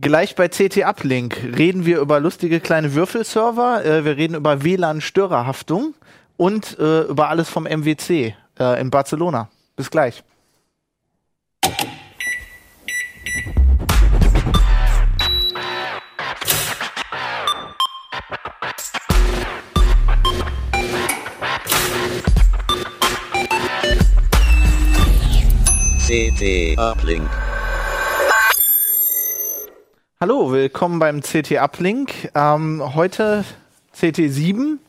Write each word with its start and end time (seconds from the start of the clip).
Gleich 0.00 0.36
bei 0.36 0.46
CT 0.46 0.84
Uplink 0.84 1.36
reden 1.56 1.84
wir 1.84 1.98
über 1.98 2.20
lustige 2.20 2.60
kleine 2.60 2.94
Würfelserver, 2.94 3.84
äh, 3.84 4.04
wir 4.04 4.16
reden 4.16 4.36
über 4.36 4.62
WLAN-Störerhaftung 4.62 5.94
und 6.36 6.78
äh, 6.78 7.00
über 7.02 7.28
alles 7.28 7.48
vom 7.48 7.64
MWC 7.64 8.32
äh, 8.60 8.80
in 8.80 8.90
Barcelona. 8.90 9.48
Bis 9.74 9.90
gleich. 9.90 10.22
CT 26.06 26.78
Uplink. 26.78 27.28
Hallo, 30.20 30.50
willkommen 30.50 30.98
beim 30.98 31.20
CT 31.20 31.52
Uplink. 31.58 32.30
Ähm, 32.34 32.82
heute 32.94 33.44
CT 33.92 34.16
7, 34.28 34.80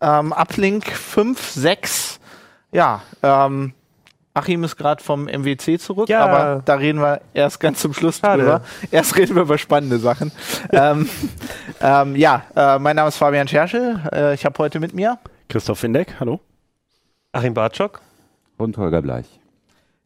ähm, 0.00 0.32
Uplink 0.32 0.86
5, 0.86 1.50
6. 1.50 2.20
Ja, 2.72 3.02
ähm, 3.22 3.74
Achim 4.32 4.62
ist 4.62 4.76
gerade 4.76 5.02
vom 5.02 5.26
MWC 5.26 5.78
zurück, 5.80 6.08
Ja. 6.08 6.24
aber 6.24 6.62
da 6.64 6.74
reden 6.74 7.00
wir 7.00 7.20
erst 7.34 7.58
ganz 7.58 7.80
zum 7.80 7.92
Schluss 7.92 8.18
Schade. 8.18 8.42
drüber. 8.42 8.62
Erst 8.92 9.16
reden 9.16 9.34
wir 9.34 9.42
über 9.42 9.58
spannende 9.58 9.98
Sachen. 9.98 10.30
ähm, 10.72 11.08
ähm, 11.80 12.14
ja, 12.14 12.44
äh, 12.54 12.78
mein 12.78 12.94
Name 12.94 13.08
ist 13.08 13.16
Fabian 13.16 13.48
Scherschel. 13.48 14.00
Äh, 14.12 14.34
ich 14.34 14.44
habe 14.44 14.56
heute 14.58 14.78
mit 14.78 14.94
mir 14.94 15.18
Christoph 15.48 15.82
Windeck, 15.82 16.14
hallo. 16.20 16.38
Achim 17.32 17.54
Bartschok. 17.54 18.00
Und 18.56 18.76
Holger 18.76 19.02
Bleich. 19.02 19.26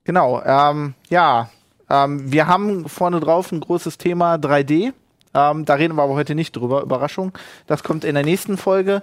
Genau, 0.04 0.42
ähm, 0.42 0.95
ja, 1.10 1.51
ähm, 1.94 2.32
wir 2.32 2.46
haben 2.46 2.88
vorne 2.88 3.20
drauf 3.20 3.52
ein 3.52 3.60
großes 3.60 3.98
Thema 3.98 4.34
3D. 4.34 4.92
Ähm, 5.34 5.64
da 5.64 5.74
reden 5.74 5.96
wir 5.96 6.02
aber 6.02 6.14
heute 6.14 6.34
nicht 6.34 6.56
drüber. 6.56 6.82
Überraschung. 6.82 7.32
Das 7.66 7.82
kommt 7.82 8.04
in 8.04 8.14
der 8.14 8.24
nächsten 8.24 8.56
Folge. 8.56 9.02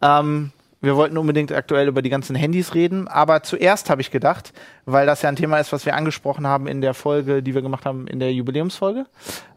Ähm, 0.00 0.52
wir 0.82 0.96
wollten 0.96 1.16
unbedingt 1.16 1.52
aktuell 1.52 1.86
über 1.86 2.02
die 2.02 2.10
ganzen 2.10 2.34
Handys 2.34 2.74
reden, 2.74 3.06
aber 3.06 3.44
zuerst 3.44 3.88
habe 3.88 4.02
ich 4.02 4.10
gedacht, 4.10 4.52
weil 4.84 5.06
das 5.06 5.22
ja 5.22 5.28
ein 5.28 5.36
Thema 5.36 5.58
ist, 5.58 5.72
was 5.72 5.86
wir 5.86 5.94
angesprochen 5.94 6.44
haben 6.44 6.66
in 6.66 6.80
der 6.80 6.92
Folge, 6.92 7.40
die 7.40 7.54
wir 7.54 7.62
gemacht 7.62 7.86
haben 7.86 8.08
in 8.08 8.18
der 8.18 8.32
Jubiläumsfolge. 8.32 9.06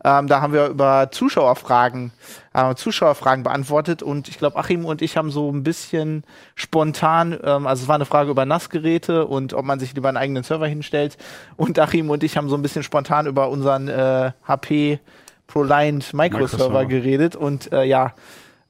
Ähm, 0.03 0.27
da 0.27 0.41
haben 0.41 0.53
wir 0.53 0.67
über 0.67 1.09
Zuschauerfragen, 1.11 2.11
äh, 2.53 2.75
Zuschauerfragen 2.75 3.43
beantwortet 3.43 4.03
und 4.03 4.27
ich 4.27 4.37
glaube, 4.37 4.55
Achim 4.57 4.85
und 4.85 5.01
ich 5.01 5.17
haben 5.17 5.31
so 5.31 5.51
ein 5.51 5.63
bisschen 5.63 6.23
spontan, 6.53 7.37
ähm, 7.43 7.65
also 7.65 7.81
es 7.81 7.87
war 7.87 7.95
eine 7.95 8.05
Frage 8.05 8.29
über 8.29 8.45
NAS-Geräte 8.45 9.25
und 9.25 9.55
ob 9.55 9.65
man 9.65 9.79
sich 9.79 9.95
lieber 9.95 10.09
einen 10.09 10.17
eigenen 10.17 10.43
Server 10.43 10.67
hinstellt. 10.67 11.17
Und 11.57 11.79
Achim 11.79 12.11
und 12.11 12.23
ich 12.23 12.37
haben 12.37 12.49
so 12.49 12.55
ein 12.55 12.61
bisschen 12.61 12.83
spontan 12.83 13.25
über 13.25 13.49
unseren 13.49 13.87
äh, 13.87 14.31
HP 14.47 14.99
ProLiant 15.47 16.13
Microserver 16.13 16.69
Microserver. 16.69 16.85
geredet 16.85 17.35
und 17.35 17.71
äh, 17.71 17.83
ja, 17.83 18.13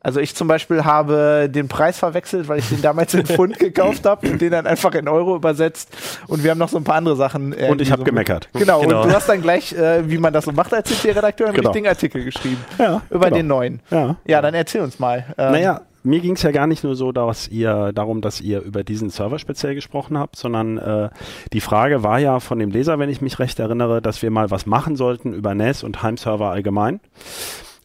also 0.05 0.19
ich 0.19 0.35
zum 0.35 0.47
Beispiel 0.47 0.85
habe 0.85 1.49
den 1.49 1.67
Preis 1.67 1.97
verwechselt, 1.99 2.47
weil 2.47 2.59
ich 2.59 2.69
den 2.69 2.81
damals 2.81 3.13
in 3.15 3.25
Pfund 3.25 3.59
gekauft 3.59 4.05
habe 4.05 4.29
und 4.29 4.39
den 4.39 4.51
dann 4.51 4.67
einfach 4.67 4.93
in 4.93 5.07
Euro 5.07 5.35
übersetzt. 5.35 5.89
Und 6.27 6.43
wir 6.43 6.51
haben 6.51 6.59
noch 6.59 6.69
so 6.69 6.77
ein 6.77 6.83
paar 6.83 6.95
andere 6.95 7.15
Sachen. 7.15 7.51
äh, 7.53 7.67
Und 7.69 7.81
ich 7.81 7.91
habe 7.91 8.01
so 8.01 8.05
gemeckert. 8.05 8.47
Genau, 8.53 8.81
Genau. 8.81 9.01
und 9.01 9.09
du 9.09 9.15
hast 9.15 9.27
dann 9.27 9.41
gleich, 9.41 9.73
äh, 9.73 10.09
wie 10.09 10.17
man 10.19 10.31
das 10.31 10.45
so 10.45 10.51
macht 10.51 10.73
als 10.73 10.89
CT-Redakteur, 10.89 11.47
einen 11.47 11.55
Genau. 11.55 11.69
richtigen 11.69 11.87
Artikel 11.87 12.23
geschrieben. 12.23 12.63
Ja, 12.77 13.01
Über 13.09 13.25
genau. 13.25 13.35
den 13.37 13.47
neuen. 13.47 13.79
Ja. 13.89 14.15
Ja, 14.27 14.41
dann 14.41 14.53
erzähl 14.53 14.81
uns 14.81 14.99
mal. 14.99 15.25
Ähm, 15.37 15.51
Naja, 15.53 15.81
mir 16.03 16.19
ging 16.19 16.33
es 16.35 16.43
ja 16.43 16.51
gar 16.51 16.67
nicht 16.67 16.83
nur 16.83 16.95
so, 16.95 17.11
dass 17.11 17.47
ihr 17.47 17.91
darum, 17.91 18.21
dass 18.21 18.39
ihr 18.39 18.61
über 18.61 18.83
diesen 18.83 19.09
Server 19.09 19.39
speziell 19.39 19.73
gesprochen 19.73 20.19
habt, 20.19 20.35
sondern 20.35 20.77
äh, 20.77 21.09
die 21.51 21.61
Frage 21.61 22.03
war 22.03 22.19
ja 22.19 22.39
von 22.39 22.59
dem 22.59 22.69
Leser, 22.69 22.99
wenn 22.99 23.09
ich 23.09 23.21
mich 23.21 23.39
recht 23.39 23.59
erinnere, 23.59 24.03
dass 24.03 24.21
wir 24.21 24.29
mal 24.29 24.51
was 24.51 24.67
machen 24.67 24.95
sollten 24.95 25.33
über 25.33 25.55
NAS 25.55 25.83
und 25.83 26.03
Heimserver 26.03 26.51
allgemein. 26.51 26.99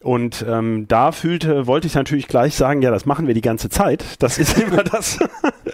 Und 0.03 0.43
ähm, 0.47 0.87
da 0.87 1.11
fühlte, 1.11 1.67
wollte 1.67 1.85
ich 1.85 1.93
natürlich 1.93 2.27
gleich 2.27 2.55
sagen, 2.55 2.81
ja, 2.81 2.89
das 2.89 3.05
machen 3.05 3.27
wir 3.27 3.35
die 3.35 3.41
ganze 3.41 3.69
Zeit. 3.69 4.03
Das 4.19 4.39
ist 4.39 4.57
immer 4.61 4.83
das. 4.83 5.19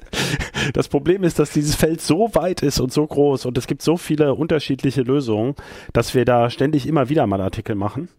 das 0.74 0.90
Problem 0.90 1.24
ist, 1.24 1.40
dass 1.40 1.52
dieses 1.52 1.76
Feld 1.76 2.02
so 2.02 2.30
weit 2.34 2.62
ist 2.62 2.80
und 2.80 2.92
so 2.92 3.08
groß 3.08 3.46
und 3.46 3.58
es 3.58 3.68
gibt 3.68 3.82
so 3.82 3.96
viele 3.96 4.34
unterschiedliche 4.34 5.02
Lösungen, 5.02 5.56
dass 5.94 6.14
wir 6.14 6.26
da 6.26 6.50
ständig 6.50 6.88
immer 6.88 7.10
wieder 7.10 7.26
mal 7.26 7.40
Artikel 7.40 7.76
machen. 7.76 8.10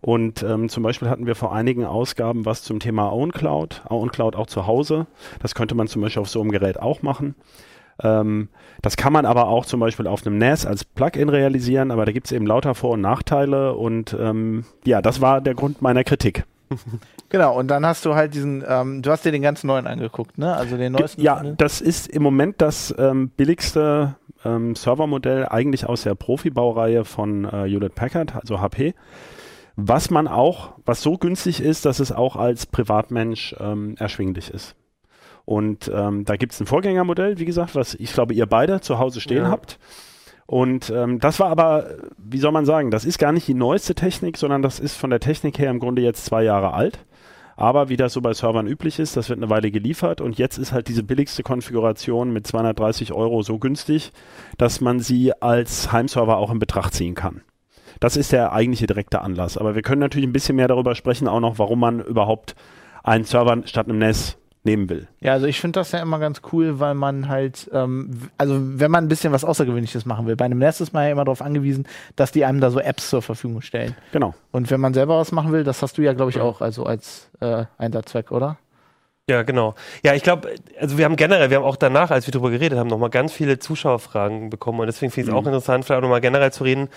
Und 0.00 0.42
ähm, 0.42 0.70
zum 0.70 0.82
Beispiel 0.82 1.10
hatten 1.10 1.26
wir 1.26 1.34
vor 1.34 1.54
einigen 1.54 1.84
Ausgaben 1.84 2.46
was 2.46 2.62
zum 2.62 2.80
Thema 2.80 3.12
OwnCloud, 3.12 3.82
OwnCloud 3.90 4.36
auch 4.36 4.46
zu 4.46 4.66
Hause. 4.66 5.06
Das 5.40 5.54
könnte 5.54 5.74
man 5.74 5.88
zum 5.88 6.00
Beispiel 6.00 6.22
auf 6.22 6.30
so 6.30 6.40
einem 6.40 6.52
Gerät 6.52 6.80
auch 6.80 7.02
machen. 7.02 7.34
Ähm, 8.02 8.48
das 8.82 8.96
kann 8.96 9.12
man 9.12 9.26
aber 9.26 9.48
auch 9.48 9.66
zum 9.66 9.80
Beispiel 9.80 10.06
auf 10.06 10.26
einem 10.26 10.38
NAS 10.38 10.66
als 10.66 10.84
Plugin 10.84 11.28
realisieren, 11.28 11.90
aber 11.90 12.06
da 12.06 12.12
gibt 12.12 12.26
es 12.26 12.32
eben 12.32 12.46
lauter 12.46 12.74
Vor- 12.74 12.92
und 12.92 13.00
Nachteile 13.00 13.74
und 13.74 14.16
ähm, 14.18 14.64
ja, 14.84 15.02
das 15.02 15.20
war 15.20 15.40
der 15.40 15.54
Grund 15.54 15.82
meiner 15.82 16.04
Kritik. 16.04 16.44
Genau, 17.30 17.56
und 17.56 17.68
dann 17.68 17.86
hast 17.86 18.04
du 18.04 18.16
halt 18.16 18.34
diesen, 18.34 18.64
ähm, 18.66 19.02
du 19.02 19.10
hast 19.12 19.24
dir 19.24 19.30
den 19.30 19.42
ganz 19.42 19.62
neuen 19.62 19.86
angeguckt, 19.86 20.36
ne? 20.36 20.52
Also 20.52 20.76
den 20.76 20.92
neuesten. 20.92 21.20
Ja, 21.20 21.40
das 21.44 21.80
ist 21.80 22.08
im 22.08 22.24
Moment 22.24 22.60
das 22.60 22.92
ähm, 22.98 23.28
billigste 23.28 24.16
ähm, 24.44 24.74
Servermodell 24.74 25.46
eigentlich 25.46 25.86
aus 25.86 26.02
der 26.02 26.16
Profibaureihe 26.16 27.04
von 27.04 27.44
äh, 27.44 27.68
Hewlett 27.68 27.94
Packard, 27.94 28.34
also 28.34 28.60
HP. 28.60 28.94
Was 29.76 30.10
man 30.10 30.26
auch, 30.26 30.72
was 30.84 31.02
so 31.02 31.18
günstig 31.18 31.60
ist, 31.60 31.84
dass 31.86 32.00
es 32.00 32.10
auch 32.10 32.34
als 32.34 32.66
Privatmensch 32.66 33.54
ähm, 33.60 33.94
erschwinglich 33.96 34.50
ist. 34.50 34.74
Und 35.50 35.90
ähm, 35.92 36.24
da 36.24 36.36
gibt 36.36 36.52
es 36.52 36.60
ein 36.60 36.66
Vorgängermodell, 36.66 37.40
wie 37.40 37.44
gesagt, 37.44 37.74
was 37.74 37.94
ich 37.94 38.12
glaube, 38.12 38.34
ihr 38.34 38.46
beide 38.46 38.80
zu 38.82 39.00
Hause 39.00 39.20
stehen 39.20 39.42
Ja. 39.42 39.50
habt. 39.50 39.80
Und 40.46 40.90
ähm, 40.90 41.18
das 41.18 41.40
war 41.40 41.48
aber, 41.50 41.88
wie 42.18 42.38
soll 42.38 42.52
man 42.52 42.64
sagen, 42.64 42.92
das 42.92 43.04
ist 43.04 43.18
gar 43.18 43.32
nicht 43.32 43.48
die 43.48 43.54
neueste 43.54 43.96
Technik, 43.96 44.36
sondern 44.36 44.62
das 44.62 44.78
ist 44.78 44.94
von 44.96 45.10
der 45.10 45.18
Technik 45.18 45.58
her 45.58 45.68
im 45.72 45.80
Grunde 45.80 46.02
jetzt 46.02 46.24
zwei 46.24 46.44
Jahre 46.44 46.72
alt. 46.72 47.04
Aber 47.56 47.88
wie 47.88 47.96
das 47.96 48.12
so 48.12 48.20
bei 48.20 48.32
Servern 48.32 48.68
üblich 48.68 49.00
ist, 49.00 49.16
das 49.16 49.28
wird 49.28 49.40
eine 49.40 49.50
Weile 49.50 49.72
geliefert 49.72 50.20
und 50.20 50.38
jetzt 50.38 50.56
ist 50.56 50.70
halt 50.72 50.86
diese 50.86 51.02
billigste 51.02 51.42
Konfiguration 51.42 52.32
mit 52.32 52.46
230 52.46 53.12
Euro 53.12 53.42
so 53.42 53.58
günstig, 53.58 54.12
dass 54.56 54.80
man 54.80 55.00
sie 55.00 55.32
als 55.42 55.90
Heimserver 55.90 56.36
auch 56.36 56.52
in 56.52 56.60
Betracht 56.60 56.94
ziehen 56.94 57.16
kann. 57.16 57.40
Das 57.98 58.16
ist 58.16 58.30
der 58.30 58.52
eigentliche 58.52 58.86
direkte 58.86 59.20
Anlass. 59.20 59.58
Aber 59.58 59.74
wir 59.74 59.82
können 59.82 60.00
natürlich 60.00 60.28
ein 60.28 60.32
bisschen 60.32 60.54
mehr 60.54 60.68
darüber 60.68 60.94
sprechen, 60.94 61.26
auch 61.26 61.40
noch, 61.40 61.58
warum 61.58 61.80
man 61.80 61.98
überhaupt 62.00 62.54
einen 63.02 63.24
Server 63.24 63.62
statt 63.66 63.88
einem 63.88 63.98
NAS 63.98 64.36
nehmen 64.62 64.88
will. 64.88 65.08
Ja, 65.20 65.32
also 65.32 65.46
ich 65.46 65.60
finde 65.60 65.80
das 65.80 65.92
ja 65.92 66.00
immer 66.00 66.18
ganz 66.18 66.42
cool, 66.52 66.80
weil 66.80 66.94
man 66.94 67.28
halt, 67.28 67.70
ähm, 67.72 68.28
also 68.36 68.56
wenn 68.58 68.90
man 68.90 69.04
ein 69.04 69.08
bisschen 69.08 69.32
was 69.32 69.44
Außergewöhnliches 69.44 70.04
machen 70.04 70.26
will. 70.26 70.36
Bei 70.36 70.44
einem 70.44 70.58
NAS 70.58 70.80
ist 70.80 70.92
man 70.92 71.04
ja 71.04 71.10
immer 71.10 71.24
darauf 71.24 71.40
angewiesen, 71.40 71.86
dass 72.16 72.32
die 72.32 72.44
einem 72.44 72.60
da 72.60 72.70
so 72.70 72.78
Apps 72.78 73.08
zur 73.08 73.22
Verfügung 73.22 73.62
stellen. 73.62 73.96
Genau. 74.12 74.34
Und 74.50 74.70
wenn 74.70 74.80
man 74.80 74.92
selber 74.92 75.18
was 75.18 75.32
machen 75.32 75.52
will, 75.52 75.64
das 75.64 75.82
hast 75.82 75.96
du 75.96 76.02
ja, 76.02 76.12
glaube 76.12 76.30
ich, 76.30 76.40
auch, 76.40 76.60
also 76.60 76.84
als 76.84 77.30
äh, 77.40 77.64
Einsatzzweck, 77.78 78.32
oder? 78.32 78.58
Ja, 79.30 79.42
genau. 79.42 79.74
Ja, 80.02 80.14
ich 80.14 80.24
glaube, 80.24 80.50
also 80.78 80.98
wir 80.98 81.04
haben 81.04 81.16
generell, 81.16 81.50
wir 81.50 81.58
haben 81.58 81.64
auch 81.64 81.76
danach, 81.76 82.10
als 82.10 82.26
wir 82.26 82.32
darüber 82.32 82.50
geredet 82.50 82.78
haben, 82.78 82.88
nochmal 82.88 83.10
ganz 83.10 83.32
viele 83.32 83.58
Zuschauerfragen 83.60 84.50
bekommen 84.50 84.80
und 84.80 84.86
deswegen 84.86 85.12
finde 85.12 85.30
ich 85.30 85.34
es 85.34 85.40
auch 85.40 85.46
interessant, 85.46 85.84
vielleicht 85.84 85.98
auch 85.98 86.02
nochmal 86.02 86.20
generell 86.20 86.52
zu 86.52 86.64
reden, 86.64 86.88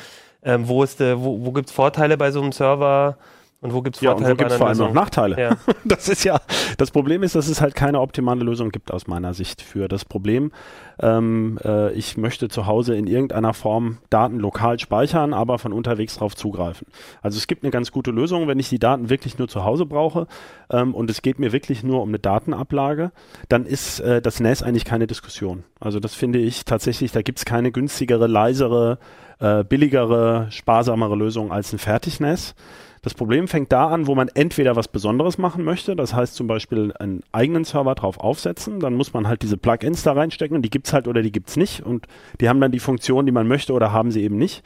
ähm, 0.44 0.68
wo 0.68 0.84
ist 0.84 1.00
der, 1.00 1.22
wo, 1.22 1.46
wo 1.46 1.52
gibt 1.52 1.70
es 1.70 1.76
Vorteile 1.76 2.18
bei 2.18 2.32
so 2.32 2.42
einem 2.42 2.52
Server 2.52 3.18
und 3.64 3.74
wo 3.74 3.82
gibt 3.82 3.96
es 3.96 4.02
Ja, 4.02 4.12
und 4.12 4.18
Vorteile 4.18 4.34
wo 4.34 4.38
gibt 4.38 4.52
es 4.52 4.58
vor 4.58 4.68
allem 4.68 4.78
noch 4.78 4.88
Lösung? 4.88 5.04
Nachteile? 5.04 5.40
Ja. 5.40 5.58
Das 5.86 6.10
ist 6.10 6.24
ja, 6.24 6.40
das 6.78 6.92
Problem 6.92 7.24
ist, 7.24 7.36
dass 7.36 7.48
es 7.48 7.62
halt 7.62 7.76
keine 7.76 8.00
optimale 8.00 8.44
Lösung 8.44 8.70
gibt 8.70 8.92
aus 8.92 9.08
meiner 9.08 9.34
Sicht 9.34 9.62
für 9.62 9.88
das 9.88 10.06
Problem. 10.06 10.52
Ähm, 11.00 11.58
äh, 11.64 11.94
ich 11.94 12.18
möchte 12.18 12.50
zu 12.50 12.66
Hause 12.66 12.96
in 12.96 13.08
irgendeiner 13.08 13.54
Form 13.54 14.00
Daten 14.10 14.40
lokal 14.40 14.80
speichern, 14.80 15.34
aber 15.34 15.60
von 15.60 15.74
unterwegs 15.74 16.18
drauf 16.18 16.36
zugreifen. 16.36 16.88
Also 17.22 17.38
es 17.38 17.48
gibt 17.48 17.64
eine 17.64 17.72
ganz 17.72 17.92
gute 17.92 18.12
Lösung, 18.12 18.48
wenn 18.48 18.60
ich 18.60 18.70
die 18.70 18.80
Daten 18.80 19.10
wirklich 19.10 19.38
nur 19.38 19.48
zu 19.48 19.64
Hause 19.64 19.86
brauche 19.86 20.28
ähm, 20.70 20.94
und 20.94 21.10
es 21.10 21.22
geht 21.22 21.40
mir 21.40 21.52
wirklich 21.52 21.84
nur 21.84 22.02
um 22.02 22.10
eine 22.10 22.20
Datenablage, 22.20 23.12
dann 23.50 23.66
ist 23.66 24.00
äh, 24.02 24.22
das 24.22 24.40
NAS 24.40 24.64
eigentlich 24.64 24.86
keine 24.86 25.08
Diskussion. 25.08 25.64
Also 25.80 26.00
das 26.00 26.16
finde 26.16 26.40
ich 26.40 26.66
tatsächlich, 26.66 27.12
da 27.12 27.22
gibt 27.22 27.40
es 27.40 27.46
keine 27.46 27.72
günstigere, 27.72 28.28
leisere, 28.28 29.00
äh, 29.40 29.64
billigere, 29.64 30.48
sparsamere 30.50 31.16
Lösung 31.16 31.52
als 31.52 31.74
ein 31.74 31.80
Fertig-NAS. 31.80 32.56
Das 33.04 33.14
Problem 33.14 33.50
fängt 33.50 33.74
da 33.74 33.90
an, 33.90 34.08
wo 34.08 34.16
man 34.16 34.30
entweder 34.30 34.78
was 34.78 34.88
Besonderes 34.88 35.38
machen 35.38 35.66
möchte, 35.66 35.94
das 35.96 36.14
heißt 36.14 36.36
zum 36.36 36.48
Beispiel 36.48 36.94
einen 36.94 37.22
eigenen 37.34 37.66
Server 37.66 37.96
drauf 37.96 38.18
aufsetzen, 38.18 38.80
dann 38.80 38.94
muss 38.94 39.14
man 39.14 39.28
halt 39.28 39.42
diese 39.42 39.58
Plugins 39.58 40.04
da 40.04 40.14
reinstecken 40.14 40.56
und 40.56 40.62
die 40.62 40.70
gibt's 40.70 40.94
halt 40.94 41.10
oder 41.10 41.22
die 41.22 41.34
gibt's 41.34 41.58
nicht 41.58 41.86
und 41.86 42.08
die 42.40 42.48
haben 42.48 42.62
dann 42.62 42.72
die 42.72 42.80
Funktion, 42.80 43.26
die 43.26 43.34
man 43.34 43.46
möchte 43.46 43.74
oder 43.74 43.92
haben 43.92 44.10
sie 44.10 44.24
eben 44.24 44.38
nicht. 44.38 44.64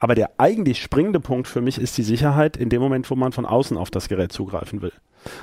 Aber 0.00 0.16
der 0.16 0.32
eigentlich 0.38 0.82
springende 0.82 1.20
Punkt 1.20 1.46
für 1.46 1.60
mich 1.60 1.78
ist 1.78 1.96
die 1.96 2.02
Sicherheit 2.02 2.56
in 2.56 2.68
dem 2.68 2.82
Moment, 2.82 3.08
wo 3.08 3.14
man 3.14 3.30
von 3.30 3.46
außen 3.46 3.76
auf 3.76 3.92
das 3.92 4.08
Gerät 4.08 4.32
zugreifen 4.32 4.82
will. 4.82 4.92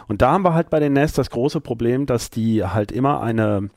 Und 0.10 0.22
da 0.22 0.34
haben 0.34 0.44
wir 0.44 0.54
halt 0.54 0.70
bei 0.70 0.82
den 0.82 0.92
NAS 0.92 1.14
das 1.14 1.30
große 1.30 1.62
Problem, 1.62 2.06
dass 2.06 2.30
die 2.30 2.66
halt 2.66 2.92
immer 2.92 3.22
eine, 3.22 3.70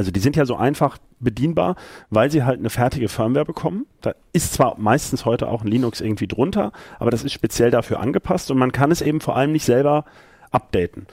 also 0.00 0.10
die 0.10 0.20
sind 0.20 0.34
ja 0.34 0.46
so 0.46 0.56
einfach 0.56 0.96
bedienbar, 1.18 1.76
weil 2.08 2.30
sie 2.30 2.42
halt 2.42 2.58
eine 2.58 2.70
fertige 2.70 3.10
Firmware 3.10 3.44
bekommen. 3.44 3.84
Da 4.00 4.14
ist 4.32 4.54
zwar 4.54 4.78
meistens 4.78 5.26
heute 5.26 5.46
auch 5.48 5.62
ein 5.62 5.68
Linux 5.68 6.00
irgendwie 6.00 6.26
drunter, 6.26 6.72
aber 6.98 7.10
das 7.10 7.22
ist 7.22 7.34
speziell 7.34 7.70
dafür 7.70 8.00
angepasst 8.00 8.50
und 8.50 8.56
man 8.56 8.72
kann 8.72 8.90
es 8.90 9.02
eben 9.02 9.20
vor 9.20 9.36
allem 9.36 9.52
nicht 9.52 9.66
selber 9.66 10.06
updaten. 10.52 11.06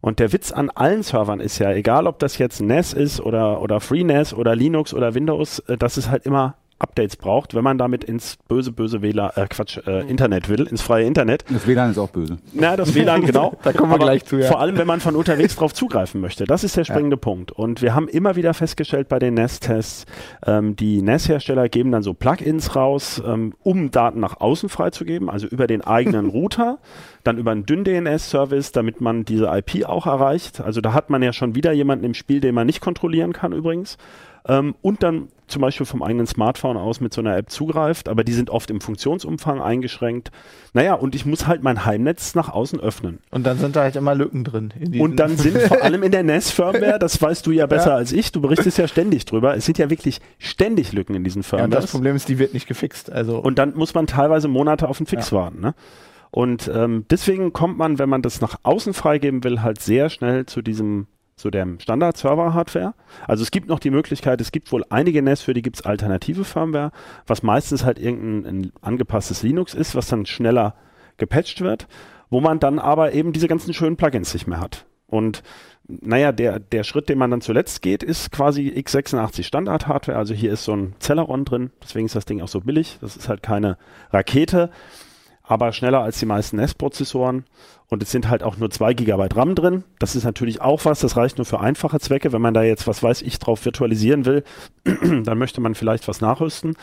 Und 0.00 0.18
der 0.18 0.32
Witz 0.32 0.50
an 0.50 0.68
allen 0.68 1.04
Servern 1.04 1.38
ist 1.38 1.60
ja, 1.60 1.70
egal 1.70 2.08
ob 2.08 2.18
das 2.18 2.38
jetzt 2.38 2.60
NAS 2.60 2.92
ist 2.92 3.20
oder, 3.20 3.62
oder 3.62 3.78
FreeNAS 3.78 4.34
oder 4.34 4.56
Linux 4.56 4.92
oder 4.92 5.14
Windows, 5.14 5.60
äh, 5.60 5.78
dass 5.78 5.96
es 5.96 6.10
halt 6.10 6.26
immer 6.26 6.56
Updates 6.78 7.16
braucht, 7.16 7.54
wenn 7.54 7.64
man 7.64 7.78
damit 7.78 8.04
ins 8.04 8.36
böse, 8.48 8.72
böse 8.72 9.00
WLAN, 9.00 9.30
äh, 9.36 9.46
Quatsch, 9.48 9.78
äh, 9.86 10.00
Internet 10.08 10.48
will, 10.48 10.66
ins 10.66 10.82
freie 10.82 11.06
Internet. 11.06 11.44
Das 11.48 11.66
WLAN 11.66 11.90
ist 11.90 11.98
auch 11.98 12.10
böse. 12.10 12.38
Na, 12.52 12.76
das 12.76 12.94
WLAN, 12.94 13.22
genau. 13.26 13.56
Da 13.62 13.72
kommen 13.72 13.90
wir 13.90 13.94
Aber 13.94 14.04
gleich 14.04 14.24
zu, 14.24 14.36
ja. 14.36 14.48
Vor 14.48 14.60
allem, 14.60 14.76
wenn 14.76 14.86
man 14.86 15.00
von 15.00 15.16
unterwegs 15.16 15.56
drauf 15.56 15.72
zugreifen 15.72 16.20
möchte. 16.20 16.44
Das 16.44 16.64
ist 16.64 16.76
der 16.76 16.84
springende 16.84 17.16
Punkt. 17.16 17.52
Und 17.52 17.80
wir 17.80 17.94
haben 17.94 18.08
immer 18.08 18.36
wieder 18.36 18.54
festgestellt 18.54 19.08
bei 19.08 19.18
den 19.18 19.34
NAS-Tests, 19.34 20.06
ähm, 20.46 20.76
die 20.76 21.00
NAS-Hersteller 21.00 21.68
geben 21.68 21.92
dann 21.92 22.02
so 22.02 22.12
Plugins 22.12 22.74
raus, 22.74 23.22
ähm, 23.24 23.54
um 23.62 23.90
Daten 23.90 24.20
nach 24.20 24.40
außen 24.40 24.68
freizugeben, 24.68 25.30
also 25.30 25.46
über 25.46 25.66
den 25.66 25.82
eigenen 25.82 26.26
Router, 26.30 26.78
dann 27.22 27.38
über 27.38 27.52
einen 27.52 27.66
dünn 27.66 27.84
DNS-Service, 27.84 28.72
damit 28.72 29.00
man 29.00 29.24
diese 29.24 29.46
IP 29.46 29.86
auch 29.86 30.06
erreicht. 30.06 30.60
Also 30.60 30.80
da 30.80 30.92
hat 30.92 31.08
man 31.08 31.22
ja 31.22 31.32
schon 31.32 31.54
wieder 31.54 31.72
jemanden 31.72 32.04
im 32.04 32.14
Spiel, 32.14 32.40
den 32.40 32.54
man 32.54 32.66
nicht 32.66 32.80
kontrollieren 32.80 33.32
kann 33.32 33.52
übrigens. 33.52 33.96
Ähm, 34.46 34.74
und 34.82 35.02
dann 35.02 35.28
zum 35.46 35.62
Beispiel 35.62 35.86
vom 35.86 36.02
eigenen 36.02 36.26
Smartphone 36.26 36.76
aus 36.76 37.00
mit 37.00 37.12
so 37.12 37.20
einer 37.20 37.36
App 37.36 37.50
zugreift, 37.50 38.08
aber 38.08 38.24
die 38.24 38.32
sind 38.32 38.50
oft 38.50 38.70
im 38.70 38.80
Funktionsumfang 38.80 39.60
eingeschränkt. 39.60 40.30
Naja, 40.72 40.94
und 40.94 41.14
ich 41.14 41.26
muss 41.26 41.46
halt 41.46 41.62
mein 41.62 41.84
Heimnetz 41.84 42.34
nach 42.34 42.48
außen 42.48 42.80
öffnen. 42.80 43.18
Und 43.30 43.44
dann 43.44 43.58
sind 43.58 43.76
da 43.76 43.82
halt 43.82 43.96
immer 43.96 44.14
Lücken 44.14 44.44
drin. 44.44 44.72
Und 44.98 45.16
dann 45.16 45.36
sind 45.36 45.58
vor 45.62 45.82
allem 45.82 46.02
in 46.02 46.12
der 46.12 46.22
NAS-Firmware, 46.22 46.98
das 46.98 47.20
weißt 47.20 47.46
du 47.46 47.50
ja 47.52 47.66
besser 47.66 47.90
Ja. 47.90 47.96
als 47.96 48.12
ich, 48.12 48.32
du 48.32 48.40
berichtest 48.40 48.78
ja 48.78 48.88
ständig 48.88 49.24
drüber, 49.26 49.56
es 49.56 49.66
sind 49.66 49.78
ja 49.78 49.90
wirklich 49.90 50.20
ständig 50.38 50.92
Lücken 50.92 51.14
in 51.14 51.24
diesen 51.24 51.42
ja, 51.42 51.64
und 51.64 51.74
das. 51.74 51.90
Problem 51.90 52.16
ist, 52.16 52.28
die 52.28 52.38
wird 52.38 52.54
nicht 52.54 52.66
gefixt. 52.66 53.12
Also 53.12 53.38
Und 53.38 53.58
dann 53.58 53.74
muss 53.74 53.94
man 53.94 54.06
teilweise 54.06 54.48
Monate 54.48 54.88
auf 54.88 54.98
den 54.98 55.06
Fix 55.06 55.32
warten. 55.32 55.60
Ne? 55.60 55.74
Und 56.30 56.70
ähm, 56.74 57.04
deswegen 57.10 57.52
kommt 57.52 57.78
man, 57.78 57.98
wenn 57.98 58.08
man 58.08 58.22
das 58.22 58.40
nach 58.40 58.56
außen 58.64 58.92
freigeben 58.94 59.44
will, 59.44 59.62
halt 59.62 59.80
sehr 59.80 60.10
schnell 60.10 60.46
zu 60.46 60.62
diesem 60.62 61.06
zu 61.36 61.50
dem 61.50 61.80
Standard-Server-Hardware. 61.80 62.94
Also 63.26 63.42
es 63.42 63.50
gibt 63.50 63.68
noch 63.68 63.80
die 63.80 63.90
Möglichkeit, 63.90 64.40
es 64.40 64.52
gibt 64.52 64.70
wohl 64.72 64.84
einige 64.90 65.22
NAS, 65.22 65.42
für 65.42 65.54
die 65.54 65.62
gibt 65.62 65.76
es 65.76 65.84
alternative 65.84 66.44
Firmware, 66.44 66.92
was 67.26 67.42
meistens 67.42 67.84
halt 67.84 67.98
irgendein 67.98 68.62
ein 68.62 68.72
angepasstes 68.80 69.42
Linux 69.42 69.74
ist, 69.74 69.94
was 69.94 70.08
dann 70.08 70.26
schneller 70.26 70.74
gepatcht 71.16 71.60
wird, 71.60 71.86
wo 72.30 72.40
man 72.40 72.60
dann 72.60 72.78
aber 72.78 73.12
eben 73.12 73.32
diese 73.32 73.48
ganzen 73.48 73.74
schönen 73.74 73.96
Plugins 73.96 74.32
nicht 74.34 74.46
mehr 74.46 74.60
hat. 74.60 74.86
Und 75.06 75.42
naja, 75.86 76.32
der, 76.32 76.58
der 76.58 76.82
Schritt, 76.82 77.08
den 77.08 77.18
man 77.18 77.30
dann 77.30 77.42
zuletzt 77.42 77.82
geht, 77.82 78.02
ist 78.02 78.32
quasi 78.32 78.68
x86 78.70 79.42
Standard-Hardware. 79.42 80.16
Also 80.16 80.32
hier 80.32 80.52
ist 80.52 80.64
so 80.64 80.74
ein 80.74 80.94
Celeron 80.98 81.44
drin, 81.44 81.70
deswegen 81.82 82.06
ist 82.06 82.16
das 82.16 82.24
Ding 82.24 82.40
auch 82.40 82.48
so 82.48 82.60
billig. 82.60 82.98
Das 83.00 83.16
ist 83.16 83.28
halt 83.28 83.42
keine 83.42 83.76
Rakete, 84.10 84.70
aber 85.46 85.72
schneller 85.72 86.00
als 86.00 86.18
die 86.18 86.26
meisten 86.26 86.56
NES-Prozessoren. 86.56 87.44
Und 87.90 88.02
es 88.02 88.10
sind 88.10 88.30
halt 88.30 88.42
auch 88.42 88.56
nur 88.56 88.70
2 88.70 88.94
GB 88.94 89.28
RAM 89.34 89.54
drin. 89.54 89.84
Das 89.98 90.16
ist 90.16 90.24
natürlich 90.24 90.62
auch 90.62 90.84
was, 90.86 91.00
das 91.00 91.18
reicht 91.18 91.36
nur 91.36 91.44
für 91.44 91.60
einfache 91.60 92.00
Zwecke. 92.00 92.32
Wenn 92.32 92.40
man 92.40 92.54
da 92.54 92.62
jetzt, 92.62 92.86
was 92.86 93.02
weiß 93.02 93.20
ich, 93.20 93.38
drauf 93.38 93.62
virtualisieren 93.64 94.24
will, 94.24 94.42
dann 94.84 95.36
möchte 95.36 95.60
man 95.60 95.74
vielleicht 95.74 96.08
was 96.08 96.22
nachrüsten. 96.22 96.76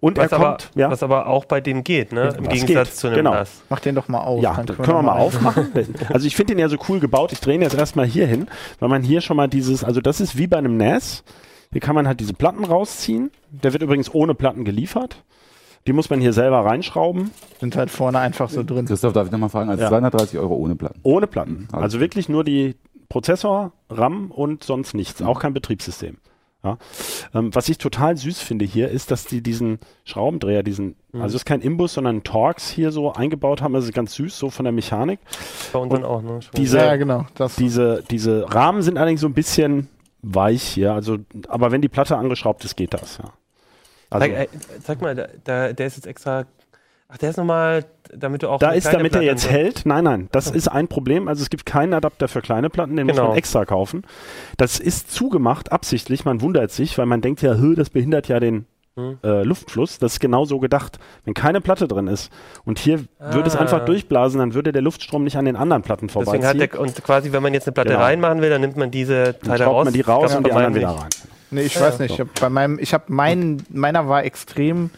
Und 0.00 0.18
Was 0.18 0.32
er 0.32 0.38
aber, 0.38 0.48
kommt, 0.48 0.70
ja, 0.74 0.90
was 0.90 1.04
aber 1.04 1.28
auch 1.28 1.44
bei 1.44 1.60
dem 1.60 1.84
geht, 1.84 2.12
ne? 2.12 2.34
Im 2.36 2.46
was 2.46 2.54
Gegensatz 2.54 2.88
geht, 2.88 2.96
zu 2.98 3.06
einem 3.06 3.16
genau. 3.16 3.34
NAS. 3.34 3.62
mach 3.68 3.80
den 3.80 3.94
doch 3.94 4.08
mal 4.08 4.20
auf. 4.20 4.42
ja, 4.42 4.54
dann 4.54 4.66
das 4.66 4.76
können 4.76 4.98
wir 4.98 5.02
mal 5.02 5.12
aufmachen. 5.12 5.68
Also 6.08 6.26
ich 6.26 6.34
finde 6.34 6.54
den 6.54 6.58
ja 6.58 6.68
so 6.68 6.76
cool 6.88 6.98
gebaut. 6.98 7.32
Ich 7.32 7.40
drehe 7.40 7.54
ihn 7.54 7.62
jetzt 7.62 7.74
erstmal 7.74 8.06
hier 8.06 8.26
hin, 8.26 8.48
weil 8.80 8.88
man 8.88 9.02
hier 9.02 9.20
schon 9.20 9.36
mal 9.36 9.48
dieses, 9.48 9.84
also 9.84 10.00
das 10.00 10.20
ist 10.20 10.36
wie 10.36 10.48
bei 10.48 10.58
einem 10.58 10.76
NAS. 10.76 11.22
Hier 11.70 11.80
kann 11.80 11.94
man 11.94 12.08
halt 12.08 12.18
diese 12.20 12.34
Platten 12.34 12.64
rausziehen. 12.64 13.30
Der 13.50 13.72
wird 13.72 13.82
übrigens 13.82 14.12
ohne 14.12 14.34
Platten 14.34 14.64
geliefert. 14.64 15.22
Die 15.88 15.92
muss 15.94 16.10
man 16.10 16.20
hier 16.20 16.32
selber 16.34 16.58
reinschrauben. 16.66 17.30
Sind 17.60 17.74
halt 17.74 17.90
vorne 17.90 18.18
einfach 18.18 18.50
so 18.50 18.62
drin. 18.62 18.84
Christoph, 18.86 19.14
darf 19.14 19.26
ich 19.26 19.32
nochmal 19.32 19.48
fragen? 19.48 19.70
Also 19.70 19.82
Ja. 19.82 19.88
230 19.88 20.38
Euro 20.38 20.54
ohne 20.54 20.76
Platten. 20.76 21.00
Ohne 21.02 21.26
Platten. 21.26 21.66
Also- 21.72 21.82
Also 21.82 22.00
wirklich 22.00 22.28
nur 22.28 22.44
die 22.44 22.76
Prozessor, 23.08 23.72
RAM 23.88 24.30
und 24.30 24.62
sonst 24.62 24.92
nichts. 24.94 25.22
Auch 25.22 25.40
kein 25.40 25.54
Betriebssystem. 25.54 26.18
Ja. 26.62 26.76
Ähm, 27.34 27.54
was 27.54 27.68
ich 27.70 27.78
total 27.78 28.16
süß 28.18 28.40
finde 28.40 28.64
hier, 28.66 28.88
ist, 28.90 29.10
dass 29.10 29.24
die 29.24 29.40
diesen 29.42 29.78
Schraubendreher, 30.04 30.62
diesen, 30.62 30.96
Mhm. 31.12 31.22
also 31.22 31.36
es 31.36 31.42
ist 31.42 31.46
kein 31.46 31.60
Imbus, 31.62 31.94
sondern 31.94 32.16
ein 32.16 32.22
Torx 32.24 32.68
hier 32.68 32.90
so 32.92 33.12
eingebaut 33.12 33.62
haben. 33.62 33.72
Das 33.72 33.84
ist 33.84 33.94
ganz 33.94 34.12
süß, 34.14 34.38
so 34.38 34.50
von 34.50 34.64
der 34.64 34.72
Mechanik. 34.72 35.20
Bei 35.72 35.78
uns 35.78 35.92
dann 35.94 36.04
auch, 36.04 36.20
ne? 36.20 36.42
Schon. 36.42 36.50
Diese- 36.56 36.78
ja, 36.78 36.96
genau. 36.96 37.24
Das, 37.36 37.56
Diese, 37.56 38.02
diese 38.10 38.52
Rahmen 38.52 38.82
sind 38.82 38.98
allerdings 38.98 39.20
so 39.22 39.26
ein 39.28 39.34
bisschen 39.34 39.88
weich 40.20 40.62
hier. 40.62 40.92
Also, 40.92 41.16
aber 41.48 41.70
wenn 41.70 41.80
die 41.80 41.88
Platte 41.88 42.18
angeschraubt 42.18 42.64
ist, 42.64 42.76
geht 42.76 42.92
das, 42.92 43.18
ja. 43.18 43.30
Also, 44.10 44.26
Sag, 44.26 44.32
äh, 44.36 44.48
sag 44.84 45.00
mal, 45.02 45.28
da, 45.44 45.72
der 45.72 45.86
ist 45.86 45.96
jetzt 45.96 46.06
extra. 46.06 46.44
Ach, 47.10 47.16
der 47.16 47.30
ist 47.30 47.36
nochmal, 47.38 47.84
damit 48.14 48.42
du 48.42 48.48
auch. 48.50 48.58
da 48.58 48.72
ist, 48.72 48.86
damit 48.86 49.06
er 49.06 49.08
Platte 49.20 49.24
jetzt 49.24 49.44
drin- 49.46 49.50
hält. 49.52 49.82
Nein, 49.86 50.04
nein, 50.04 50.28
das 50.30 50.50
ist 50.50 50.68
ein 50.68 50.88
Problem. 50.88 51.26
Also 51.26 51.42
es 51.42 51.48
gibt 51.48 51.64
keinen 51.64 51.94
Adapter 51.94 52.28
für 52.28 52.42
kleine 52.42 52.68
Platten, 52.68 52.96
den 52.96 53.06
muss 53.06 53.16
Genau. 53.16 53.28
man 53.28 53.36
extra 53.38 53.64
kaufen. 53.64 54.02
Das 54.58 54.78
ist 54.78 55.10
zugemacht, 55.10 55.72
absichtlich. 55.72 56.24
Man 56.26 56.42
wundert 56.42 56.70
sich, 56.70 56.98
weil 56.98 57.06
man 57.06 57.22
denkt 57.22 57.40
ja, 57.40 57.54
"Hö, 57.54 57.74
das 57.74 57.88
behindert 57.90 58.28
ja 58.28 58.40
den 58.40 58.66
Hm. 58.96 59.18
äh, 59.24 59.42
Luftfluss. 59.42 59.98
Das 59.98 60.14
ist 60.14 60.20
genau 60.20 60.44
so 60.44 60.58
gedacht. 60.58 60.98
Wenn 61.24 61.32
keine 61.32 61.60
Platte 61.62 61.86
drin 61.88 62.08
ist 62.08 62.30
und 62.66 62.78
hier 62.78 63.04
würde 63.20 63.46
es 63.48 63.56
Ah. 63.56 63.60
einfach 63.60 63.84
durchblasen, 63.86 64.38
dann 64.40 64.52
würde 64.54 64.72
der 64.72 64.82
Luftstrom 64.82 65.22
nicht 65.24 65.36
an 65.36 65.44
den 65.46 65.54
anderen 65.56 65.82
Platten 65.82 66.08
Deswegen 66.08 66.24
vorbeiziehen. 66.24 66.62
hat 66.62 66.72
der, 66.74 66.80
und 66.80 67.02
quasi, 67.04 67.30
wenn 67.32 67.42
man 67.42 67.54
jetzt 67.54 67.66
eine 67.68 67.72
Platte 67.74 67.90
Genau. 67.90 68.00
reinmachen 68.02 68.42
will, 68.42 68.50
dann 68.50 68.60
nimmt 68.60 68.76
man 68.76 68.90
diese 68.90 69.34
dann 69.34 69.40
Teile 69.50 69.58
schraubt 69.64 69.76
raus. 69.76 69.84
man 69.84 69.94
die 69.94 70.00
raus 70.02 70.34
und 70.34 70.46
die 70.46 70.52
anderen 70.52 70.74
wieder 70.74 70.88
rein. 70.88 71.08
Nee, 71.50 71.62
ich 71.62 71.80
weiß 71.80 71.98
nicht. 72.00 72.14
Ich 72.14 72.20
hab 72.20 72.40
bei 72.40 72.48
meinem, 72.48 72.78
ich 72.78 72.92
habe 72.94 73.04
meinen, 73.08 73.62
meiner 73.70 74.08
war 74.08 74.24
extrem 74.24 74.90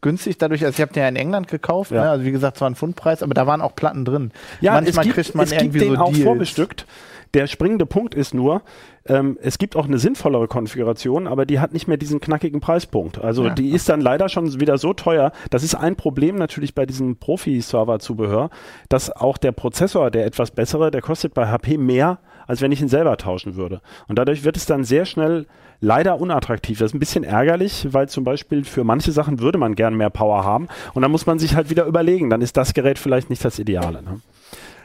günstig 0.00 0.36
dadurch, 0.38 0.64
also 0.64 0.74
ich 0.74 0.80
habe 0.82 0.92
den 0.92 1.02
ja 1.02 1.08
in 1.08 1.16
England 1.16 1.48
gekauft, 1.48 1.92
Ja. 1.92 2.02
ne? 2.04 2.10
also 2.10 2.24
wie 2.24 2.32
gesagt, 2.32 2.56
zwar 2.58 2.68
ein 2.68 2.74
Pfundpreis, 2.74 3.22
aber 3.22 3.34
da 3.34 3.46
waren 3.46 3.60
auch 3.60 3.76
Platten 3.76 4.04
drin. 4.04 4.32
Ja, 4.60 4.72
Manchmal 4.72 4.90
es 4.90 5.02
gibt, 5.04 5.14
kriegt 5.14 5.34
man 5.36 5.44
es 5.44 5.50
gibt 5.50 5.62
irgendwie 5.62 5.78
den 5.78 5.94
so 5.94 6.00
auch 6.00 6.12
Deals. 6.12 6.24
vorbestückt. 6.24 6.86
Der 7.34 7.46
springende 7.46 7.86
Punkt 7.86 8.14
ist 8.14 8.34
nur, 8.34 8.60
ähm, 9.06 9.38
es 9.40 9.56
gibt 9.56 9.74
auch 9.74 9.86
eine 9.86 9.98
sinnvollere 9.98 10.48
Konfiguration, 10.48 11.26
aber 11.26 11.46
die 11.46 11.60
hat 11.60 11.72
nicht 11.72 11.88
mehr 11.88 11.96
diesen 11.96 12.20
knackigen 12.20 12.60
Preispunkt. 12.60 13.22
Also 13.22 13.44
Ja. 13.44 13.54
die 13.54 13.70
ist 13.70 13.88
dann 13.88 14.02
leider 14.02 14.28
schon 14.28 14.60
wieder 14.60 14.76
so 14.76 14.92
teuer. 14.92 15.32
Das 15.48 15.62
ist 15.62 15.74
ein 15.74 15.96
Problem 15.96 16.36
natürlich 16.36 16.74
bei 16.74 16.84
diesem 16.84 17.16
Profi-Server-Zubehör, 17.16 18.50
dass 18.88 19.10
auch 19.10 19.38
der 19.38 19.52
Prozessor, 19.52 20.10
der 20.10 20.26
etwas 20.26 20.50
bessere, 20.50 20.90
der 20.90 21.00
kostet 21.00 21.32
bei 21.32 21.46
HP 21.46 21.78
mehr, 21.78 22.18
als 22.46 22.60
wenn 22.60 22.72
ich 22.72 22.80
ihn 22.80 22.88
selber 22.88 23.16
tauschen 23.16 23.56
würde. 23.56 23.80
Und 24.08 24.18
dadurch 24.18 24.44
wird 24.44 24.56
es 24.56 24.66
dann 24.66 24.84
sehr 24.84 25.04
schnell 25.04 25.46
leider 25.80 26.20
unattraktiv. 26.20 26.78
Das 26.78 26.90
ist 26.90 26.94
ein 26.94 27.00
bisschen 27.00 27.24
ärgerlich, 27.24 27.88
weil 27.90 28.08
zum 28.08 28.24
Beispiel 28.24 28.64
für 28.64 28.84
manche 28.84 29.12
Sachen 29.12 29.40
würde 29.40 29.58
man 29.58 29.74
gern 29.74 29.96
mehr 29.96 30.10
Power 30.10 30.44
haben 30.44 30.68
und 30.94 31.02
dann 31.02 31.10
muss 31.10 31.26
man 31.26 31.38
sich 31.38 31.54
halt 31.54 31.70
wieder 31.70 31.86
überlegen, 31.86 32.30
dann 32.30 32.40
ist 32.40 32.56
das 32.56 32.72
Gerät 32.72 32.98
vielleicht 32.98 33.30
nicht 33.30 33.44
das 33.44 33.58
Ideale. 33.58 34.02
Ne? 34.02 34.20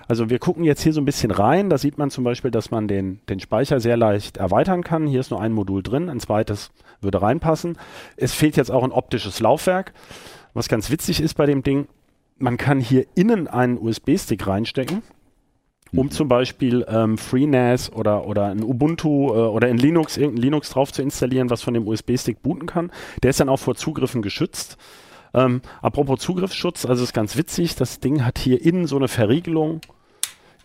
Also 0.07 0.29
wir 0.29 0.39
gucken 0.39 0.63
jetzt 0.63 0.81
hier 0.81 0.93
so 0.93 1.01
ein 1.01 1.05
bisschen 1.05 1.31
rein. 1.31 1.69
Da 1.69 1.77
sieht 1.77 1.97
man 1.97 2.09
zum 2.09 2.23
Beispiel, 2.23 2.51
dass 2.51 2.71
man 2.71 2.87
den, 2.87 3.19
den 3.27 3.39
Speicher 3.39 3.79
sehr 3.79 3.97
leicht 3.97 4.37
erweitern 4.37 4.83
kann. 4.83 5.05
Hier 5.05 5.19
ist 5.19 5.31
nur 5.31 5.41
ein 5.41 5.51
Modul 5.51 5.83
drin, 5.83 6.09
ein 6.09 6.19
zweites 6.19 6.71
würde 7.01 7.21
reinpassen. 7.21 7.77
Es 8.15 8.33
fehlt 8.33 8.55
jetzt 8.57 8.71
auch 8.71 8.83
ein 8.83 8.91
optisches 8.91 9.39
Laufwerk. 9.39 9.93
Was 10.53 10.69
ganz 10.69 10.89
witzig 10.89 11.21
ist 11.21 11.35
bei 11.35 11.45
dem 11.45 11.61
Ding, 11.61 11.87
man 12.39 12.57
kann 12.57 12.79
hier 12.79 13.05
innen 13.15 13.47
einen 13.47 13.77
USB-Stick 13.77 14.47
reinstecken, 14.47 15.03
um 15.93 16.11
zum 16.11 16.27
Beispiel 16.27 16.85
ähm, 16.89 17.17
FreeNAS 17.17 17.91
oder, 17.93 18.25
oder 18.27 18.45
ein 18.47 18.63
Ubuntu 18.63 19.29
äh, 19.29 19.37
oder 19.37 19.69
in 19.69 19.77
Linux, 19.77 20.17
irgendein 20.17 20.41
Linux 20.41 20.69
drauf 20.69 20.91
zu 20.91 21.01
installieren, 21.01 21.49
was 21.49 21.61
von 21.61 21.73
dem 21.73 21.87
USB-Stick 21.87 22.41
booten 22.41 22.65
kann. 22.67 22.91
Der 23.23 23.29
ist 23.29 23.39
dann 23.39 23.49
auch 23.49 23.59
vor 23.59 23.75
Zugriffen 23.75 24.21
geschützt. 24.21 24.77
Ähm, 25.33 25.61
apropos 25.81 26.19
Zugriffsschutz, 26.19 26.85
also 26.85 27.03
ist 27.03 27.13
ganz 27.13 27.37
witzig, 27.37 27.75
das 27.75 27.99
Ding 27.99 28.25
hat 28.25 28.37
hier 28.39 28.63
innen 28.63 28.87
so 28.87 28.95
eine 28.95 29.07
Verriegelung. 29.07 29.81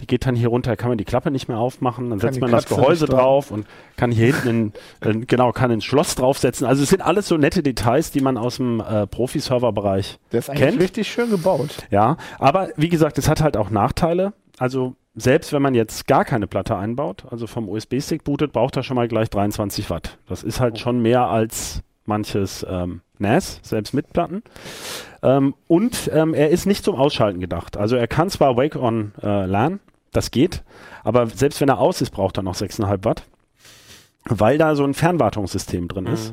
Die 0.01 0.07
geht 0.09 0.27
dann 0.27 0.35
hier 0.35 0.49
runter, 0.49 0.77
kann 0.77 0.89
man 0.89 0.99
die 0.99 1.05
Klappe 1.05 1.31
nicht 1.31 1.47
mehr 1.47 1.59
aufmachen, 1.59 2.11
dann 2.11 2.19
Kann 2.19 2.33
setzt 2.33 2.41
man 2.41 2.51
das 2.51 2.65
Katze 2.65 2.81
Gehäuse 2.81 3.05
nicht 3.05 3.13
drauf. 3.13 3.53
und 3.53 3.67
kann 3.97 4.11
hier 4.11 4.35
hinten, 4.35 4.73
ein, 5.01 5.23
äh, 5.23 5.27
genau, 5.27 5.53
kann 5.53 5.71
ein 5.71 5.81
Schloss 5.81 6.17
draufsetzen. 6.17 6.67
Also 6.67 6.83
es 6.83 6.89
sind 6.91 7.03
alles 7.03 7.29
so 7.29 7.37
nette 7.37 7.63
Details, 7.63 8.11
die 8.11 8.21
man 8.21 8.37
aus 8.37 8.57
dem 8.57 8.81
äh, 8.81 9.07
Profi-Server-Bereich 9.07 10.19
Der 10.33 10.41
ist 10.41 10.51
eigentlich 10.51 10.69
kennt. 10.71 10.81
richtig 10.81 11.09
schön 11.13 11.31
gebaut. 11.31 11.87
Ja, 11.91 12.17
aber 12.41 12.71
wie 12.77 12.89
gesagt, 12.89 13.17
es 13.19 13.29
hat 13.29 13.41
halt 13.43 13.57
auch 13.57 13.71
Nachteile. 13.71 14.33
Also 14.59 14.97
selbst 15.15 15.53
wenn 15.53 15.63
man 15.63 15.75
jetzt 15.75 16.07
gar 16.07 16.25
keine 16.25 16.47
Platte 16.47 16.77
einbaut, 16.77 17.25
also 17.31 17.47
vom 17.47 17.69
USB-Stick 17.69 18.25
bootet, 18.25 18.53
braucht 18.53 18.77
er 18.77 18.83
schon 18.83 18.97
mal 18.97 19.09
gleich 19.09 19.29
23 19.31 19.91
Watt. 19.91 20.19
Das 20.27 20.43
ist 20.43 20.61
halt 20.61 20.79
schon 20.79 21.01
mehr 21.03 21.27
als 21.29 21.83
manches 22.07 22.67
ähm, 22.69 23.03
NAS, 23.19 23.61
selbst 23.63 23.95
mit 23.95 24.13
Platten. 24.13 24.43
Ähm, 25.23 25.55
und 25.69 26.11
ähm, 26.13 26.35
er 26.35 26.51
ist 26.51 26.67
nicht 26.67 26.85
zum 26.85 26.97
Ausschalten 26.97 27.41
gedacht. 27.41 27.77
Also 27.77 27.97
er 27.97 28.09
kann 28.09 28.31
zwar 28.31 28.57
Wake 28.57 28.77
on 28.77 29.13
äh, 29.23 29.47
LAN, 29.47 29.81
das 30.13 30.31
geht, 30.31 30.63
aber 31.05 31.27
selbst 31.27 31.61
wenn 31.61 31.69
er 31.69 31.79
aus 31.79 32.01
ist, 32.01 32.11
braucht 32.11 32.39
er 32.39 32.43
noch 32.43 32.57
6,5 32.57 33.05
Watt. 33.05 33.23
Weil 34.25 34.57
da 34.57 34.77
so 34.77 34.85
ein 34.85 34.95
Fernwartungssystem 34.95 35.89
drin 35.89 36.07
ist 36.07 36.33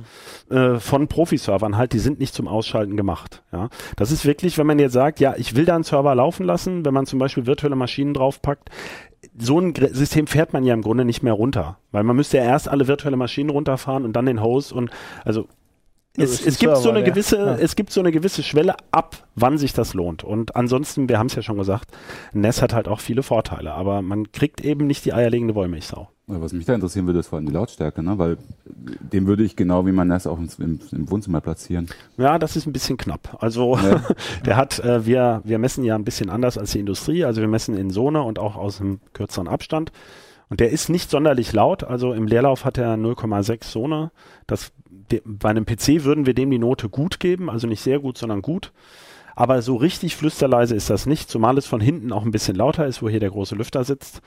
äh, 0.51 0.75
von 0.75 1.08
Profi-Servern 1.08 1.75
halt, 1.75 1.93
die 1.93 2.00
sind 2.00 2.19
nicht 2.19 2.36
zum 2.36 2.48
Ausschalten 2.48 2.96
gemacht. 2.96 3.41
Ja, 3.51 3.69
das 3.96 4.12
ist 4.12 4.25
wirklich, 4.25 4.60
wenn 4.60 4.67
man 4.67 4.77
jetzt 4.77 4.93
sagt, 4.93 5.19
ja, 5.19 5.34
ich 5.38 5.55
will 5.55 5.65
da 5.65 5.74
einen 5.74 5.84
Server 5.84 6.13
laufen 6.13 6.46
lassen, 6.46 6.86
wenn 6.86 6.93
man 6.93 7.08
zum 7.08 7.17
Beispiel 7.17 7.48
virtuelle 7.48 7.75
Maschinen 7.75 8.13
draufpackt, 8.13 8.69
so 9.38 9.60
ein 9.60 9.74
System 9.75 10.27
fährt 10.27 10.53
man 10.53 10.63
ja 10.63 10.74
im 10.74 10.81
Grunde 10.81 11.03
nicht 11.03 11.24
mehr 11.24 11.34
runter, 11.34 11.77
weil 11.91 12.03
man 12.03 12.15
müsste 12.15 12.38
ja 12.38 12.43
erst 12.43 12.69
alle 12.69 12.88
virtuelle 12.88 13.17
Maschinen 13.17 13.50
runterfahren 13.50 14.05
und 14.05 14.13
dann 14.13 14.25
den 14.25 14.41
Host 14.41 14.72
und 14.72 14.91
also 15.25 15.48
es, 16.19 16.45
es 16.45 16.57
gibt 16.59 16.77
so 16.77 16.89
eine 16.89 16.99
der- 17.03 17.11
gewisse, 17.11 17.38
ja. 17.38 17.55
es 17.55 17.75
gibt 17.75 17.91
so 17.91 17.99
eine 18.01 18.11
gewisse 18.11 18.43
Schwelle 18.43 18.75
ab, 18.91 19.27
wann 19.35 19.57
sich 19.57 19.73
das 19.73 19.93
lohnt. 19.93 20.23
Und 20.23 20.55
ansonsten, 20.55 21.09
wir 21.09 21.17
haben 21.19 21.27
es 21.27 21.35
ja 21.35 21.41
schon 21.41 21.57
gesagt, 21.57 21.89
NES 22.33 22.61
hat 22.61 22.73
halt 22.73 22.88
auch 22.88 22.99
viele 22.99 23.23
Vorteile, 23.23 23.73
aber 23.73 24.01
man 24.01 24.31
kriegt 24.31 24.61
eben 24.61 24.88
nicht 24.88 25.05
die 25.05 25.13
eierlegende 25.13 25.55
Wollmilchsau. 25.55 26.09
Was 26.27 26.53
mich 26.53 26.65
da 26.65 26.75
interessieren 26.75 27.07
würde, 27.07 27.19
ist 27.19 27.27
vor 27.27 27.38
allem 27.38 27.47
die 27.47 27.53
Lautstärke, 27.53 28.03
ne? 28.03 28.19
weil 28.19 28.38
den 28.65 29.25
würde 29.25 29.43
ich 29.43 29.55
genau 29.55 29.88
wie 29.88 29.91
mein 29.91 30.09
NES 30.09 30.27
auch 30.27 30.38
im, 30.38 30.47
im, 30.59 30.79
im 30.91 31.09
Wohnzimmer 31.09 31.41
platzieren. 31.41 31.88
Ja, 32.17 32.38
das 32.38 32.55
ist 32.55 32.67
ein 32.67 32.71
bisschen 32.73 32.97
knapp. 32.97 33.38
Also 33.39 33.75
Ja. 33.77 34.03
der 34.45 34.55
hat, 34.55 34.77
äh, 34.79 35.07
wir, 35.07 35.41
wir 35.43 35.57
messen 35.57 35.83
ja 35.83 35.95
ein 35.95 36.03
bisschen 36.03 36.29
anders 36.29 36.59
als 36.59 36.71
die 36.71 36.79
Industrie. 36.79 37.25
Also 37.25 37.41
wir 37.41 37.47
messen 37.47 37.75
in 37.75 37.89
Zone 37.89 38.21
und 38.21 38.38
auch 38.38 38.57
aus 38.57 38.79
einem 38.79 38.99
kürzeren 39.13 39.47
Abstand. 39.47 39.91
Und 40.49 40.59
der 40.59 40.69
ist 40.71 40.89
nicht 40.89 41.09
sonderlich 41.09 41.51
laut. 41.53 41.83
Also 41.83 42.13
im 42.13 42.27
Leerlauf 42.27 42.63
hat 42.63 42.77
er 42.77 42.93
0,6 42.95 43.61
Zone. 43.61 44.11
Das, 44.45 44.71
de, 45.11 45.21
bei 45.25 45.49
einem 45.49 45.65
PC 45.65 46.03
würden 46.03 46.25
wir 46.25 46.33
dem 46.33 46.51
die 46.51 46.59
Note 46.59 46.89
gut 46.89 47.19
geben. 47.19 47.49
Also 47.49 47.67
nicht 47.67 47.81
sehr 47.81 47.99
gut, 47.99 48.17
sondern 48.17 48.41
gut. 48.41 48.71
Aber 49.35 49.61
so 49.61 49.75
richtig 49.75 50.15
flüsterleise 50.15 50.75
ist 50.75 50.89
das 50.89 51.05
nicht, 51.05 51.29
zumal 51.29 51.57
es 51.57 51.65
von 51.65 51.79
hinten 51.79 52.11
auch 52.11 52.25
ein 52.25 52.31
bisschen 52.31 52.55
lauter 52.55 52.85
ist, 52.87 53.01
wo 53.01 53.09
hier 53.09 53.21
der 53.21 53.29
große 53.29 53.55
Lüfter 53.55 53.83
sitzt. 53.83 54.21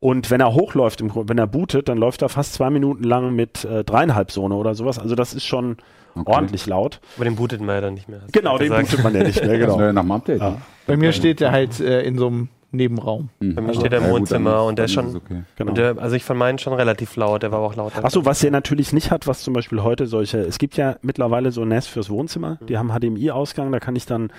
Und 0.00 0.30
wenn 0.30 0.40
er 0.40 0.54
hochläuft, 0.54 1.02
wenn 1.02 1.38
er 1.38 1.46
bootet, 1.46 1.88
dann 1.88 1.98
läuft 1.98 2.22
er 2.22 2.28
fast 2.28 2.54
zwei 2.54 2.68
Minuten 2.70 3.04
lang 3.04 3.34
mit 3.34 3.64
äh, 3.64 3.84
dreieinhalb 3.84 4.30
Zone 4.30 4.54
oder 4.54 4.74
sowas. 4.74 4.98
Also 4.98 5.14
das 5.14 5.34
ist 5.34 5.44
schon 5.44 5.76
Okay. 6.16 6.32
ordentlich 6.32 6.66
laut. 6.66 7.00
Aber 7.16 7.24
den 7.26 7.36
bootet 7.36 7.60
man 7.60 7.74
ja 7.74 7.80
dann 7.82 7.94
nicht 7.94 8.08
mehr. 8.08 8.22
Genau, 8.32 8.56
den 8.56 8.68
gesagt. 8.68 8.88
bootet 8.88 9.04
man 9.04 9.14
ja 9.14 9.22
nicht 9.22 9.44
mehr, 9.44 9.58
genau. 9.58 9.78
wäre 9.78 9.92
nach 9.92 10.02
dem 10.02 10.12
Update. 10.12 10.40
Ja. 10.40 10.50
ne? 10.50 10.62
Bei 10.86 10.96
mir 10.96 11.12
steht 11.12 11.40
der 11.40 11.52
halt 11.52 11.78
äh, 11.78 12.02
in 12.02 12.16
so 12.16 12.28
einem 12.28 12.48
Nebenraum. 12.72 13.30
Mhm. 13.40 13.54
Bei 13.54 13.62
mir 13.62 13.74
steht 13.74 13.92
er 13.92 13.98
im 14.04 14.10
Wohnzimmer 14.10 14.64
und 14.64 14.76
der 14.78 14.86
ist 14.86 14.92
schon- 14.92 15.16
Okay. 15.16 15.42
Genau. 15.56 15.70
Und 15.70 15.78
der, 15.78 15.98
also 15.98 16.16
ich 16.16 16.24
fand 16.24 16.38
meinen 16.38 16.58
schon 16.58 16.72
relativ 16.72 17.16
laut, 17.16 17.42
der 17.42 17.52
war 17.52 17.60
auch 17.60 17.74
lauter. 17.76 18.04
Achso, 18.04 18.24
was 18.24 18.40
der 18.40 18.50
natürlich 18.50 18.92
nicht 18.92 19.10
hat, 19.10 19.26
was 19.26 19.42
zum 19.42 19.54
Beispiel 19.54 19.82
heute 19.82 20.06
solche, 20.06 20.38
es 20.40 20.58
gibt 20.58 20.76
ja 20.76 20.96
mittlerweile 21.02 21.52
so 21.52 21.64
NAS 21.64 21.86
fürs 21.86 22.10
Wohnzimmer, 22.10 22.58
die 22.68 22.76
haben 22.76 22.90
HDMI-Ausgang, 22.90 23.70
da 23.72 23.80
kann 23.80 23.96
ich 23.96 24.06
dann 24.06 24.30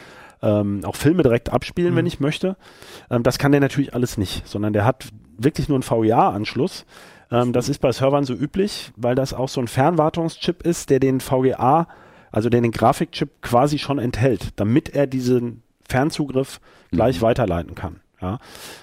ähm, 0.44 0.82
auch 0.84 0.96
Filme 0.96 1.24
direkt 1.24 1.52
abspielen, 1.52 1.96
wenn 1.96 2.06
ich 2.06 2.20
möchte. 2.20 2.58
Ähm, 3.10 3.24
das 3.24 3.40
kann 3.40 3.52
der 3.52 3.62
natürlich 3.62 3.96
alles 3.96 4.18
nicht, 4.18 4.48
sondern 4.48 4.72
der 4.74 4.86
hat 4.86 5.08
wirklich 5.38 5.68
nur 5.68 5.78
einen 5.78 5.84
VGA-Anschluss. 5.84 6.86
Ähm, 7.32 7.54
das 7.54 7.70
ist 7.70 7.80
bei 7.80 7.92
Servern 7.92 8.24
so 8.24 8.34
üblich, 8.34 8.92
weil 8.96 9.16
das 9.16 9.34
auch 9.34 9.50
so 9.50 9.60
ein 9.62 9.68
Fernwartungschip 9.68 10.62
ist, 10.64 10.90
der 10.92 11.00
den 11.00 11.22
VGA, 11.22 11.88
also 12.32 12.50
der 12.50 12.62
den 12.62 12.72
Grafikchip 12.72 13.42
quasi 13.42 13.80
schon 13.80 13.98
enthält, 14.00 14.50
damit 14.58 14.90
er 14.94 15.08
diesen 15.08 15.64
Fernzugriff 15.90 16.60
gleich 16.92 17.22
weiterleiten 17.22 17.74
kann. 17.76 18.02
Ja. 18.22 18.40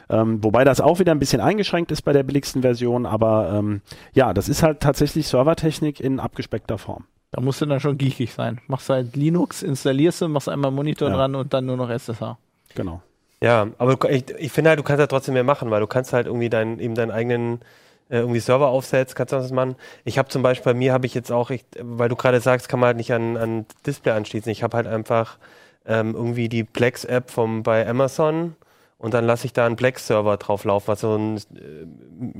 Ähm, 0.08 0.42
wobei 0.44 0.64
das 0.64 0.80
auch 0.80 0.98
wieder 1.00 1.12
ein 1.12 1.18
bisschen 1.18 1.40
eingeschränkt 1.40 1.90
ist 1.90 2.02
bei 2.02 2.12
der 2.12 2.22
billigsten 2.22 2.62
Version, 2.62 3.04
aber 3.06 3.52
ähm, 3.52 3.80
ja, 4.12 4.32
das 4.32 4.48
ist 4.48 4.62
halt 4.62 4.80
tatsächlich 4.80 5.26
Servertechnik 5.26 5.98
in 6.00 6.20
abgespeckter 6.20 6.78
Form. 6.78 7.04
Da 7.32 7.40
musst 7.40 7.60
du 7.60 7.66
dann 7.66 7.80
schon 7.80 7.98
geekig 7.98 8.32
sein. 8.32 8.60
Machst 8.68 8.88
halt 8.90 9.16
Linux, 9.16 9.64
installierst 9.64 10.20
du, 10.22 10.28
machst 10.28 10.48
einmal 10.48 10.70
Monitor 10.70 11.08
Ja. 11.08 11.16
dran 11.16 11.34
und 11.34 11.52
dann 11.52 11.66
nur 11.66 11.76
noch 11.76 11.90
SSH. 11.90 12.36
Genau. 12.76 13.02
Ja, 13.42 13.66
aber 13.78 14.08
ich, 14.08 14.24
ich 14.38 14.52
finde 14.52 14.70
halt, 14.70 14.78
du 14.78 14.84
kannst 14.84 15.00
ja 15.00 15.08
trotzdem 15.08 15.34
mehr 15.34 15.42
machen, 15.44 15.70
weil 15.70 15.80
du 15.80 15.88
kannst 15.88 16.12
halt 16.12 16.26
irgendwie 16.28 16.48
deinen, 16.48 16.78
eben 16.78 16.94
deinen 16.94 17.10
eigenen 17.10 17.60
äh, 18.08 18.18
irgendwie 18.18 18.38
Server 18.38 18.68
aufsetzt, 18.68 19.16
kannst 19.16 19.32
du 19.32 19.36
was 19.36 19.50
machen. 19.50 19.74
Ich 20.04 20.16
habe 20.16 20.28
zum 20.28 20.42
Beispiel, 20.42 20.72
bei 20.72 20.78
mir 20.78 20.92
habe 20.92 21.06
ich 21.06 21.14
jetzt 21.14 21.32
auch, 21.32 21.50
ich, 21.50 21.64
weil 21.80 22.08
du 22.08 22.14
gerade 22.14 22.40
sagst, 22.40 22.68
kann 22.68 22.78
man 22.78 22.88
halt 22.88 22.96
nicht 22.98 23.12
an, 23.12 23.36
an 23.36 23.66
Display 23.84 24.12
anschließen. 24.12 24.52
Ich 24.52 24.62
habe 24.62 24.76
halt 24.76 24.86
einfach 24.86 25.38
ähm, 25.86 26.14
irgendwie 26.14 26.48
die 26.48 26.62
Plex-App 26.62 27.30
vom 27.30 27.64
bei 27.64 27.86
Amazon 27.86 28.54
und 29.04 29.14
dann 29.14 29.24
lasse 29.26 29.46
ich 29.46 29.52
da 29.52 29.66
einen 29.66 29.76
Plex-Server 29.76 30.36
drauf 30.38 30.64
laufen, 30.64 30.88
was 30.88 31.00
so 31.00 31.14
ein 31.14 31.36
äh, 31.36 31.40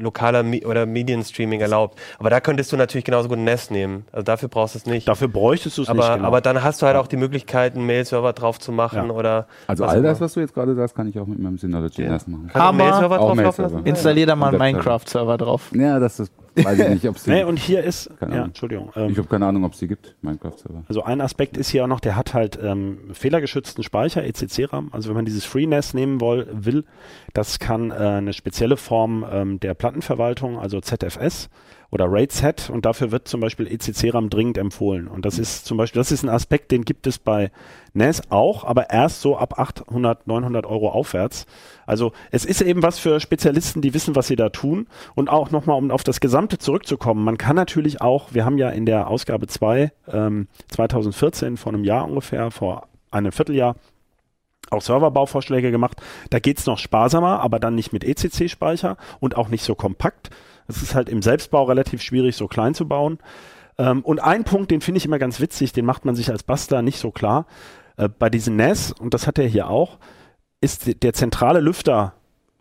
lokaler 0.01 0.43
Mi 0.43 0.65
oder 0.65 0.87
Medienstreaming 0.87 1.61
erlaubt. 1.61 1.99
Aber 2.19 2.31
da 2.31 2.41
könntest 2.41 2.73
du 2.73 2.77
natürlich 2.77 3.05
genauso 3.05 3.29
gut 3.29 3.39
ein 3.39 3.45
NES 3.45 3.71
nehmen. 3.71 4.07
Also 4.13 4.23
dafür 4.25 4.49
brauchst 4.49 4.75
du 4.75 4.79
es 4.79 4.87
nicht. 4.87 5.07
Dafür 5.07 5.29
bräuchtest 5.29 5.77
du 5.79 5.83
es 5.83 5.89
aber, 5.89 5.99
nicht. 6.01 6.15
Genau. 6.17 6.27
aber 6.29 6.41
dann 6.41 6.63
hast 6.65 6.81
du 6.83 6.87
halt 6.87 6.97
auch 6.97 7.07
die 7.07 7.17
Möglichkeit, 7.19 7.75
einen 7.77 7.87
Mail-Server 7.87 8.33
drauf 8.33 8.59
zu 8.59 8.73
machen 8.73 9.09
Ja. 9.09 9.15
oder 9.15 9.47
Also 9.67 9.85
all 9.85 10.03
das, 10.03 10.21
was 10.21 10.33
du 10.35 10.41
jetzt 10.41 10.55
gerade 10.55 10.75
sagst, 10.75 10.95
kann 10.97 11.07
ich 11.09 11.19
auch 11.19 11.27
mit 11.27 11.39
meinem 11.39 11.59
Synology 11.59 12.03
Ja. 12.03 12.11
NES 12.13 12.27
machen. 12.27 12.51
Kannst 12.53 12.55
du 12.57 12.59
einen 12.61 12.67
Hammer. 12.69 12.85
Mail-Server 12.85 13.15
Auch 13.17 13.19
drauf 13.19 13.29
laufen 13.29 13.43
Mail-Server. 13.43 13.73
lassen? 13.75 13.87
Installier 13.87 14.27
da 14.27 14.37
mal 14.37 14.49
einen. 14.49 14.59
Minecraft-Server 14.59 15.37
drauf. 15.37 15.71
Ja, 15.75 15.99
das 16.01 16.19
ist, 16.21 16.33
weiß 16.57 16.79
ich 16.79 16.89
nicht, 16.89 17.09
ob 17.09 17.17
es 17.17 17.27
nee, 17.27 17.43
und 17.45 17.59
hier 17.59 17.83
ist, 17.83 18.11
ja. 18.21 18.45
Entschuldigung. 18.45 18.91
Ich 18.91 18.97
Ähm, 18.97 19.17
habe 19.17 19.29
keine 19.29 19.47
Ahnung, 19.47 19.65
ob 19.65 19.73
es 19.73 19.79
die 19.79 19.89
gibt, 19.89 20.15
Minecraft-Server. 20.23 20.85
also 20.89 21.03
ein 21.03 21.21
Aspekt 21.21 21.57
ist 21.57 21.69
hier 21.71 21.85
auch 21.85 21.89
noch, 21.89 22.01
der 22.01 22.17
hat 22.17 22.35
halt 22.35 22.59
ähm, 22.63 22.99
fehlergeschützten 23.13 23.83
Speicher, 23.85 24.25
ECC-RAM. 24.25 24.91
Also 24.93 25.09
wenn 25.09 25.17
man 25.17 25.25
dieses 25.25 25.45
FreeNAS 25.45 25.95
nehmen 25.95 26.21
woll, 26.21 26.47
will, 26.53 26.85
das 27.33 27.59
kann 27.59 27.91
äh, 27.91 27.95
eine 27.95 28.33
spezielle 28.33 28.77
Form 28.77 29.25
ähm, 29.31 29.61
der 29.61 29.75
Plattenverwaltung, 29.75 30.59
also 30.59 30.81
ZFS 30.81 31.49
oder 31.95 32.11
RAID-Z 32.11 32.71
und 32.71 32.85
dafür 32.85 33.13
wird 33.13 33.29
zum 33.29 33.41
Beispiel 33.41 33.69
ECC-RAM 33.69 34.29
dringend 34.29 34.59
empfohlen. 34.59 35.07
Und 35.07 35.25
das 35.25 35.39
ist 35.39 35.65
zum 35.65 35.77
Beispiel, 35.77 36.01
das 36.01 36.11
ist 36.11 36.25
ein 36.25 36.29
Aspekt, 36.29 36.73
den 36.73 36.85
gibt 36.85 37.07
es 37.07 37.21
bei 37.21 37.53
NAS 37.93 38.33
auch, 38.33 38.65
aber 38.65 38.91
erst 38.91 39.21
so 39.21 39.39
ab 39.39 39.61
800, 39.61 40.27
900 40.27 40.67
Euro 40.67 40.91
aufwärts. 40.91 41.47
Also 41.87 42.11
es 42.33 42.45
ist 42.45 42.63
eben 42.63 42.83
was 42.83 42.99
für 42.99 43.21
Spezialisten, 43.21 43.81
die 43.81 43.95
wissen, 43.95 44.17
was 44.17 44.27
sie 44.27 44.35
da 44.35 44.49
tun. 44.49 44.89
Und 45.15 45.31
auch 45.31 45.53
nochmal, 45.53 45.79
um 45.79 45.93
auf 45.93 46.03
das 46.03 46.19
Gesamte 46.19 46.59
zurückzukommen, 46.59 47.23
man 47.23 47.39
kann 47.39 47.55
natürlich 47.55 48.01
auch, 48.01 48.35
wir 48.35 48.45
haben 48.45 48.59
ja 48.59 48.71
in 48.71 48.87
der 48.87 49.07
Ausgabe 49.07 49.47
2 49.47 49.93
ähm, 50.09 50.49
2014, 50.71 51.57
vor 51.57 51.73
einem 51.73 51.85
Jahr 51.85 52.07
ungefähr, 52.09 52.51
vor 52.51 52.89
einem 53.13 53.31
Vierteljahr, 53.31 53.77
auch 54.71 54.83
Serverbauvorschläge 54.83 55.71
gemacht. 55.71 56.03
Da 56.31 56.41
geht's 56.41 56.67
noch 56.67 56.79
sparsamer, 56.79 57.39
aber 57.39 57.61
dann 57.61 57.77
nicht 57.77 57.93
mit 57.93 58.03
ECC-Speicher 58.03 58.97
und 59.21 59.37
auch 59.37 59.49
nicht 59.49 59.63
so 59.63 59.77
kompakt. 59.77 60.31
Es 60.69 60.83
ist 60.83 60.95
halt 60.95 61.09
im 61.09 61.23
Selbstbau 61.23 61.65
relativ 61.65 62.03
schwierig, 62.03 62.37
so 62.37 62.47
klein 62.47 62.75
zu 62.75 62.89
bauen. 62.89 63.19
Ähm, 63.79 64.03
und 64.03 64.21
ein 64.21 64.45
Punkt, 64.45 64.71
den 64.71 64.81
finde 64.81 64.99
ich 64.99 65.05
immer 65.05 65.19
ganz 65.19 65.41
witzig, 65.41 65.73
den 65.73 65.85
macht 65.85 66.05
man 66.05 66.15
sich 66.15 66.31
als 66.31 66.43
Bastler 66.43 66.83
nicht 66.83 66.99
so 66.99 67.11
klar. 67.11 67.47
Äh, 67.97 68.09
bei 68.09 68.31
diesen 68.31 68.57
NAS, 68.57 68.93
und 68.93 69.15
das 69.15 69.27
hat 69.27 69.39
er 69.39 69.47
hier 69.47 69.69
auch, 69.69 69.99
ist 70.61 71.03
der 71.03 71.13
zentrale 71.13 71.61
Lüfter 71.61 72.15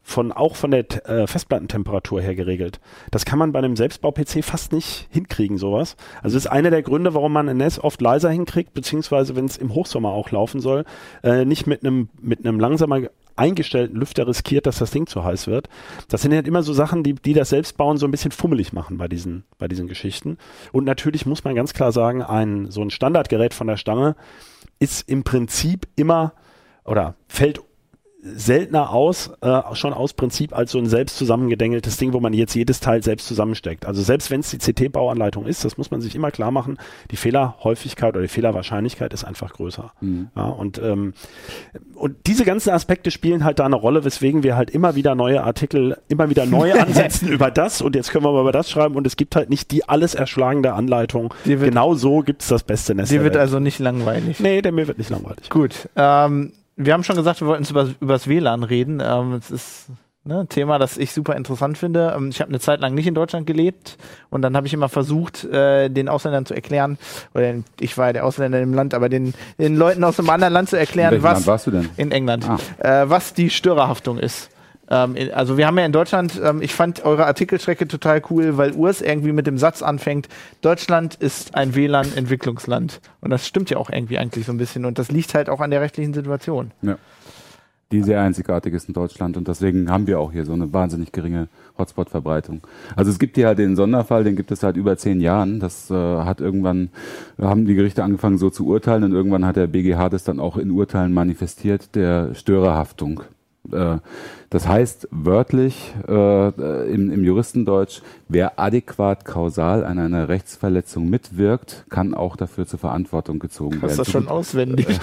von 0.04 0.34
auch 0.34 0.56
von 0.58 0.72
der 0.72 0.86
äh, 1.10 1.28
Festplattentemperatur 1.28 2.22
her 2.22 2.36
geregelt. 2.36 2.80
Das 3.10 3.26
kann 3.26 3.40
man 3.40 3.54
bei 3.54 3.60
einem 3.60 3.78
Selbstbau-PC 3.78 4.44
fast 4.44 4.74
nicht 4.74 5.08
hinkriegen, 5.10 5.58
sowas. 5.58 5.96
Also 6.22 6.38
ist 6.38 6.48
einer 6.48 6.70
der 6.70 6.84
Gründe, 6.84 7.14
warum 7.14 7.32
man 7.32 7.48
ein 7.48 7.58
NAS 7.58 7.82
oft 7.82 8.02
leiser 8.02 8.30
hinkriegt, 8.30 8.74
beziehungsweise 8.74 9.36
wenn 9.36 9.46
es 9.46 9.58
im 9.58 9.74
Hochsommer 9.74 10.10
auch 10.10 10.30
laufen 10.32 10.60
soll, 10.60 10.84
äh, 11.24 11.46
nicht 11.46 11.68
mit 11.68 11.84
einem 11.84 12.10
mit 12.22 12.46
einem 12.46 12.60
langsamer 12.60 13.04
eingestellten 13.36 13.98
Lüfter 13.98 14.28
riskiert, 14.28 14.66
dass 14.66 14.78
das 14.78 14.92
Ding 14.92 15.08
zu 15.08 15.24
heiß 15.24 15.48
wird. 15.48 15.70
Das 16.08 16.22
sind 16.22 16.34
halt 16.34 16.48
immer 16.48 16.64
so 16.64 16.74
Sachen, 16.74 17.04
die, 17.04 17.16
die 17.16 17.34
das 17.34 17.50
Selbstbauen 17.50 17.98
so 17.98 18.06
ein 18.06 18.12
bisschen 18.12 18.32
fummelig 18.32 18.74
machen 18.74 18.98
bei 18.98 19.08
diesen, 19.08 19.44
bei 19.58 19.68
diesen 19.68 19.88
Geschichten. 19.88 20.38
Und 20.72 20.84
natürlich 20.84 21.26
muss 21.26 21.44
man 21.44 21.56
ganz 21.56 21.74
klar 21.74 21.92
sagen, 21.92 22.22
ein, 22.22 22.70
so 22.70 22.82
ein 22.82 22.92
Standardgerät 22.92 23.54
von 23.54 23.68
der 23.68 23.78
Stange 23.78 24.16
ist 24.80 25.08
im 25.10 25.24
Prinzip 25.24 25.88
immer 25.96 26.34
oder 26.86 27.16
fällt 27.28 27.62
seltener 28.26 28.92
aus, 28.92 29.32
äh, 29.42 29.62
schon 29.74 29.92
aus 29.94 30.14
Prinzip 30.14 30.56
als 30.56 30.72
so 30.72 30.78
ein 30.78 30.86
selbst 30.86 31.18
zusammengedengeltes 31.18 31.98
Ding, 31.98 32.14
wo 32.14 32.22
man 32.22 32.32
jetzt 32.32 32.56
jedes 32.56 32.80
Teil 32.80 33.04
selbst 33.04 33.28
zusammensteckt. 33.28 33.86
Also 33.86 34.02
selbst 34.02 34.32
wenn 34.32 34.40
es 34.40 34.50
die 34.50 34.60
CT-Bauanleitung 34.60 35.46
ist, 35.46 35.66
das 35.66 35.78
muss 35.78 35.92
man 35.92 36.00
sich 36.00 36.16
immer 36.16 36.32
klar 36.32 36.50
machen, 36.52 36.78
die 37.12 37.18
Fehlerhäufigkeit 37.18 38.14
oder 38.14 38.22
die 38.22 38.30
Fehlerwahrscheinlichkeit 38.30 39.12
ist 39.14 39.26
einfach 39.26 39.52
größer. 39.54 39.92
Mhm. 40.00 40.30
Ja, 40.38 40.44
und, 40.46 40.78
ähm, 40.82 41.14
und 41.96 42.16
diese 42.26 42.46
ganzen 42.46 42.70
Aspekte 42.70 43.12
spielen 43.12 43.44
halt 43.44 43.60
da 43.60 43.66
eine 43.66 43.76
Rolle, 43.76 44.06
weswegen 44.06 44.42
wir 44.44 44.56
halt 44.56 44.70
immer 44.70 44.96
wieder 44.96 45.16
neue 45.16 45.44
Artikel, 45.44 45.98
immer 46.08 46.30
wieder 46.30 46.46
neu 46.46 46.74
ansetzen 46.80 47.28
über 47.28 47.52
das 47.52 47.82
und 47.82 47.94
jetzt 47.96 48.12
können 48.12 48.24
wir 48.24 48.32
mal 48.32 48.42
über 48.42 48.54
das 48.54 48.72
schreiben 48.72 48.96
und 48.96 49.06
es 49.06 49.18
gibt 49.18 49.36
halt 49.36 49.50
nicht 49.50 49.72
die 49.72 49.90
alles 49.90 50.16
erschlagende 50.16 50.74
Anleitung. 50.74 51.34
Wird- 51.44 51.62
Genau 51.74 51.94
so 51.96 52.20
gibt 52.22 52.42
es 52.44 52.48
das 52.48 52.64
beste 52.64 52.96
Netz. 52.96 53.10
Dir 53.10 53.24
wird 53.24 53.36
also 53.36 53.60
nicht 53.60 53.80
langweilig. 53.80 54.40
nee, 54.40 54.62
der 54.62 54.72
mir 54.72 54.88
wird 54.88 54.98
nicht 54.98 55.10
langweilig. 55.10 55.50
Gut. 55.50 55.90
Ähm, 55.96 56.54
wir 56.76 56.94
haben 56.94 57.04
schon 57.04 57.16
gesagt, 57.16 57.42
wir 57.42 57.48
wollten 57.48 57.66
über 57.70 57.88
übers 58.00 58.28
WLAN 58.28 58.64
reden. 58.64 59.02
Ähm, 59.04 59.34
es 59.34 59.52
ist 59.52 59.88
ne, 60.24 60.40
ein 60.42 60.50
Thema, 60.50 60.80
das 60.80 60.98
ich 60.98 61.12
super 61.12 61.36
interessant 61.36 61.78
finde. 61.78 62.14
Ähm, 62.16 62.30
ich 62.30 62.40
habe 62.42 62.50
eine 62.50 62.60
Zeit 62.60 62.80
lang 62.82 62.94
nicht 62.94 63.08
in 63.08 63.14
Deutschland 63.16 63.46
gelebt 63.46 63.98
und 64.30 64.42
dann 64.42 64.56
habe 64.56 64.66
ich 64.68 64.74
immer 64.74 64.90
versucht, 64.90 65.44
äh, 65.46 65.90
den 65.90 66.10
Ausländern 66.10 66.46
zu 66.46 66.54
erklären, 66.54 66.98
oder 67.34 67.56
ich 67.80 67.98
war 67.98 68.08
ja 68.08 68.14
der 68.14 68.26
Ausländer 68.26 68.60
im 68.62 68.74
Land, 68.74 68.94
aber 68.94 69.10
den, 69.10 69.34
den 69.60 69.76
Leuten 69.76 70.04
aus 70.04 70.20
einem 70.20 70.30
anderen 70.30 70.54
Land 70.54 70.70
zu 70.70 70.76
In 70.78 70.80
erklären, 70.82 71.12
welchem 71.12 71.24
was 71.24 71.34
Land 71.40 71.48
warst 71.48 71.68
du 71.68 71.72
denn? 71.72 71.90
in 71.98 72.12
England, 72.12 72.48
Ah. 72.50 72.58
äh, 73.04 73.10
was 73.10 73.34
die 73.34 73.50
Störerhaftung 73.50 74.18
ist. 74.18 74.50
Ähm, 74.90 75.16
also 75.34 75.58
wir 75.58 75.68
haben 75.68 75.78
ja 75.78 75.86
in 75.86 75.92
Deutschland, 75.92 76.40
ähm, 76.44 76.62
ich 76.62 76.74
fand 76.74 77.04
eure 77.06 77.26
Artikelstrecke 77.26 77.88
total 77.88 78.22
cool, 78.30 78.58
weil 78.58 78.74
Urs 78.74 79.02
irgendwie 79.02 79.32
mit 79.32 79.48
dem 79.48 79.58
Satz 79.58 79.82
anfängt, 79.82 80.28
Deutschland 80.62 81.16
ist 81.16 81.56
ein 81.56 81.76
WLAN-Entwicklungsland. 81.76 83.02
Und 83.22 83.30
das 83.30 83.48
stimmt 83.48 83.70
ja 83.70 83.78
auch 83.78 83.90
irgendwie 83.90 84.18
eigentlich 84.18 84.46
so 84.46 84.52
ein 84.52 84.58
bisschen. 84.58 84.86
Und 84.86 85.00
das 85.00 85.12
liegt 85.12 85.34
halt 85.34 85.50
auch 85.50 85.62
an 85.62 85.72
der 85.72 85.82
rechtlichen 85.82 86.14
Situation. 86.14 86.72
Ja. 86.82 86.98
Die 87.92 88.02
sehr 88.02 88.22
einzigartig 88.22 88.74
ist 88.74 88.88
in 88.88 88.96
Deutschland 88.96 89.38
und 89.38 89.48
deswegen 89.48 89.92
haben 89.92 90.08
wir 90.08 90.20
auch 90.20 90.32
hier 90.32 90.46
so 90.46 90.54
eine 90.54 90.74
wahnsinnig 90.74 91.12
geringe 91.12 91.48
Hotspot-Verbreitung. 91.78 92.62
Also 92.96 93.12
es 93.12 93.20
gibt 93.20 93.36
hier 93.36 93.46
halt 93.46 93.60
den 93.60 93.76
Sonderfall, 93.76 94.24
den 94.24 94.36
gibt 94.36 94.52
es 94.52 94.62
seit 94.62 94.78
über 94.78 94.98
zehn 94.98 95.22
Jahren. 95.22 95.60
Das 95.60 95.92
äh, 95.92 95.94
hat 95.94 96.42
irgendwann, 96.42 96.90
haben 97.40 97.66
die 97.66 97.76
Gerichte 97.76 98.04
angefangen 98.04 98.40
so 98.40 98.50
zu 98.50 98.66
urteilen 98.66 99.04
und 99.04 99.12
irgendwann 99.12 99.46
hat 99.46 99.58
der 99.58 99.68
BGH 99.68 100.10
das 100.10 100.24
dann 100.24 100.40
auch 100.40 100.58
in 100.58 100.72
Urteilen 100.72 101.14
manifestiert, 101.14 101.94
der 101.94 102.34
Störerhaftung. 102.34 103.22
Äh, 103.72 103.98
das 104.50 104.68
heißt 104.68 105.08
wörtlich 105.12 105.94
äh, 106.08 106.94
im, 106.94 107.12
im 107.12 107.24
Juristendeutsch, 107.24 108.02
wer 108.28 108.60
adäquat 108.60 109.26
kausal 109.26 109.84
an 109.84 110.00
einer 110.00 110.30
Rechtsverletzung 110.30 111.10
mitwirkt, 111.10 111.86
kann 111.90 112.14
auch 112.14 112.36
dafür 112.36 112.68
zur 112.68 112.80
Verantwortung 112.80 113.40
gezogen 113.40 113.76
Hast 113.76 113.82
werden. 113.82 113.98
das 113.98 114.12
schon 114.12 114.28
auswendig? 114.28 114.88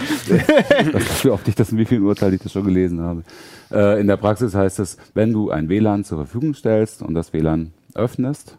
das 0.93 1.03
ist 1.03 1.25
wie 1.25 1.31
oft 1.31 1.49
ich 1.49 1.55
das 1.55 1.73
in 1.73 1.79
wie 1.79 1.87
vielen 1.87 2.05
Urteilen 2.05 2.35
ich 2.35 2.43
das 2.43 2.53
schon 2.53 2.65
gelesen 2.65 3.01
habe. 3.01 3.23
Äh, 3.73 4.01
in 4.01 4.07
der 4.07 4.17
Praxis 4.17 4.55
heißt 4.55 4.79
es, 4.79 4.99
wenn 5.15 5.33
du 5.33 5.51
ein 5.51 5.69
WLAN 5.69 6.05
zur 6.05 6.19
Verfügung 6.19 6.55
stellst 6.55 7.03
und 7.03 7.15
das 7.15 7.33
WLAN 7.33 7.73
öffnest, 7.95 8.59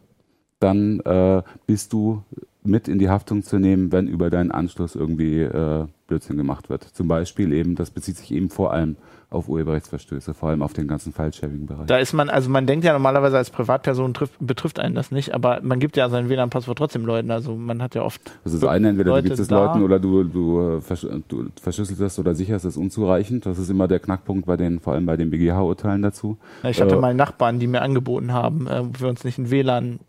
dann 0.59 0.99
äh, 1.01 1.41
bist 1.65 1.93
du 1.93 2.23
mit 2.63 2.87
in 2.87 2.99
die 2.99 3.09
Haftung 3.09 3.43
zu 3.43 3.59
nehmen, 3.59 3.91
wenn 3.91 4.07
über 4.07 4.29
deinen 4.29 4.51
Anschluss 4.51 4.95
irgendwie 4.95 5.41
äh, 5.41 5.85
Blödsinn 6.07 6.37
gemacht 6.37 6.69
wird. 6.69 6.83
Zum 6.83 7.07
Beispiel 7.07 7.53
eben, 7.53 7.75
das 7.75 7.91
bezieht 7.91 8.17
sich 8.17 8.31
eben 8.31 8.49
vor 8.49 8.71
allem 8.71 8.95
auf 8.95 9.10
Urheberrechtsverstöße, 9.47 10.33
vor 10.33 10.49
allem 10.49 10.61
auf 10.61 10.73
den 10.73 10.87
ganzen 10.87 11.13
File-Sharing-Bereich. 11.13 11.87
Da 11.87 11.97
ist 11.97 12.13
man, 12.13 12.29
also 12.29 12.49
man 12.49 12.67
denkt 12.67 12.83
ja 12.83 12.93
normalerweise 12.93 13.37
als 13.37 13.49
Privatperson 13.49 14.13
trifft, 14.13 14.33
betrifft 14.39 14.79
einen 14.79 14.93
das 14.93 15.11
nicht, 15.11 15.33
aber 15.33 15.59
man 15.61 15.79
gibt 15.79 15.95
ja 15.95 16.09
sein 16.09 16.29
WLAN-Passwort 16.29 16.77
trotzdem 16.77 17.05
Leuten. 17.05 17.31
Also 17.31 17.55
man 17.55 17.81
hat 17.81 17.95
ja 17.95 18.03
oft. 18.03 18.21
Ist 18.43 18.55
das 18.55 18.63
eine, 18.65 18.89
entweder 18.89 19.11
Leute 19.11 19.23
du 19.23 19.29
gibst 19.29 19.41
es. 19.41 19.49
Leuten 19.49 19.83
oder 19.83 19.99
du, 19.99 20.23
du, 20.23 20.81
versch 20.81 21.07
du 21.27 21.47
verschlüsselst 21.61 22.01
es 22.01 22.19
oder 22.19 22.35
sicherst 22.35 22.65
es 22.65 22.75
unzureichend. 22.75 23.45
Das 23.45 23.57
ist 23.57 23.69
immer 23.69 23.87
der 23.87 23.99
Knackpunkt 23.99 24.45
bei 24.45 24.57
den, 24.57 24.79
vor 24.79 24.93
allem 24.93 25.05
bei 25.05 25.15
den 25.15 25.29
BGH-Urteilen 25.29 26.01
dazu. 26.01 26.37
Ich 26.63 26.81
hatte 26.81 26.95
Äh, 26.95 26.99
mal 26.99 27.13
Nachbarn, 27.13 27.59
die 27.59 27.67
mir 27.67 27.81
angeboten 27.81 28.33
haben, 28.33 28.67
äh, 28.67 28.79
ob 28.79 28.99
wir 28.99 29.07
uns 29.07 29.23
nicht 29.23 29.37
ein 29.37 29.49
WLAN 29.49 29.99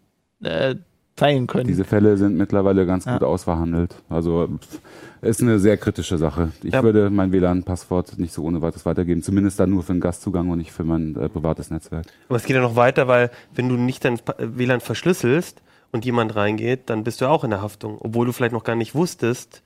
äh, 0.43 0.75
teilen 1.17 1.47
können. 1.47 1.67
Diese 1.67 1.85
Fälle 1.85 2.17
sind 2.17 2.37
mittlerweile 2.37 2.87
ganz 2.87 3.05
Ja. 3.05 3.15
gut 3.15 3.23
ausverhandelt. 3.25 3.95
Also 4.09 4.49
ist 5.21 5.43
eine 5.43 5.59
sehr 5.59 5.77
kritische 5.77 6.19
Sache. 6.19 6.53
Ich 6.63 6.73
Ja. 6.75 6.83
würde 6.83 7.11
mein 7.11 7.33
WLAN-Passwort 7.33 8.19
nicht 8.19 8.33
so 8.33 8.43
ohne 8.43 8.63
weiteres 8.63 8.87
weitergeben, 8.87 9.23
zumindest 9.23 9.61
dann 9.61 9.71
nur 9.71 9.83
für 9.83 9.93
den 9.93 10.01
Gastzugang 10.01 10.49
und 10.51 10.59
nicht 10.59 10.73
für 10.73 10.85
mein 10.85 11.15
äh, 11.17 11.29
privates 11.29 11.71
Netzwerk. 11.71 12.07
Aber 12.29 12.37
es 12.37 12.45
geht 12.45 12.57
ja 12.57 12.63
noch 12.63 12.77
weiter, 12.77 13.09
weil 13.09 13.31
wenn 13.55 13.69
du 13.69 13.77
nicht 13.77 14.05
dein 14.05 14.19
WLAN 14.39 14.81
verschlüsselst 14.81 15.63
und 15.93 16.05
jemand 16.05 16.35
reingeht, 16.35 16.89
dann 16.91 17.05
bist 17.05 17.21
du 17.21 17.27
auch 17.27 17.45
in 17.45 17.51
der 17.51 17.61
Haftung, 17.63 17.99
obwohl 18.01 18.27
du 18.27 18.33
vielleicht 18.33 18.55
noch 18.55 18.65
gar 18.65 18.77
nicht 18.77 18.95
wusstest, 18.95 19.63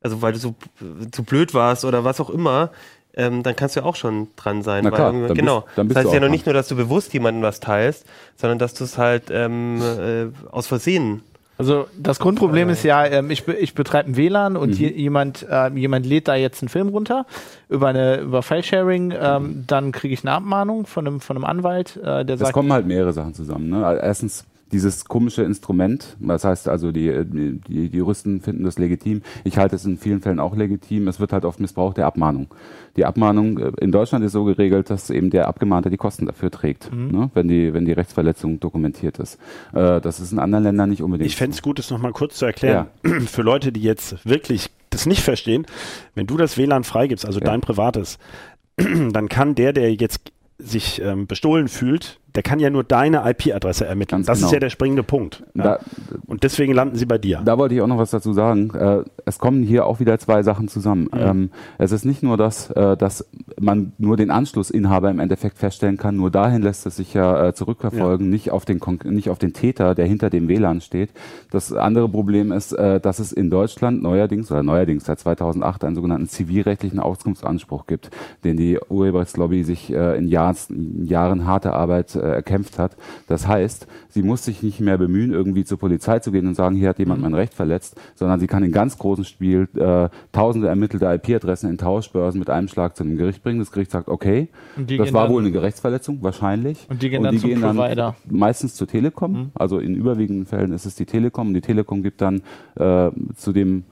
also 0.00 0.22
weil 0.22 0.32
du 0.32 0.38
so 0.38 0.54
äh, 0.80 1.10
zu 1.10 1.22
blöd 1.22 1.52
warst 1.54 1.84
oder 1.84 2.04
was 2.04 2.20
auch 2.20 2.30
immer, 2.30 2.70
ähm, 3.18 3.42
dann 3.42 3.54
kannst 3.56 3.76
du 3.76 3.80
ja 3.80 3.86
auch 3.86 3.96
schon 3.96 4.28
dran 4.36 4.62
sein. 4.62 4.84
Na 4.84 4.90
weil 4.90 4.96
klar, 4.96 5.08
irgendwie- 5.12 5.28
dann 5.28 5.36
bist- 5.36 5.40
genau. 5.40 5.64
dann 5.76 5.88
bist 5.88 5.96
das 5.96 6.04
heißt 6.04 6.12
du 6.12 6.16
ja 6.16 6.20
noch 6.24 6.30
nicht 6.30 6.46
nur, 6.46 6.54
dass 6.54 6.68
du 6.68 6.76
bewusst 6.76 7.12
jemandem 7.12 7.42
was 7.42 7.60
teilst, 7.60 8.06
sondern 8.36 8.58
dass 8.58 8.72
du 8.74 8.84
es 8.84 8.96
halt 8.96 9.24
ähm, 9.30 9.82
äh, 9.82 10.26
aus 10.50 10.66
Versehen. 10.66 11.22
Also 11.58 11.88
das 11.98 12.20
Grundproblem 12.20 12.68
ist 12.68 12.84
ja, 12.84 13.04
ähm, 13.04 13.32
ich, 13.32 13.48
ich 13.48 13.74
betreibe 13.74 14.08
ein 14.10 14.16
WLAN 14.16 14.56
und 14.56 14.78
je, 14.78 14.92
jemand, 14.92 15.44
äh, 15.50 15.68
jemand 15.74 16.06
lädt 16.06 16.28
da 16.28 16.36
jetzt 16.36 16.62
einen 16.62 16.68
Film 16.68 16.86
runter 16.88 17.26
über 17.68 17.88
eine 17.88 18.18
über 18.20 18.42
File-Sharing, 18.44 19.12
ähm, 19.20 19.64
dann 19.66 19.90
kriege 19.90 20.14
ich 20.14 20.22
eine 20.22 20.30
Abmahnung 20.34 20.86
von 20.86 21.04
einem, 21.04 21.20
von 21.20 21.36
einem 21.36 21.44
Anwalt, 21.44 21.96
äh, 21.96 22.24
der 22.24 22.34
Es 22.34 22.40
sagt, 22.40 22.52
kommen 22.52 22.72
halt 22.72 22.86
mehrere 22.86 23.12
Sachen 23.12 23.34
zusammen. 23.34 23.70
Ne? 23.70 23.98
Erstens 24.00 24.44
dieses 24.72 25.04
komische 25.04 25.42
Instrument, 25.42 26.16
das 26.20 26.44
heißt 26.44 26.68
also 26.68 26.92
die, 26.92 27.08
äh, 27.08 27.24
die, 27.24 27.60
die 27.60 27.86
Juristen 27.96 28.40
finden 28.40 28.64
das 28.64 28.78
legitim. 28.78 29.22
Ich 29.44 29.58
halte 29.58 29.76
es 29.76 29.84
in 29.84 29.96
vielen 29.98 30.20
Fällen 30.20 30.40
auch 30.40 30.54
legitim. 30.56 31.08
Es 31.08 31.20
wird 31.20 31.32
halt 31.32 31.44
oft 31.44 31.60
missbraucht 31.60 31.96
der 31.96 32.06
Abmahnung. 32.06 32.48
Die 32.96 33.04
Abmahnung 33.04 33.58
äh, 33.58 33.72
in 33.80 33.92
Deutschland 33.92 34.24
ist 34.24 34.32
so 34.32 34.44
geregelt, 34.44 34.90
dass 34.90 35.10
eben 35.10 35.30
der 35.30 35.48
Abgemahnte 35.48 35.90
die 35.90 35.96
Kosten 35.96 36.26
dafür 36.26 36.50
trägt, 36.50 36.92
ne? 36.92 37.30
wenn 37.34 37.48
die 37.48 37.72
wenn 37.72 37.84
die 37.84 37.92
Rechtsverletzung 37.92 38.60
dokumentiert 38.60 39.18
ist. 39.18 39.38
Äh, 39.72 40.00
das 40.00 40.20
ist 40.20 40.32
in 40.32 40.38
anderen 40.38 40.64
Ländern 40.64 40.90
nicht 40.90 41.02
unbedingt. 41.02 41.28
Ich 41.28 41.36
fände 41.36 41.54
es 41.54 41.62
gut, 41.62 41.78
das 41.78 41.90
nochmal 41.90 42.12
kurz 42.12 42.36
zu 42.36 42.46
erklären. 42.46 42.86
Für 43.26 43.42
Leute, 43.42 43.72
die 43.72 43.82
jetzt 43.82 44.24
wirklich 44.28 44.70
das 44.90 45.06
nicht 45.06 45.22
verstehen, 45.22 45.66
wenn 46.14 46.26
du 46.26 46.36
das 46.36 46.56
WLAN 46.56 46.84
freigibst, 46.84 47.24
also 47.26 47.40
Ja. 47.40 47.46
dein 47.46 47.60
privates, 47.60 48.18
dann 48.76 49.28
kann 49.28 49.54
der, 49.54 49.72
der 49.72 49.94
jetzt 49.94 50.32
sich 50.58 51.00
ähm, 51.02 51.26
bestohlen 51.26 51.68
fühlt, 51.68 52.18
der 52.34 52.42
kann 52.42 52.60
ja 52.60 52.70
nur 52.70 52.84
deine 52.84 53.28
IP-Adresse 53.28 53.86
ermitteln. 53.86 54.18
Ganz 54.18 54.26
das 54.26 54.38
genau. 54.38 54.48
ist 54.48 54.52
ja 54.52 54.60
der 54.60 54.70
springende 54.70 55.02
Punkt. 55.02 55.44
Ja? 55.54 55.62
Da, 55.62 55.78
Und 56.26 56.42
deswegen 56.42 56.72
landen 56.72 56.96
sie 56.96 57.06
bei 57.06 57.18
dir. 57.18 57.40
Da 57.44 57.58
wollte 57.58 57.74
ich 57.74 57.80
auch 57.80 57.86
noch 57.86 57.98
was 57.98 58.10
dazu 58.10 58.32
sagen. 58.32 58.70
Äh, 58.74 59.04
es 59.24 59.38
kommen 59.38 59.62
hier 59.62 59.86
auch 59.86 59.98
wieder 59.98 60.18
zwei 60.18 60.42
Sachen 60.42 60.68
zusammen. 60.68 61.08
Ähm, 61.14 61.50
es 61.78 61.92
ist 61.92 62.04
nicht 62.04 62.22
nur 62.22 62.36
das, 62.36 62.70
äh, 62.70 62.96
dass 62.96 63.26
man 63.58 63.92
nur 63.98 64.16
den 64.16 64.30
Anschlussinhaber 64.30 65.10
im 65.10 65.20
Endeffekt 65.20 65.58
feststellen 65.58 65.96
kann. 65.96 66.16
Nur 66.16 66.30
dahin 66.30 66.62
lässt 66.62 66.86
es 66.86 66.96
sich 66.96 67.14
ja 67.14 67.48
äh, 67.48 67.54
zurückverfolgen, 67.54 68.28
nicht 68.28 68.50
auf 68.50 68.64
den 68.64 68.78
Konk- 68.78 69.04
nicht 69.04 69.30
auf 69.30 69.38
den 69.38 69.52
Täter, 69.52 69.94
der 69.94 70.06
hinter 70.06 70.30
dem 70.30 70.48
WLAN 70.48 70.80
steht. 70.80 71.10
Das 71.50 71.72
andere 71.72 72.08
Problem 72.08 72.52
ist, 72.52 72.72
äh, 72.72 73.00
dass 73.00 73.18
es 73.20 73.32
in 73.32 73.50
Deutschland 73.50 74.02
neuerdings 74.02 74.50
oder 74.52 74.62
neuerdings 74.62 75.06
seit 75.06 75.18
2008 75.18 75.84
einen 75.84 75.94
sogenannten 75.94 76.28
zivilrechtlichen 76.28 77.00
Auskunftsanspruch 77.00 77.86
gibt, 77.86 78.10
den 78.44 78.56
die 78.56 78.78
Urheberrechtslobby 78.88 79.64
sich 79.64 79.92
äh, 79.92 80.18
in, 80.18 80.28
Jahr, 80.28 80.54
in 80.68 81.04
Jahren 81.04 81.46
harter 81.46 81.74
Arbeit 81.74 82.17
äh, 82.18 82.32
erkämpft 82.34 82.78
hat. 82.78 82.96
Das 83.26 83.46
heißt, 83.48 83.86
sie 84.10 84.22
muss 84.22 84.44
sich 84.44 84.62
nicht 84.62 84.80
mehr 84.80 84.98
bemühen, 84.98 85.32
irgendwie 85.32 85.64
zur 85.64 85.78
Polizei 85.78 86.18
zu 86.18 86.32
gehen 86.32 86.46
und 86.46 86.54
sagen, 86.54 86.76
hier 86.76 86.88
hat 86.90 86.98
jemand 86.98 87.20
mein 87.22 87.34
Recht 87.34 87.54
verletzt, 87.54 87.96
sondern 88.14 88.40
sie 88.40 88.46
kann 88.46 88.62
in 88.62 88.72
ganz 88.72 88.98
großen 88.98 89.24
Spiel 89.24 89.68
äh, 89.76 90.08
tausende 90.32 90.68
ermittelte 90.68 91.06
IP-Adressen 91.06 91.70
in 91.70 91.78
Tauschbörsen 91.78 92.38
mit 92.38 92.50
einem 92.50 92.68
Schlag 92.68 92.96
zu 92.96 93.04
einem 93.04 93.16
Gericht 93.16 93.42
bringen. 93.42 93.58
Das 93.58 93.70
Gericht 93.72 93.90
sagt, 93.90 94.08
okay, 94.08 94.48
Und 94.76 94.90
die 94.90 94.96
das 94.98 95.06
gehen 95.06 95.14
war 95.14 95.24
dann- 95.24 95.32
wohl 95.32 95.42
eine 95.42 95.52
Gerichtsverletzung, 95.52 96.18
wahrscheinlich. 96.22 96.86
Und 96.90 97.02
die 97.02 97.10
gehen 97.10 97.22
dann 97.22 97.38
zum 97.38 97.52
Provider. 97.60 98.16
meistens 98.28 98.74
zur 98.74 98.86
Telekom. 98.86 99.32
Mhm. 99.32 99.50
Also 99.54 99.78
in 99.78 99.94
überwiegenden 99.94 100.46
Fällen 100.46 100.72
ist 100.72 100.86
es 100.86 100.94
die 100.94 101.06
Telekom. 101.06 101.48
Und 101.48 101.54
die 101.54 101.60
Telekom 101.60 102.02
gibt 102.02 102.20
dann 102.20 102.42
äh, 102.76 103.10
zu 103.36 103.52
dem 103.52 103.84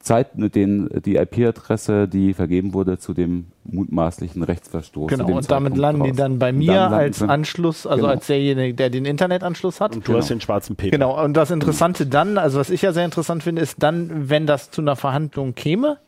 Zeit, 0.00 0.36
mit 0.38 0.54
den 0.54 0.88
die 1.04 1.16
IP-Adresse, 1.16 2.08
die 2.08 2.32
vergeben 2.34 2.72
wurde, 2.74 2.98
zu 2.98 3.12
dem 3.14 3.46
mutmaßlichen 3.64 4.42
Rechtsverstoß. 4.42 5.08
genau, 5.08 5.26
und 5.26 5.50
damit 5.50 5.74
Zeitpunkt 5.74 5.78
landen 5.78 6.02
die 6.04 6.08
raus. 6.10 6.16
dann 6.16 6.38
bei 6.38 6.52
mir 6.52 6.66
dann 6.72 6.76
landen 6.92 6.94
als 6.98 7.22
Anschluss, 7.22 7.86
also 7.86 8.02
Genau. 8.02 8.14
als 8.14 8.26
derjenige, 8.26 8.74
der 8.74 8.88
den 8.90 9.04
Internetanschluss 9.04 9.80
hat. 9.80 9.94
Und 9.94 10.08
du 10.08 10.16
hast 10.16 10.30
den 10.30 10.40
schwarzen 10.40 10.74
Peter. 10.76 10.90
Genau, 10.96 11.22
und 11.22 11.34
das 11.34 11.50
Interessante 11.50 12.06
dann, 12.06 12.38
also 12.38 12.58
was 12.58 12.70
ich 12.70 12.80
ja 12.82 12.92
sehr 12.92 13.04
interessant 13.04 13.42
finde, 13.42 13.60
ist 13.62 13.82
dann, 13.82 14.30
wenn 14.30 14.46
das 14.46 14.70
zu 14.70 14.80
einer 14.80 14.96
Verhandlung 14.96 15.54
käme, 15.54 15.98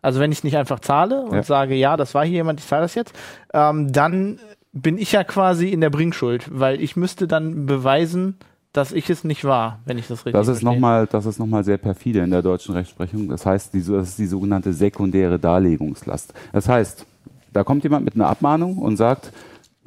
also 0.00 0.20
wenn 0.20 0.30
ich 0.32 0.44
nicht 0.44 0.56
einfach 0.56 0.78
zahle 0.80 1.22
und 1.22 1.34
Ja. 1.34 1.42
sage, 1.42 1.74
ja, 1.74 1.96
das 1.96 2.14
war 2.14 2.24
hier 2.24 2.36
jemand, 2.36 2.60
ich 2.60 2.66
zahle 2.66 2.82
das 2.82 2.94
jetzt, 2.94 3.12
ähm, 3.52 3.92
dann 3.92 4.38
bin 4.72 4.96
ich 4.96 5.10
ja 5.10 5.24
quasi 5.24 5.68
in 5.70 5.80
der 5.80 5.90
Bringschuld, 5.90 6.46
weil 6.52 6.80
ich 6.80 6.94
müsste 6.94 7.26
dann 7.26 7.66
beweisen, 7.66 8.36
dass 8.72 8.92
ich 8.92 9.10
es 9.10 9.24
nicht 9.24 9.44
war, 9.44 9.80
wenn 9.84 9.98
ich 9.98 10.06
das 10.06 10.20
richtig 10.20 10.32
Das 10.32 10.46
ist 10.48 10.60
verstehe. 10.60 10.72
nochmal, 10.74 11.06
das 11.06 11.26
ist 11.26 11.38
noch 11.38 11.46
mal 11.46 11.64
sehr 11.64 11.78
perfide 11.78 12.20
in 12.20 12.30
der 12.30 12.42
deutschen 12.42 12.74
Rechtsprechung. 12.74 13.28
Das 13.28 13.44
heißt, 13.44 13.74
die, 13.74 13.82
das 13.82 14.10
ist 14.10 14.18
die 14.18 14.26
sogenannte 14.26 14.72
sekundäre 14.72 15.38
Darlegungslast. 15.38 16.32
Das 16.52 16.68
heißt, 16.68 17.04
da 17.52 17.64
kommt 17.64 17.82
jemand 17.82 18.04
mit 18.04 18.14
einer 18.14 18.28
Abmahnung 18.28 18.78
und 18.78 18.96
sagt, 18.96 19.32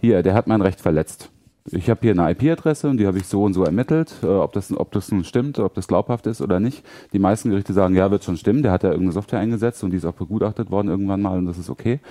hier, 0.02 0.22
der 0.22 0.34
hat 0.34 0.48
mein 0.48 0.62
Recht 0.62 0.82
verletzt. 0.82 1.30
Ich 1.72 1.90
habe 1.90 2.02
hier 2.02 2.12
eine 2.12 2.30
IP-Adresse 2.32 2.90
und 2.90 2.98
die 2.98 3.08
habe 3.08 3.20
ich 3.20 3.26
so 3.26 3.44
und 3.44 3.54
so 3.54 3.64
ermittelt, 3.64 4.14
äh, 4.22 4.26
ob, 4.26 4.52
das, 4.52 4.76
ob 4.76 4.92
das 4.92 5.10
nun 5.14 5.24
stimmt, 5.24 5.60
ob 5.60 5.74
das 5.76 5.88
glaubhaft 5.88 6.28
ist 6.28 6.42
oder 6.42 6.60
nicht. 6.60 6.84
Die 7.14 7.20
meisten 7.20 7.52
Gerichte 7.52 7.72
sagen, 7.72 7.96
ja, 7.96 8.12
wird 8.12 8.26
schon 8.26 8.36
stimmen, 8.36 8.64
der 8.64 8.74
hat 8.74 8.84
ja 8.84 8.90
irgendeine 8.90 9.14
Software 9.14 9.40
eingesetzt 9.40 9.82
und 9.82 9.92
die 9.92 9.98
ist 9.98 10.04
auch 10.06 10.14
begutachtet 10.14 10.72
worden 10.72 10.90
irgendwann 10.90 11.22
mal 11.22 11.38
und 11.38 11.46
das 11.46 11.58
ist 11.58 11.70
okay. 11.70 12.02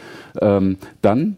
Ähm, 0.41 0.79
dann 1.03 1.37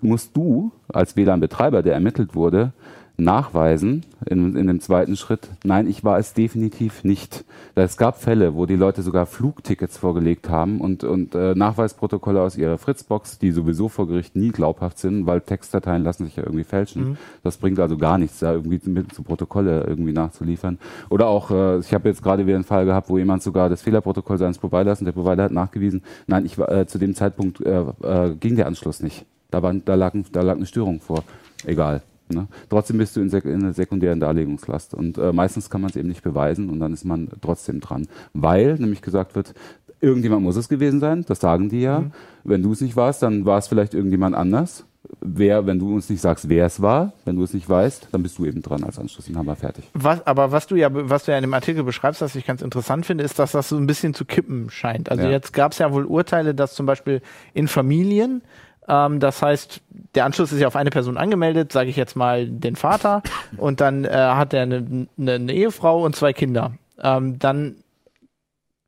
musst 0.00 0.34
du 0.34 0.72
als 0.88 1.16
WLAN-Betreiber, 1.16 1.82
der 1.82 1.92
ermittelt 1.92 2.34
wurde, 2.34 2.72
nachweisen 3.16 4.04
in, 4.26 4.56
in 4.56 4.66
dem 4.66 4.80
zweiten 4.80 5.16
Schritt, 5.16 5.48
nein, 5.62 5.86
ich 5.86 6.02
war 6.02 6.18
es 6.18 6.34
definitiv 6.34 7.04
nicht. 7.04 7.44
Es 7.76 7.96
gab 7.96 8.20
Fälle, 8.20 8.54
wo 8.54 8.66
die 8.66 8.76
Leute 8.76 9.02
sogar 9.02 9.26
Flugtickets 9.26 9.98
vorgelegt 9.98 10.48
haben 10.48 10.80
und, 10.80 11.04
und 11.04 11.34
äh, 11.34 11.54
Nachweisprotokolle 11.54 12.40
aus 12.40 12.56
ihrer 12.56 12.78
Fritzbox, 12.78 13.38
die 13.38 13.52
sowieso 13.52 13.88
vor 13.88 14.08
Gericht 14.08 14.34
nie 14.34 14.50
glaubhaft 14.50 14.98
sind, 14.98 15.26
weil 15.26 15.40
Textdateien 15.40 16.02
lassen 16.02 16.24
sich 16.24 16.36
ja 16.36 16.42
irgendwie 16.42 16.64
fälschen. 16.64 17.16
Das 17.42 17.56
bringt 17.56 17.78
also 17.78 17.96
gar 17.96 18.18
nichts, 18.18 18.40
da 18.40 18.52
irgendwie 18.52 18.80
mit 18.88 19.12
zu 19.14 19.22
Protokolle 19.22 19.84
irgendwie 19.86 20.12
nachzuliefern. 20.12 20.78
Oder 21.08 21.28
auch, 21.28 21.50
äh, 21.50 21.78
ich 21.78 21.94
habe 21.94 22.08
jetzt 22.08 22.22
gerade 22.22 22.46
wieder 22.46 22.56
einen 22.56 22.64
Fall 22.64 22.84
gehabt, 22.84 23.08
wo 23.10 23.18
jemand 23.18 23.42
sogar 23.42 23.68
das 23.68 23.82
Fehlerprotokoll 23.82 24.38
seines 24.38 24.58
Providers 24.58 25.00
und 25.00 25.06
der 25.06 25.12
Provider 25.12 25.44
hat 25.44 25.52
nachgewiesen, 25.52 26.02
nein, 26.26 26.46
ich 26.46 26.58
war 26.58 26.70
äh, 26.70 26.86
zu 26.86 26.98
dem 26.98 27.14
Zeitpunkt 27.14 27.60
äh, 27.60 27.84
äh, 28.02 28.34
ging 28.34 28.56
der 28.56 28.66
Anschluss 28.66 29.00
nicht. 29.00 29.24
Da, 29.50 29.62
war, 29.62 29.72
da, 29.72 29.94
lag, 29.94 30.14
da 30.32 30.42
lag 30.42 30.56
eine 30.56 30.66
Störung 30.66 31.00
vor. 31.00 31.22
Egal. 31.64 32.02
Ne? 32.28 32.46
Trotzdem 32.70 32.98
bist 32.98 33.16
du 33.16 33.20
in, 33.20 33.28
sek 33.28 33.44
in 33.44 33.62
einer 33.62 33.72
sekundären 33.72 34.20
Darlegungslast. 34.20 34.94
Und 34.94 35.18
äh, 35.18 35.32
meistens 35.32 35.68
kann 35.70 35.80
man 35.82 35.90
es 35.90 35.96
eben 35.96 36.08
nicht 36.08 36.22
beweisen 36.22 36.70
und 36.70 36.80
dann 36.80 36.92
ist 36.92 37.04
man 37.04 37.28
trotzdem 37.42 37.80
dran. 37.80 38.06
Weil 38.32 38.74
nämlich 38.76 39.02
gesagt 39.02 39.34
wird, 39.34 39.54
irgendjemand 40.00 40.42
muss 40.42 40.56
es 40.56 40.68
gewesen 40.68 41.00
sein, 41.00 41.24
das 41.26 41.40
sagen 41.40 41.68
die 41.68 41.80
ja. 41.80 42.04
Wenn 42.44 42.62
du 42.62 42.72
es 42.72 42.80
nicht 42.80 42.96
warst, 42.96 43.22
dann 43.22 43.44
war 43.44 43.58
es 43.58 43.68
vielleicht 43.68 43.94
irgendjemand 43.94 44.34
anders. 44.34 44.84
Wer, 45.20 45.66
wenn 45.66 45.78
du 45.78 45.94
uns 45.94 46.08
nicht 46.08 46.22
sagst, 46.22 46.48
wer 46.48 46.64
es 46.64 46.80
war, 46.80 47.12
wenn 47.26 47.36
du 47.36 47.42
es 47.42 47.52
nicht 47.52 47.68
weißt, 47.68 48.08
dann 48.12 48.22
bist 48.22 48.38
du 48.38 48.46
eben 48.46 48.62
dran 48.62 48.82
als 48.84 48.98
Anschlussinhaber 48.98 49.54
fertig. 49.54 49.84
Was, 49.92 50.26
aber 50.26 50.50
was 50.50 50.66
du 50.66 50.76
ja, 50.76 50.88
was 50.90 51.24
du 51.24 51.32
ja 51.32 51.38
in 51.38 51.42
dem 51.42 51.52
Artikel 51.52 51.84
beschreibst, 51.84 52.22
was 52.22 52.34
ich 52.36 52.46
ganz 52.46 52.62
interessant 52.62 53.04
finde, 53.04 53.22
ist, 53.22 53.38
dass 53.38 53.52
das 53.52 53.68
so 53.68 53.76
ein 53.76 53.86
bisschen 53.86 54.14
zu 54.14 54.24
kippen 54.24 54.70
scheint. 54.70 55.10
Also 55.10 55.24
Ja. 55.24 55.30
jetzt 55.30 55.52
gab 55.52 55.72
es 55.72 55.78
ja 55.78 55.92
wohl 55.92 56.06
Urteile, 56.06 56.54
dass 56.54 56.74
zum 56.74 56.86
Beispiel 56.86 57.20
in 57.52 57.68
Familien, 57.68 58.42
ähm, 58.88 59.20
das 59.20 59.42
heißt, 59.42 59.80
der 60.14 60.24
Anschluss 60.24 60.52
ist 60.52 60.60
ja 60.60 60.66
auf 60.66 60.76
eine 60.76 60.90
Person 60.90 61.16
angemeldet, 61.16 61.72
sage 61.72 61.90
ich 61.90 61.96
jetzt 61.96 62.16
mal 62.16 62.46
den 62.48 62.76
Vater, 62.76 63.22
und 63.56 63.80
dann 63.80 64.04
äh, 64.04 64.10
hat 64.10 64.52
er 64.52 64.62
eine, 64.62 65.08
eine, 65.18 65.32
eine 65.32 65.52
Ehefrau 65.52 66.04
und 66.04 66.14
zwei 66.14 66.32
Kinder. 66.32 66.72
Ähm, 67.02 67.38
dann, 67.38 67.76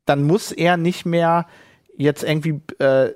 dann 0.05 0.23
muss 0.23 0.51
er 0.51 0.77
nicht 0.77 1.05
mehr 1.05 1.45
jetzt 1.97 2.23
irgendwie 2.23 2.61
äh, 2.79 3.11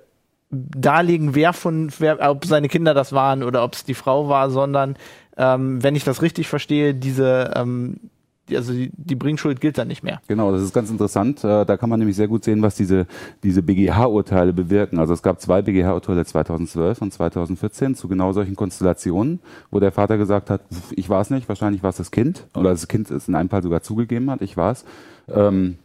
darlegen, 0.49 1.33
wer 1.35 1.53
von, 1.53 1.91
wer, 1.99 2.29
ob 2.29 2.45
seine 2.45 2.67
Kinder 2.67 2.93
das 2.93 3.13
waren 3.13 3.43
oder 3.43 3.63
ob 3.63 3.73
es 3.73 3.85
die 3.85 3.93
Frau 3.93 4.27
war, 4.27 4.49
sondern 4.49 4.97
ähm, 5.37 5.81
wenn 5.81 5.95
ich 5.95 6.03
das 6.03 6.21
richtig 6.21 6.49
verstehe, 6.49 6.93
diese 6.93 7.53
ähm, 7.55 8.10
also 8.55 8.73
die, 8.73 8.91
die 8.95 9.15
Bringschuld 9.15 9.61
gilt 9.61 9.77
dann 9.77 9.87
nicht 9.87 10.03
mehr. 10.03 10.21
Genau, 10.27 10.51
das 10.51 10.61
ist 10.61 10.73
ganz 10.73 10.89
interessant. 10.89 11.43
Äh, 11.43 11.65
da 11.65 11.77
kann 11.77 11.89
man 11.89 11.99
nämlich 11.99 12.15
sehr 12.15 12.27
gut 12.27 12.43
sehen, 12.43 12.61
was 12.61 12.75
diese, 12.75 13.07
diese 13.43 13.61
BGH-Urteile 13.61 14.53
bewirken. 14.53 14.99
Also 14.99 15.13
es 15.13 15.21
gab 15.21 15.41
zwei 15.41 15.61
BGH-Urteile 15.61 16.25
2012 16.25 17.01
und 17.01 17.13
2014 17.13 17.95
zu 17.95 18.07
genau 18.07 18.33
solchen 18.33 18.55
Konstellationen, 18.55 19.39
wo 19.69 19.79
der 19.79 19.91
Vater 19.91 20.17
gesagt 20.17 20.49
hat, 20.49 20.61
ich 20.91 21.09
war 21.09 21.21
es 21.21 21.29
nicht, 21.29 21.47
wahrscheinlich 21.49 21.83
war 21.83 21.89
es 21.89 21.97
das 21.97 22.11
Kind, 22.11 22.47
oder 22.55 22.71
das 22.71 22.87
Kind 22.87 23.09
es 23.11 23.27
in 23.27 23.35
einem 23.35 23.49
Fall 23.49 23.63
sogar 23.63 23.81
zugegeben 23.81 24.29
hat, 24.29 24.41
ich 24.41 24.57
war 24.57 24.71
es. 24.71 24.85
Ähm, 25.29 25.77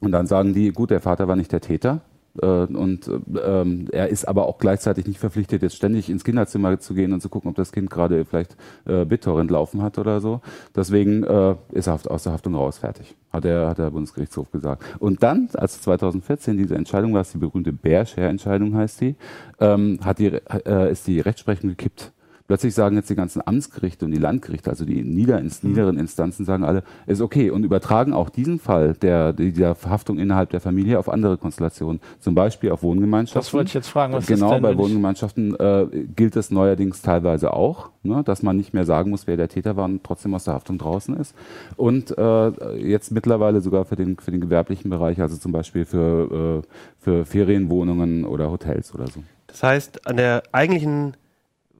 und 0.00 0.12
dann 0.12 0.26
sagen 0.26 0.52
die, 0.52 0.70
gut, 0.72 0.90
der 0.90 1.00
Vater 1.00 1.28
war 1.28 1.36
nicht 1.36 1.52
der 1.52 1.60
Täter, 1.60 2.00
und 2.40 3.10
ähm, 3.44 3.88
er 3.92 4.08
ist 4.08 4.26
aber 4.26 4.46
auch 4.46 4.58
gleichzeitig 4.58 5.06
nicht 5.06 5.20
verpflichtet, 5.20 5.62
jetzt 5.62 5.76
ständig 5.76 6.08
ins 6.08 6.24
Kinderzimmer 6.24 6.78
zu 6.80 6.94
gehen 6.94 7.12
und 7.12 7.20
zu 7.20 7.28
gucken, 7.28 7.50
ob 7.50 7.56
das 7.56 7.72
Kind 7.72 7.90
gerade 7.90 8.24
vielleicht 8.24 8.56
äh, 8.86 9.04
BitTorrent 9.04 9.50
laufen 9.50 9.82
hat 9.82 9.98
oder 9.98 10.20
so. 10.20 10.40
Deswegen 10.74 11.24
äh, 11.24 11.56
ist 11.72 11.88
er 11.88 11.98
aus 12.08 12.22
der 12.22 12.32
Haftung 12.32 12.54
raus, 12.54 12.78
fertig. 12.78 13.14
Hat 13.32 13.44
der, 13.44 13.68
hat 13.68 13.78
der 13.78 13.90
Bundesgerichtshof 13.90 14.50
gesagt. 14.50 14.82
Und 14.98 15.22
dann, 15.22 15.48
als 15.54 15.80
2014 15.82 16.56
diese 16.56 16.74
Entscheidung 16.74 17.12
war, 17.14 17.22
die 17.22 17.38
berühmte 17.38 17.72
Bear-Share-Entscheidung 17.72 18.74
heißt 18.76 19.00
die, 19.00 19.14
ähm, 19.60 19.98
hat 20.02 20.18
die 20.18 20.26
äh, 20.26 20.90
ist 20.90 21.06
die 21.06 21.20
Rechtsprechung 21.20 21.70
gekippt. 21.70 22.12
Plötzlich 22.52 22.74
sagen 22.74 22.96
jetzt 22.96 23.08
die 23.08 23.14
ganzen 23.14 23.40
Amtsgerichte 23.42 24.04
und 24.04 24.10
die 24.10 24.18
Landgerichte, 24.18 24.68
also 24.68 24.84
die 24.84 25.02
niederins, 25.02 25.62
mhm. 25.62 25.70
niederen 25.70 25.98
Instanzen, 25.98 26.44
sagen 26.44 26.64
alle, 26.64 26.82
ist 27.06 27.22
okay 27.22 27.48
und 27.48 27.64
übertragen 27.64 28.12
auch 28.12 28.28
diesen 28.28 28.58
Fall 28.58 28.92
der, 28.92 29.32
der 29.32 29.74
Verhaftung 29.74 30.18
innerhalb 30.18 30.50
der 30.50 30.60
Familie 30.60 30.98
auf 30.98 31.08
andere 31.08 31.38
Konstellationen, 31.38 32.02
zum 32.20 32.34
Beispiel 32.34 32.70
auf 32.70 32.82
Wohngemeinschaften. 32.82 33.40
Das 33.40 33.54
wollte 33.54 33.68
ich 33.68 33.72
jetzt 33.72 33.88
fragen. 33.88 34.12
Was 34.12 34.26
genau, 34.26 34.60
bei 34.60 34.76
Wohngemeinschaften 34.76 35.58
äh, 35.58 35.86
gilt 36.14 36.36
es 36.36 36.50
neuerdings 36.50 37.00
teilweise 37.00 37.54
auch, 37.54 37.88
ne, 38.02 38.22
dass 38.22 38.42
man 38.42 38.58
nicht 38.58 38.74
mehr 38.74 38.84
sagen 38.84 39.08
muss, 39.08 39.26
wer 39.26 39.38
der 39.38 39.48
Täter 39.48 39.76
war 39.76 39.86
und 39.86 40.04
trotzdem 40.04 40.34
aus 40.34 40.44
der 40.44 40.52
Haftung 40.52 40.76
draußen 40.76 41.16
ist. 41.16 41.34
Und 41.78 42.18
äh, 42.18 42.76
jetzt 42.86 43.12
mittlerweile 43.12 43.62
sogar 43.62 43.86
für 43.86 43.96
den, 43.96 44.18
für 44.18 44.30
den 44.30 44.42
gewerblichen 44.42 44.90
Bereich, 44.90 45.22
also 45.22 45.38
zum 45.38 45.52
Beispiel 45.52 45.86
für, 45.86 46.62
äh, 46.62 46.68
für 46.98 47.24
Ferienwohnungen 47.24 48.26
oder 48.26 48.50
Hotels 48.50 48.94
oder 48.94 49.06
so. 49.06 49.22
Das 49.46 49.62
heißt, 49.62 50.06
an 50.06 50.18
der 50.18 50.42
eigentlichen 50.52 51.14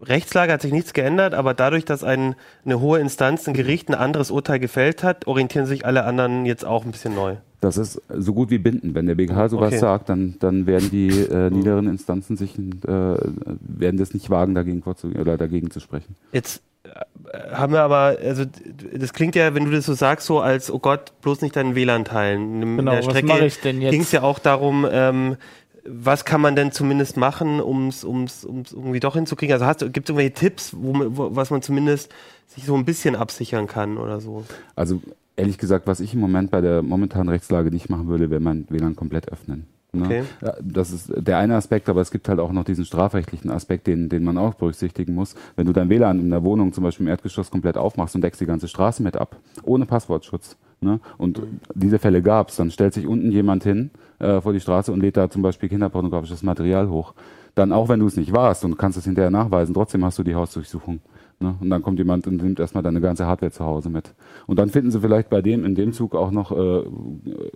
Rechtslage 0.02 0.52
hat 0.52 0.62
sich 0.62 0.72
nichts 0.72 0.92
geändert, 0.92 1.34
aber 1.34 1.54
dadurch, 1.54 1.84
dass 1.84 2.04
ein, 2.04 2.34
eine 2.64 2.80
hohe 2.80 2.98
Instanz, 2.98 3.46
ein 3.46 3.54
Gericht 3.54 3.88
ein 3.88 3.94
anderes 3.94 4.30
Urteil 4.30 4.58
gefällt 4.58 5.02
hat, 5.02 5.26
orientieren 5.26 5.66
sich 5.66 5.86
alle 5.86 6.04
anderen 6.04 6.44
jetzt 6.46 6.64
auch 6.64 6.84
ein 6.84 6.90
bisschen 6.90 7.14
neu. 7.14 7.36
Das 7.60 7.76
ist 7.76 8.02
so 8.08 8.34
gut 8.34 8.50
wie 8.50 8.58
bindend. 8.58 8.96
Wenn 8.96 9.06
der 9.06 9.14
BGH 9.14 9.48
sowas 9.48 9.68
okay. 9.68 9.78
sagt, 9.78 10.08
dann, 10.08 10.34
dann 10.40 10.66
werden 10.66 10.90
die 10.90 11.10
äh, 11.10 11.48
niederen 11.50 11.86
Instanzen 11.86 12.36
sich 12.36 12.58
äh, 12.58 12.88
werden 12.88 13.96
das 13.98 14.14
nicht 14.14 14.30
wagen, 14.30 14.56
dagegen 14.56 14.82
vorzugehen 14.82 15.20
oder 15.20 15.38
dagegen 15.38 15.70
zu 15.70 15.78
sprechen. 15.78 16.16
Jetzt 16.32 16.60
äh, 16.82 17.52
haben 17.52 17.72
wir 17.72 17.82
aber, 17.82 18.16
also 18.20 18.44
das 18.92 19.12
klingt 19.12 19.36
ja, 19.36 19.54
wenn 19.54 19.64
du 19.64 19.70
das 19.70 19.86
so 19.86 19.94
sagst, 19.94 20.26
so 20.26 20.40
als, 20.40 20.72
oh 20.72 20.80
Gott, 20.80 21.12
bloß 21.20 21.42
nicht 21.42 21.54
deinen 21.54 21.76
WLAN 21.76 22.04
teilen. 22.04 22.62
In 22.62 22.76
genau, 22.78 22.96
der 22.96 23.02
Strecke 23.02 23.28
was 23.28 23.34
mache 23.36 23.46
ich 23.46 23.60
denn 23.60 23.80
jetzt? 23.80 23.92
Ging 23.92 24.00
es 24.00 24.10
ja 24.10 24.22
auch 24.22 24.40
darum, 24.40 24.84
ähm, 24.90 25.36
was 25.84 26.24
kann 26.24 26.40
man 26.40 26.56
denn 26.56 26.72
zumindest 26.72 27.16
machen, 27.16 27.60
um 27.60 27.88
es 27.88 28.04
irgendwie 28.04 29.00
doch 29.00 29.14
hinzukriegen? 29.14 29.60
Also 29.60 29.90
gibt 29.90 30.08
es 30.08 30.10
irgendwelche 30.10 30.34
Tipps, 30.34 30.74
wo, 30.76 30.92
wo, 31.16 31.34
was 31.34 31.50
man 31.50 31.62
zumindest 31.62 32.12
sich 32.46 32.64
so 32.64 32.74
ein 32.76 32.84
bisschen 32.84 33.16
absichern 33.16 33.66
kann 33.66 33.98
oder 33.98 34.20
so? 34.20 34.44
Also 34.76 35.00
ehrlich 35.36 35.58
gesagt, 35.58 35.86
was 35.86 36.00
ich 36.00 36.14
im 36.14 36.20
Moment 36.20 36.50
bei 36.50 36.60
der 36.60 36.82
momentanen 36.82 37.28
Rechtslage 37.28 37.70
nicht 37.70 37.88
machen 37.88 38.08
würde, 38.08 38.30
wäre 38.30 38.40
mein 38.40 38.66
WLAN 38.68 38.96
komplett 38.96 39.32
öffnen. 39.32 39.66
Ne? 39.92 40.04
Okay. 40.04 40.22
Das 40.62 40.90
ist 40.90 41.12
der 41.14 41.38
eine 41.38 41.56
Aspekt, 41.56 41.88
aber 41.88 42.00
es 42.00 42.10
gibt 42.10 42.28
halt 42.28 42.38
auch 42.40 42.52
noch 42.52 42.64
diesen 42.64 42.84
strafrechtlichen 42.84 43.50
Aspekt, 43.50 43.86
den, 43.86 44.08
den 44.08 44.24
man 44.24 44.38
auch 44.38 44.54
berücksichtigen 44.54 45.14
muss. 45.14 45.34
Wenn 45.56 45.66
du 45.66 45.72
dein 45.72 45.90
WLAN 45.90 46.18
in 46.18 46.30
der 46.30 46.42
Wohnung 46.42 46.72
zum 46.72 46.84
Beispiel 46.84 47.06
im 47.06 47.10
Erdgeschoss 47.10 47.50
komplett 47.50 47.76
aufmachst 47.76 48.14
und 48.14 48.22
deckst 48.22 48.40
die 48.40 48.46
ganze 48.46 48.68
Straße 48.68 49.02
mit 49.02 49.16
ab, 49.16 49.36
ohne 49.64 49.84
Passwortschutz, 49.84 50.56
ne? 50.82 51.00
und 51.18 51.38
mhm. 51.38 51.60
diese 51.74 51.98
Fälle 51.98 52.22
gab 52.22 52.48
es, 52.48 52.56
dann 52.56 52.70
stellt 52.70 52.94
sich 52.94 53.06
unten 53.06 53.30
jemand 53.30 53.64
hin 53.64 53.90
äh, 54.18 54.40
vor 54.40 54.52
die 54.52 54.60
Straße 54.60 54.92
und 54.92 55.00
lädt 55.00 55.16
da 55.16 55.30
zum 55.30 55.42
Beispiel 55.42 55.68
kinderpornografisches 55.68 56.42
Material 56.42 56.88
hoch. 56.88 57.14
Dann 57.54 57.72
auch 57.72 57.88
wenn 57.88 58.00
du 58.00 58.06
es 58.06 58.16
nicht 58.16 58.32
warst 58.32 58.64
und 58.64 58.78
kannst 58.78 58.96
es 58.96 59.04
hinterher 59.04 59.30
nachweisen, 59.30 59.74
trotzdem 59.74 60.04
hast 60.04 60.18
du 60.18 60.22
die 60.22 60.34
Hausdurchsuchung. 60.34 61.00
Ne? 61.42 61.54
Und 61.60 61.70
dann 61.70 61.82
kommt 61.82 61.98
jemand 61.98 62.26
und 62.26 62.42
nimmt 62.42 62.60
erstmal 62.60 62.82
deine 62.82 63.00
ganze 63.00 63.26
Hardware 63.26 63.52
zu 63.52 63.64
Hause 63.64 63.90
mit. 63.90 64.14
Und 64.46 64.58
dann 64.58 64.70
finden 64.70 64.90
sie 64.90 65.00
vielleicht 65.00 65.28
bei 65.28 65.42
dem 65.42 65.64
in 65.64 65.74
dem 65.74 65.92
Zug 65.92 66.14
auch 66.14 66.30
noch 66.30 66.52
äh, 66.52 66.84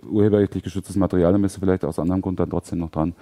urheberrechtlich 0.07 0.63
geschütztes 0.63 0.95
Material, 0.95 1.31
dann 1.31 1.41
bist 1.41 1.57
du 1.57 1.61
vielleicht 1.61 1.85
aus 1.85 1.97
anderem 1.97 2.21
Grund 2.21 2.39
dann 2.39 2.49
trotzdem 2.49 2.79
noch 2.79 2.91
dran. 2.91 3.13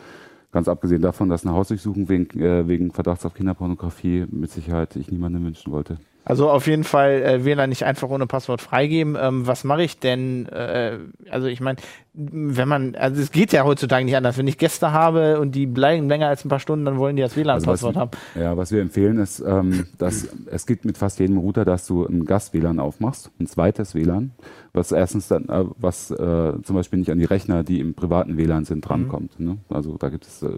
Ganz 0.52 0.68
abgesehen 0.68 1.02
davon, 1.02 1.30
dass 1.30 1.46
eine 1.46 1.54
Hausdurchsuchung 1.54 2.10
wegen, 2.10 2.40
äh, 2.40 2.68
wegen 2.68 2.92
Verdachts 2.92 3.26
auf 3.26 3.34
Kinderpornografie 3.34 4.26
mit 4.30 4.52
Sicherheit 4.52 4.96
ich 4.96 5.12
niemandem 5.12 5.46
wünschen 5.46 5.72
wollte. 5.72 5.98
Also 6.26 6.50
auf 6.50 6.66
jeden 6.66 6.84
Fall 6.84 7.22
äh, 7.22 7.46
WLAN 7.46 7.70
nicht 7.70 7.86
einfach 7.86 8.10
ohne 8.10 8.26
Passwort 8.26 8.60
freigeben. 8.60 9.16
Ähm, 9.20 9.46
was 9.46 9.64
mache 9.64 9.84
ich 9.84 10.00
denn? 10.00 10.48
Äh, 10.48 10.98
also 11.30 11.46
ich 11.46 11.62
meine, 11.62 11.78
wenn 12.14 12.68
man, 12.68 12.96
also 12.96 13.22
es 13.22 13.32
geht 13.32 13.54
ja 13.54 13.64
heutzutage 13.64 14.06
nicht 14.06 14.16
anders. 14.16 14.38
Wenn 14.38 14.48
ich 14.48 14.58
Gäste 14.58 14.92
habe 14.92 15.40
und 15.40 15.54
die 15.54 15.68
bleiben 15.68 16.10
länger 16.10 16.28
als 16.28 16.44
ein 16.44 16.50
paar 16.50 16.60
Stunden, 16.60 16.84
dann 16.86 16.98
wollen 16.98 17.16
die 17.16 17.22
das 17.22 17.38
WLAN-Passwort 17.38 17.96
also 17.96 18.00
haben. 18.00 18.12
Ja, 18.34 18.58
was 18.58 18.72
wir 18.72 18.82
empfehlen 18.82 19.20
ist, 19.20 19.40
ähm, 19.40 19.86
dass 20.00 20.28
es 20.48 20.66
gibt 20.66 20.84
mit 20.84 20.98
fast 20.98 21.20
jedem 21.20 21.38
Router, 21.38 21.64
dass 21.64 21.86
du 21.86 22.06
ein 22.06 22.26
Gast-WLAN 22.26 22.80
aufmachst, 22.80 23.30
ein 23.40 23.46
zweites 23.46 23.94
WLAN, 23.94 24.32
was 24.74 24.92
erstens 24.92 25.28
dann, 25.28 25.48
äh, 25.50 25.66
was 25.78 26.10
äh, 26.10 26.54
zum 26.64 26.76
Beispiel 26.76 26.98
nicht 26.98 27.12
an 27.12 27.20
die 27.20 27.26
Rechner, 27.26 27.64
die 27.64 27.80
im 27.80 27.94
privaten 27.94 28.36
WLAN 28.38 28.66
sind, 28.66 28.82
drankommt. 28.82 29.40
Mhm. 29.40 29.46
Ne? 29.46 29.58
Also 29.70 29.98
da 29.98 30.10
gibt 30.10 30.26
es. 30.26 30.42
Äh, 30.42 30.50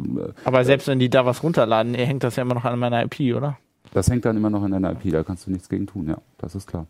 Aber 0.46 0.64
selbst 0.64 0.88
wenn 0.88 1.00
die 1.00 1.10
da 1.10 1.26
was 1.26 1.44
runterladen, 1.44 1.94
hängt 1.94 2.24
das 2.24 2.38
ja 2.38 2.44
immer 2.44 2.56
noch 2.56 2.64
an 2.66 2.80
meiner 2.80 3.04
IP, 3.04 3.36
oder? 3.36 3.58
Das 3.98 4.12
hängt 4.12 4.26
dann 4.26 4.38
immer 4.38 4.52
noch 4.52 4.64
in 4.64 4.70
deiner 4.70 4.92
IP, 4.92 5.12
da 5.12 5.24
kannst 5.24 5.48
du 5.48 5.52
nichts 5.52 5.70
gegen 5.70 5.88
tun, 5.88 6.08
ja, 6.08 6.20
das 6.38 6.54
ist 6.54 6.68
klar. 6.68 6.86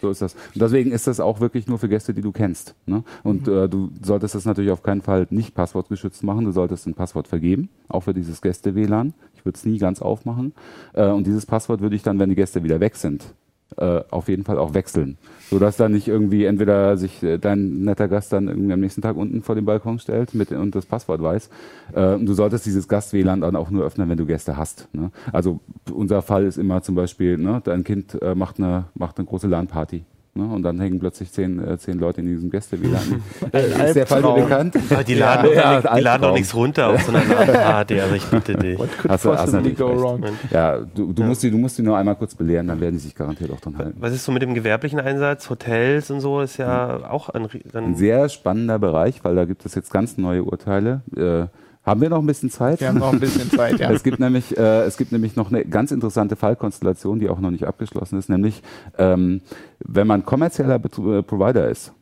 So 0.00 0.10
ist 0.10 0.20
das. 0.20 0.34
Und 0.34 0.60
deswegen 0.60 0.90
ist 0.90 1.06
das 1.06 1.20
auch 1.20 1.38
wirklich 1.38 1.68
nur 1.68 1.78
für 1.78 1.88
Gäste, 1.88 2.12
die 2.12 2.20
du 2.20 2.32
kennst. 2.32 2.74
Ne? 2.84 3.04
Und 3.22 3.46
mhm. 3.46 3.52
äh, 3.52 3.68
du 3.68 3.90
solltest 4.02 4.34
das 4.34 4.44
natürlich 4.44 4.72
auf 4.72 4.82
keinen 4.82 5.00
Fall 5.00 5.28
nicht 5.30 5.54
passwortgeschützt 5.54 6.24
machen. 6.24 6.46
Du 6.46 6.50
solltest 6.50 6.88
ein 6.88 6.94
Passwort 6.94 7.28
vergeben, 7.28 7.68
auch 7.86 8.00
für 8.00 8.12
dieses 8.12 8.42
Gäste-WLAN. 8.42 9.14
Ich 9.36 9.44
würde 9.44 9.56
es 9.56 9.66
nie 9.66 9.78
ganz 9.78 10.02
aufmachen. 10.02 10.52
Äh, 10.94 11.06
und 11.06 11.28
dieses 11.28 11.46
Passwort 11.46 11.80
würde 11.80 11.94
ich 11.94 12.02
dann, 12.02 12.18
wenn 12.18 12.28
die 12.28 12.34
Gäste 12.34 12.64
wieder 12.64 12.80
weg 12.80 12.96
sind, 12.96 13.34
äh, 13.78 14.02
auf 14.10 14.28
jeden 14.28 14.44
Fall 14.44 14.58
auch 14.58 14.74
wechseln. 14.74 15.18
So 15.50 15.58
dass 15.58 15.76
dann 15.76 15.92
nicht 15.92 16.08
irgendwie 16.08 16.44
entweder 16.44 16.96
sich 16.96 17.22
äh, 17.22 17.38
dein 17.38 17.80
netter 17.80 18.08
Gast 18.08 18.32
dann 18.32 18.48
irgendwie 18.48 18.72
am 18.72 18.80
nächsten 18.80 19.02
Tag 19.02 19.16
unten 19.16 19.42
vor 19.42 19.54
den 19.54 19.64
Balkon 19.64 19.98
stellt 19.98 20.34
mit, 20.34 20.52
und 20.52 20.74
das 20.74 20.86
Passwort 20.86 21.22
weiß. 21.22 21.48
Äh, 21.94 22.18
du 22.18 22.34
solltest 22.34 22.66
dieses 22.66 22.88
Gast-WLAN 22.88 23.40
dann 23.40 23.56
auch 23.56 23.70
nur 23.70 23.84
öffnen, 23.84 24.08
wenn 24.08 24.18
du 24.18 24.26
Gäste 24.26 24.56
hast. 24.56 24.88
Ne? 24.92 25.10
Also 25.32 25.60
unser 25.92 26.22
Fall 26.22 26.44
ist 26.44 26.58
immer 26.58 26.82
zum 26.82 26.94
Beispiel, 26.94 27.38
ne, 27.38 27.60
dein 27.64 27.84
Kind 27.84 28.20
äh, 28.20 28.34
macht, 28.34 28.58
eine, 28.58 28.86
macht 28.94 29.18
eine 29.18 29.26
große 29.26 29.46
LAN-Party. 29.46 30.04
Ne? 30.38 30.44
Und 30.54 30.62
dann 30.62 30.78
hängen 30.78 31.00
plötzlich 31.00 31.32
zehn, 31.32 31.58
äh, 31.58 31.76
zehn 31.78 31.98
Leute 31.98 32.20
in 32.20 32.28
diesem 32.28 32.48
Gäste-WLAN. 32.48 33.22
ist 33.52 33.96
der 33.96 34.06
Fall 34.06 34.22
bekannt? 34.22 34.76
Aber 34.88 35.02
die 35.02 35.14
laden, 35.14 35.50
ja, 35.52 35.80
doch, 35.80 35.84
ja, 35.84 35.96
die 35.96 36.00
laden 36.00 36.22
doch 36.22 36.32
nichts 36.32 36.54
runter 36.54 36.90
auf 36.90 37.02
so 37.02 37.10
einer 37.10 37.24
LAN-Party, 37.46 38.00
also 38.00 38.14
ich 38.14 38.24
bitte 38.24 38.54
dich. 38.54 38.78
Du, 38.78 39.08
hast 39.08 39.24
du 39.24 39.74
go 39.74 40.00
wrong? 40.00 40.24
Ja, 40.50 40.78
du, 40.78 41.12
du, 41.12 41.22
ja. 41.22 41.28
Musst 41.28 41.42
die, 41.42 41.50
du 41.50 41.58
musst 41.58 41.76
die 41.76 41.82
nur 41.82 41.96
einmal 41.96 42.14
kurz 42.14 42.36
belehren, 42.36 42.68
dann 42.68 42.80
werden 42.80 42.94
die 42.94 43.00
sich 43.00 43.16
garantiert 43.16 43.50
auch 43.50 43.60
dran 43.60 43.76
halten. 43.78 43.96
Was 43.98 44.12
ist 44.12 44.24
so 44.24 44.30
mit 44.30 44.42
dem 44.42 44.54
gewerblichen 44.54 45.00
Einsatz? 45.00 45.50
Hotels 45.50 46.10
und 46.12 46.20
so 46.20 46.40
ist 46.40 46.56
ja 46.56 46.98
hm. 46.98 47.04
auch 47.04 47.30
ein, 47.30 47.48
ein 47.74 47.96
sehr 47.96 48.28
spannender 48.28 48.78
Bereich, 48.78 49.24
weil 49.24 49.34
da 49.34 49.44
gibt 49.44 49.66
es 49.66 49.74
jetzt 49.74 49.92
ganz 49.92 50.18
neue 50.18 50.44
Urteile. 50.44 51.02
Äh, 51.16 51.46
haben 51.88 52.00
wir 52.00 52.10
noch 52.10 52.20
ein 52.20 52.26
bisschen 52.26 52.50
Zeit? 52.50 52.80
Wir 52.80 52.88
haben 52.88 52.98
noch 52.98 53.12
ein 53.12 53.20
bisschen 53.20 53.50
Zeit, 53.50 53.80
ja. 53.80 53.90
es 53.92 54.02
gibt 54.02 54.20
nämlich, 54.20 54.56
äh, 54.56 54.82
es 54.82 54.96
gibt 54.96 55.12
nämlich 55.12 55.36
noch 55.36 55.50
eine 55.50 55.64
ganz 55.64 55.90
interessante 55.90 56.36
Fallkonstellation, 56.36 57.18
die 57.18 57.28
auch 57.28 57.40
noch 57.40 57.50
nicht 57.50 57.66
abgeschlossen 57.66 58.18
ist, 58.18 58.28
nämlich 58.28 58.62
ähm, 58.98 59.40
wenn 59.80 60.06
man 60.06 60.24
kommerzieller 60.24 60.78
Bet 60.78 60.98
äh, 60.98 61.22
Provider 61.22 61.68
ist, 61.68 61.92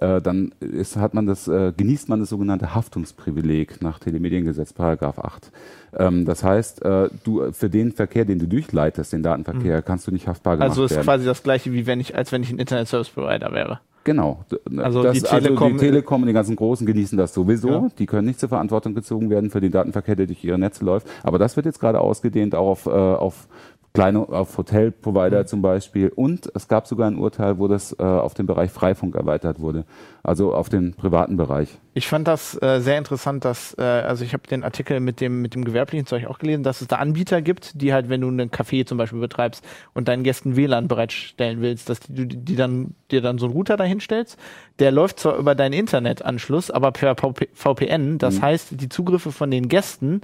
äh, 0.00 0.22
dann 0.22 0.54
ist, 0.60 0.96
hat 0.96 1.12
man 1.14 1.26
das, 1.26 1.48
äh, 1.48 1.72
genießt 1.76 2.08
man 2.08 2.20
das 2.20 2.30
sogenannte 2.30 2.74
Haftungsprivileg 2.74 3.82
nach 3.82 3.98
Telemediengesetz 3.98 4.72
Paragraph 4.72 5.18
8. 5.18 5.50
Ähm, 5.98 6.24
das 6.24 6.42
heißt, 6.42 6.82
äh, 6.84 7.10
du 7.24 7.52
für 7.52 7.68
den 7.68 7.92
Verkehr, 7.92 8.24
den 8.24 8.38
du 8.38 8.46
durchleitest, 8.46 9.12
den 9.12 9.22
Datenverkehr, 9.22 9.78
mhm. 9.78 9.84
kannst 9.84 10.06
du 10.06 10.12
nicht 10.12 10.28
haftbar 10.28 10.56
gemacht 10.56 10.70
werden. 10.70 10.70
Also 10.70 10.84
ist 10.84 10.92
werden. 10.92 11.04
quasi 11.04 11.24
das 11.26 11.42
gleiche 11.42 11.72
wie 11.72 11.86
wenn 11.86 12.00
ich, 12.00 12.16
als 12.16 12.32
wenn 12.32 12.42
ich 12.42 12.50
ein 12.50 12.58
Internet 12.58 12.88
Service 12.88 13.10
Provider 13.10 13.52
wäre. 13.52 13.80
Genau. 14.04 14.44
Also, 14.78 15.02
das, 15.02 15.14
die 15.14 15.22
Telekom, 15.22 15.72
also 15.72 15.78
die 15.78 15.86
Telekom 15.86 16.22
und 16.22 16.26
die 16.26 16.34
ganzen 16.34 16.56
Großen 16.56 16.86
genießen 16.86 17.16
das 17.16 17.32
sowieso. 17.34 17.68
Ja. 17.68 17.88
Die 17.98 18.06
können 18.06 18.26
nicht 18.26 18.40
zur 18.40 18.48
Verantwortung 18.48 18.94
gezogen 18.94 19.30
werden 19.30 19.50
für 19.50 19.60
den 19.60 19.70
Datenverkehr, 19.70 20.16
der 20.16 20.26
durch 20.26 20.42
ihre 20.44 20.58
Netze 20.58 20.84
läuft. 20.84 21.06
Aber 21.22 21.38
das 21.38 21.56
wird 21.56 21.66
jetzt 21.66 21.78
gerade 21.78 22.00
ausgedehnt 22.00 22.54
auch 22.54 22.72
auf, 22.72 22.86
äh, 22.86 22.90
auf 22.90 23.48
kleine 23.94 24.20
auf 24.20 24.56
Hotelprovider 24.56 25.40
mhm. 25.40 25.46
zum 25.46 25.62
Beispiel. 25.62 26.08
Und 26.08 26.50
es 26.54 26.68
gab 26.68 26.86
sogar 26.86 27.10
ein 27.10 27.18
Urteil, 27.18 27.58
wo 27.58 27.68
das 27.68 27.94
äh, 27.98 28.02
auf 28.02 28.34
den 28.34 28.46
Bereich 28.46 28.70
Freifunk 28.70 29.14
erweitert 29.14 29.60
wurde, 29.60 29.84
also 30.22 30.54
auf 30.54 30.68
den 30.68 30.94
privaten 30.94 31.36
Bereich. 31.36 31.78
Ich 31.94 32.08
fand 32.08 32.26
das 32.26 32.60
äh, 32.62 32.80
sehr 32.80 32.96
interessant, 32.96 33.44
dass 33.44 33.76
äh, 33.78 33.82
also 33.82 34.24
ich 34.24 34.32
habe 34.32 34.46
den 34.48 34.64
Artikel 34.64 35.00
mit 35.00 35.20
dem 35.20 35.42
mit 35.42 35.54
dem 35.54 35.64
gewerblichen 35.64 36.06
Zeug 36.06 36.26
auch 36.26 36.38
gelesen, 36.38 36.62
dass 36.62 36.80
es 36.80 36.88
da 36.88 36.96
Anbieter 36.96 37.42
gibt, 37.42 37.82
die 37.82 37.92
halt, 37.92 38.08
wenn 38.08 38.22
du 38.22 38.28
einen 38.28 38.50
Café 38.50 38.86
zum 38.86 38.96
Beispiel 38.96 39.20
betreibst 39.20 39.62
und 39.92 40.08
deinen 40.08 40.22
Gästen 40.22 40.56
WLAN 40.56 40.88
bereitstellen 40.88 41.60
willst, 41.60 41.90
dass 41.90 42.00
du 42.00 42.12
die, 42.12 42.36
die 42.36 42.56
dann 42.56 42.94
dir 43.10 43.20
dann 43.20 43.38
so 43.38 43.46
einen 43.46 43.54
Router 43.54 43.76
dahinstellst. 43.76 44.38
Der 44.78 44.90
läuft 44.90 45.20
zwar 45.20 45.36
über 45.36 45.54
deinen 45.54 45.74
Internetanschluss, 45.74 46.70
aber 46.70 46.92
per 46.92 47.14
VPN. 47.14 48.16
Das 48.18 48.36
mhm. 48.36 48.42
heißt, 48.42 48.80
die 48.80 48.88
Zugriffe 48.88 49.32
von 49.32 49.50
den 49.50 49.68
Gästen 49.68 50.22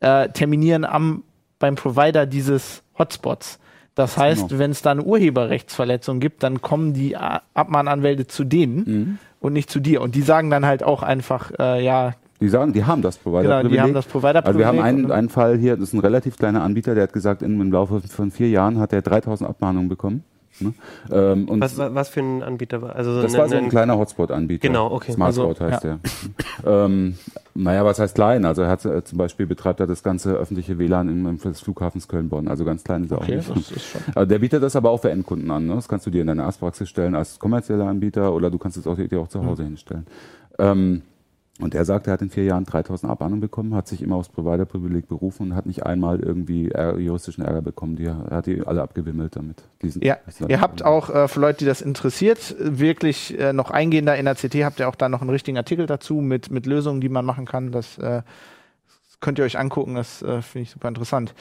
äh, 0.00 0.28
terminieren 0.28 0.84
am, 0.84 1.24
beim 1.58 1.74
Provider 1.74 2.26
dieses 2.26 2.84
Hotspots. 2.98 3.58
Das 3.94 4.16
heißt, 4.16 4.48
Genau. 4.48 4.58
wenn 4.60 4.70
es 4.70 4.82
da 4.82 4.92
eine 4.92 5.02
Urheberrechtsverletzung 5.02 6.20
gibt, 6.20 6.42
dann 6.42 6.60
kommen 6.62 6.94
die 6.94 7.16
Abmahnanwälte 7.16 8.26
zu 8.26 8.44
denen 8.44 8.76
Mhm. 8.76 9.18
und 9.40 9.52
nicht 9.52 9.70
zu 9.70 9.80
dir. 9.80 10.02
Und 10.02 10.14
die 10.14 10.22
sagen 10.22 10.50
dann 10.50 10.64
halt 10.66 10.82
auch 10.82 11.02
einfach, 11.02 11.50
äh, 11.58 11.84
ja, 11.84 12.14
Die 12.40 12.48
sagen, 12.48 12.72
die 12.72 12.84
haben 12.84 13.02
das 13.02 13.16
genau, 13.22 13.36
Provider-Privileg. 13.38 13.72
die 13.72 13.80
haben 13.80 13.94
das 13.94 14.06
provider 14.06 14.46
Also 14.46 14.58
wir 14.60 14.66
haben 14.68 14.78
einen, 14.78 15.10
einen 15.10 15.28
Fall 15.28 15.58
hier, 15.58 15.74
das 15.76 15.88
ist 15.88 15.92
ein 15.94 15.98
relativ 15.98 16.36
kleiner 16.36 16.62
Anbieter, 16.62 16.94
der 16.94 17.02
hat 17.04 17.12
gesagt, 17.12 17.42
in, 17.42 17.60
im 17.60 17.72
Laufe 17.72 18.00
von 18.00 18.30
vier 18.30 18.48
Jahren 18.48 18.78
hat 18.78 18.92
er 18.92 19.02
3000 19.02 19.50
Abmahnungen 19.50 19.88
bekommen. 19.88 20.22
Ne? 20.60 20.72
Ähm, 21.12 21.48
und 21.48 21.60
Was, 21.60 21.76
wa- 21.78 21.90
was 21.94 22.08
für 22.08 22.20
ein 22.20 22.42
Anbieter 22.44 22.80
war? 22.82 22.94
Also 22.96 23.20
das 23.22 23.32
ein- 23.34 23.40
war 23.40 23.48
so 23.48 23.56
ein 23.56 23.64
ein- 23.64 23.70
kleiner 23.70 23.98
Hotspot-Anbieter. 23.98 24.66
Genau, 24.68 24.90
okay. 24.92 25.12
Smartspot 25.12 25.60
Also, 25.60 25.64
heißt 25.74 25.84
der. 25.84 25.98
ähm, 26.66 27.16
naja, 27.62 27.84
was 27.84 27.98
heißt 27.98 28.14
klein? 28.14 28.44
Also 28.44 28.62
er 28.62 28.68
hat 28.68 28.84
äh, 28.84 29.02
zum 29.04 29.18
Beispiel 29.18 29.46
betreibt 29.46 29.80
er 29.80 29.86
das 29.86 30.02
ganze 30.02 30.32
öffentliche 30.34 30.78
WLAN 30.78 31.08
im, 31.08 31.26
im 31.26 31.38
des 31.38 31.60
Flughafens 31.60 32.06
Köln-Bonn. 32.08 32.48
Also 32.48 32.64
ganz 32.64 32.84
klein 32.84 33.04
ist 33.04 33.10
er 33.10 33.18
Okay, 33.18 33.40
auch 33.40 33.54
nicht. 33.56 33.70
das 33.70 33.76
ist 33.76 33.86
schon. 33.86 34.00
Also 34.14 34.28
der 34.28 34.38
bietet 34.38 34.62
das 34.62 34.76
aber 34.76 34.90
auch 34.90 35.00
für 35.00 35.10
Endkunden 35.10 35.50
an. 35.50 35.66
Ne? 35.66 35.74
Das 35.74 35.88
kannst 35.88 36.06
du 36.06 36.10
dir 36.10 36.20
in 36.20 36.28
deine 36.28 36.44
Arztpraxis 36.44 36.88
stellen 36.88 37.14
als 37.14 37.38
kommerzieller 37.38 37.86
Anbieter 37.86 38.32
oder 38.32 38.50
du 38.50 38.58
kannst 38.58 38.76
es 38.76 38.86
auch 38.86 38.96
dir 38.96 39.20
auch 39.20 39.28
zu 39.28 39.44
Hause 39.44 39.64
hinstellen. 39.64 40.06
Ähm, 40.58 41.02
und 41.60 41.74
er 41.74 41.84
sagt, 41.84 42.06
er 42.06 42.12
hat 42.12 42.22
in 42.22 42.30
vier 42.30 42.44
Jahren 42.44 42.64
3000 42.64 43.10
Abmahnungen 43.10 43.40
bekommen, 43.40 43.74
hat 43.74 43.88
sich 43.88 44.02
immer 44.02 44.16
aufs 44.16 44.28
Provider-Privileg 44.28 45.08
berufen 45.08 45.50
und 45.50 45.56
hat 45.56 45.66
nicht 45.66 45.84
einmal 45.84 46.20
irgendwie 46.20 46.70
juristischen 46.98 47.44
Ärger 47.44 47.62
bekommen. 47.62 47.96
Die, 47.96 48.04
er 48.04 48.26
hat 48.30 48.46
die 48.46 48.66
alle 48.66 48.82
abgewimmelt 48.82 49.36
damit. 49.36 49.62
Diesen, 49.82 50.02
Ja, 50.02 50.18
ihr 50.46 50.60
habt 50.60 50.84
auch 50.84 51.10
äh, 51.10 51.28
für 51.28 51.40
Leute, 51.40 51.58
die 51.60 51.64
das 51.64 51.80
interessiert, 51.80 52.54
wirklich 52.58 53.38
äh, 53.38 53.52
noch 53.52 53.70
eingehender 53.70 54.16
in 54.16 54.24
der 54.24 54.34
CT, 54.34 54.64
habt 54.64 54.80
ihr 54.80 54.88
auch 54.88 54.94
da 54.94 55.08
noch 55.08 55.20
einen 55.20 55.30
richtigen 55.30 55.56
Artikel 55.56 55.86
dazu 55.86 56.16
mit, 56.16 56.50
mit 56.50 56.66
Lösungen, 56.66 57.00
die 57.00 57.08
man 57.08 57.24
machen 57.24 57.44
kann. 57.44 57.72
Das, 57.72 57.98
äh, 57.98 58.22
könnt 59.20 59.38
ihr 59.38 59.44
euch 59.44 59.58
angucken, 59.58 59.94
das 59.94 60.22
äh, 60.22 60.42
finde 60.42 60.62
ich 60.64 60.70
super 60.70 60.88
interessant. 60.88 61.34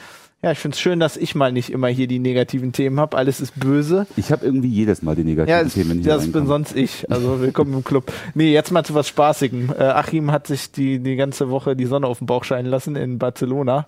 Ja, 0.44 0.52
ich 0.52 0.60
finde 0.60 0.76
es 0.76 0.80
schön, 0.80 1.00
dass 1.00 1.18
ich 1.18 1.34
mal 1.34 1.52
nicht 1.52 1.72
immer 1.72 1.88
hier 1.88 2.08
die 2.08 2.20
negativen 2.20 2.72
Themen 2.72 3.00
habe. 3.00 3.18
Alles 3.18 3.42
ist 3.42 3.60
böse. 3.60 4.06
Ich 4.18 4.32
habe 4.32 4.46
irgendwie 4.46 4.68
jedes 4.68 5.02
Mal 5.02 5.16
die 5.16 5.24
negativen 5.24 5.58
Ja, 5.58 5.64
das, 5.64 5.74
Themen, 5.74 6.00
hier 6.02 6.14
das 6.14 6.32
bin 6.32 6.46
sonst 6.46 6.76
ich. 6.76 7.10
Also 7.10 7.42
willkommen 7.42 7.74
im 7.74 7.84
Club. 7.84 8.12
Nee, 8.36 8.54
jetzt 8.54 8.72
mal 8.72 8.84
zu 8.84 8.94
was 8.94 9.08
Spaßigem. 9.08 9.74
Äh, 9.78 9.84
Achim 9.84 10.32
hat 10.32 10.46
sich 10.46 10.72
die, 10.72 11.00
die 11.00 11.16
ganze 11.16 11.50
Woche 11.50 11.76
die 11.76 11.86
Sonne 11.88 12.06
auf 12.06 12.20
den 12.20 12.28
Bauch 12.28 12.44
scheinen 12.44 12.68
lassen 12.70 12.96
in 12.96 13.18
Barcelona. 13.18 13.88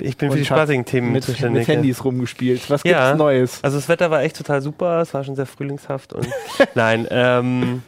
Ich 0.00 0.16
bin 0.16 0.30
für 0.30 0.38
die 0.38 0.44
spaßigen 0.44 0.84
Themen 0.84 1.12
Mit, 1.12 1.24
zuständig. 1.24 1.66
mit 1.66 1.76
Handys 1.76 2.04
rumgespielt. 2.04 2.70
Was 2.70 2.82
gibt's 2.82 2.98
Ja. 2.98 3.14
Neues? 3.14 3.60
Also 3.62 3.76
das 3.76 3.88
Wetter 3.88 4.10
war 4.10 4.22
echt 4.22 4.36
total 4.36 4.62
super, 4.62 5.00
es 5.02 5.12
war 5.12 5.22
schon 5.22 5.36
sehr 5.36 5.44
frühlingshaft 5.46 6.12
und 6.12 6.26
nein, 6.74 7.06
ähm, 7.10 7.82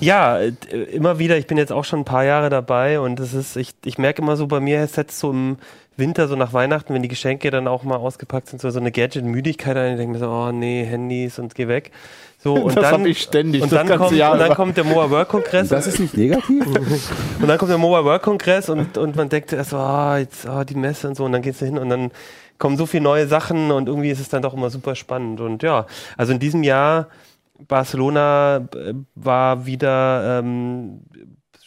ja, 0.00 0.38
äh, 0.38 0.52
immer 0.92 1.18
wieder, 1.18 1.36
ich 1.36 1.46
bin 1.46 1.58
jetzt 1.58 1.72
auch 1.72 1.84
schon 1.84 2.00
ein 2.00 2.04
paar 2.04 2.24
Jahre 2.24 2.50
dabei 2.50 3.00
und 3.00 3.20
es 3.20 3.34
ist, 3.34 3.56
ich, 3.56 3.74
ich 3.84 3.98
merke 3.98 4.22
immer 4.22 4.36
so 4.36 4.46
bei 4.46 4.60
mir, 4.60 4.80
es 4.80 4.94
setzt 4.94 5.18
so 5.18 5.30
im 5.30 5.58
Winter, 5.96 6.28
so 6.28 6.34
nach 6.34 6.52
Weihnachten, 6.52 6.94
wenn 6.94 7.02
die 7.02 7.08
Geschenke 7.08 7.50
dann 7.50 7.68
auch 7.68 7.84
mal 7.84 7.96
ausgepackt 7.96 8.48
sind, 8.48 8.60
so, 8.60 8.70
so 8.70 8.80
eine 8.80 8.90
Gadget-Müdigkeit 8.90 9.76
ein. 9.76 9.92
Ich 9.92 9.98
denke 9.98 10.14
mir 10.14 10.18
so, 10.18 10.30
oh 10.30 10.50
nee, 10.50 10.84
Handys 10.84 11.38
und 11.38 11.54
geh 11.54 11.68
weg. 11.68 11.92
So, 12.42 12.54
und 12.54 12.76
das 12.76 12.84
dann, 12.84 13.00
habe 13.00 13.08
ich 13.08 13.20
ständig 13.20 13.62
und 13.62 13.70
das 13.70 13.78
dann, 13.78 13.86
ganze 13.86 14.04
kommt, 14.04 14.16
Jahr 14.16 14.32
und 14.32 14.38
dann 14.38 14.46
über. 14.48 14.56
kommt 14.56 14.76
der 14.76 14.84
Mobile 14.84 15.10
World 15.10 15.28
Kongress 15.28 15.68
Das 15.68 15.86
ist 15.86 16.00
nicht 16.00 16.16
negativ? 16.16 16.66
und 17.40 17.48
dann 17.48 17.58
kommt 17.58 17.70
der 17.70 17.78
Mobile 17.78 18.04
World 18.04 18.22
Kongress 18.22 18.68
und, 18.68 18.98
und 18.98 19.14
man 19.14 19.28
denkt 19.28 19.52
erst 19.52 19.70
so, 19.70 19.76
ah, 19.76 20.18
jetzt 20.18 20.46
ah, 20.46 20.64
die 20.64 20.74
Messe 20.74 21.08
und 21.08 21.16
so 21.16 21.24
und 21.24 21.32
dann 21.32 21.42
geht's 21.42 21.58
da 21.58 21.66
hin 21.66 21.78
und 21.78 21.90
dann 21.90 22.10
kommen 22.58 22.76
so 22.76 22.86
viele 22.86 23.02
neue 23.02 23.26
Sachen 23.26 23.70
und 23.70 23.88
irgendwie 23.88 24.10
ist 24.10 24.20
es 24.20 24.28
dann 24.28 24.42
doch 24.42 24.54
immer 24.54 24.70
super 24.70 24.94
spannend. 24.94 25.40
Und 25.40 25.62
ja, 25.62 25.86
also 26.16 26.32
in 26.32 26.38
diesem 26.38 26.62
Jahr 26.62 27.08
Barcelona 27.68 28.68
äh, 28.74 28.94
war 29.14 29.66
wieder 29.66 30.40
ähm, 30.40 31.00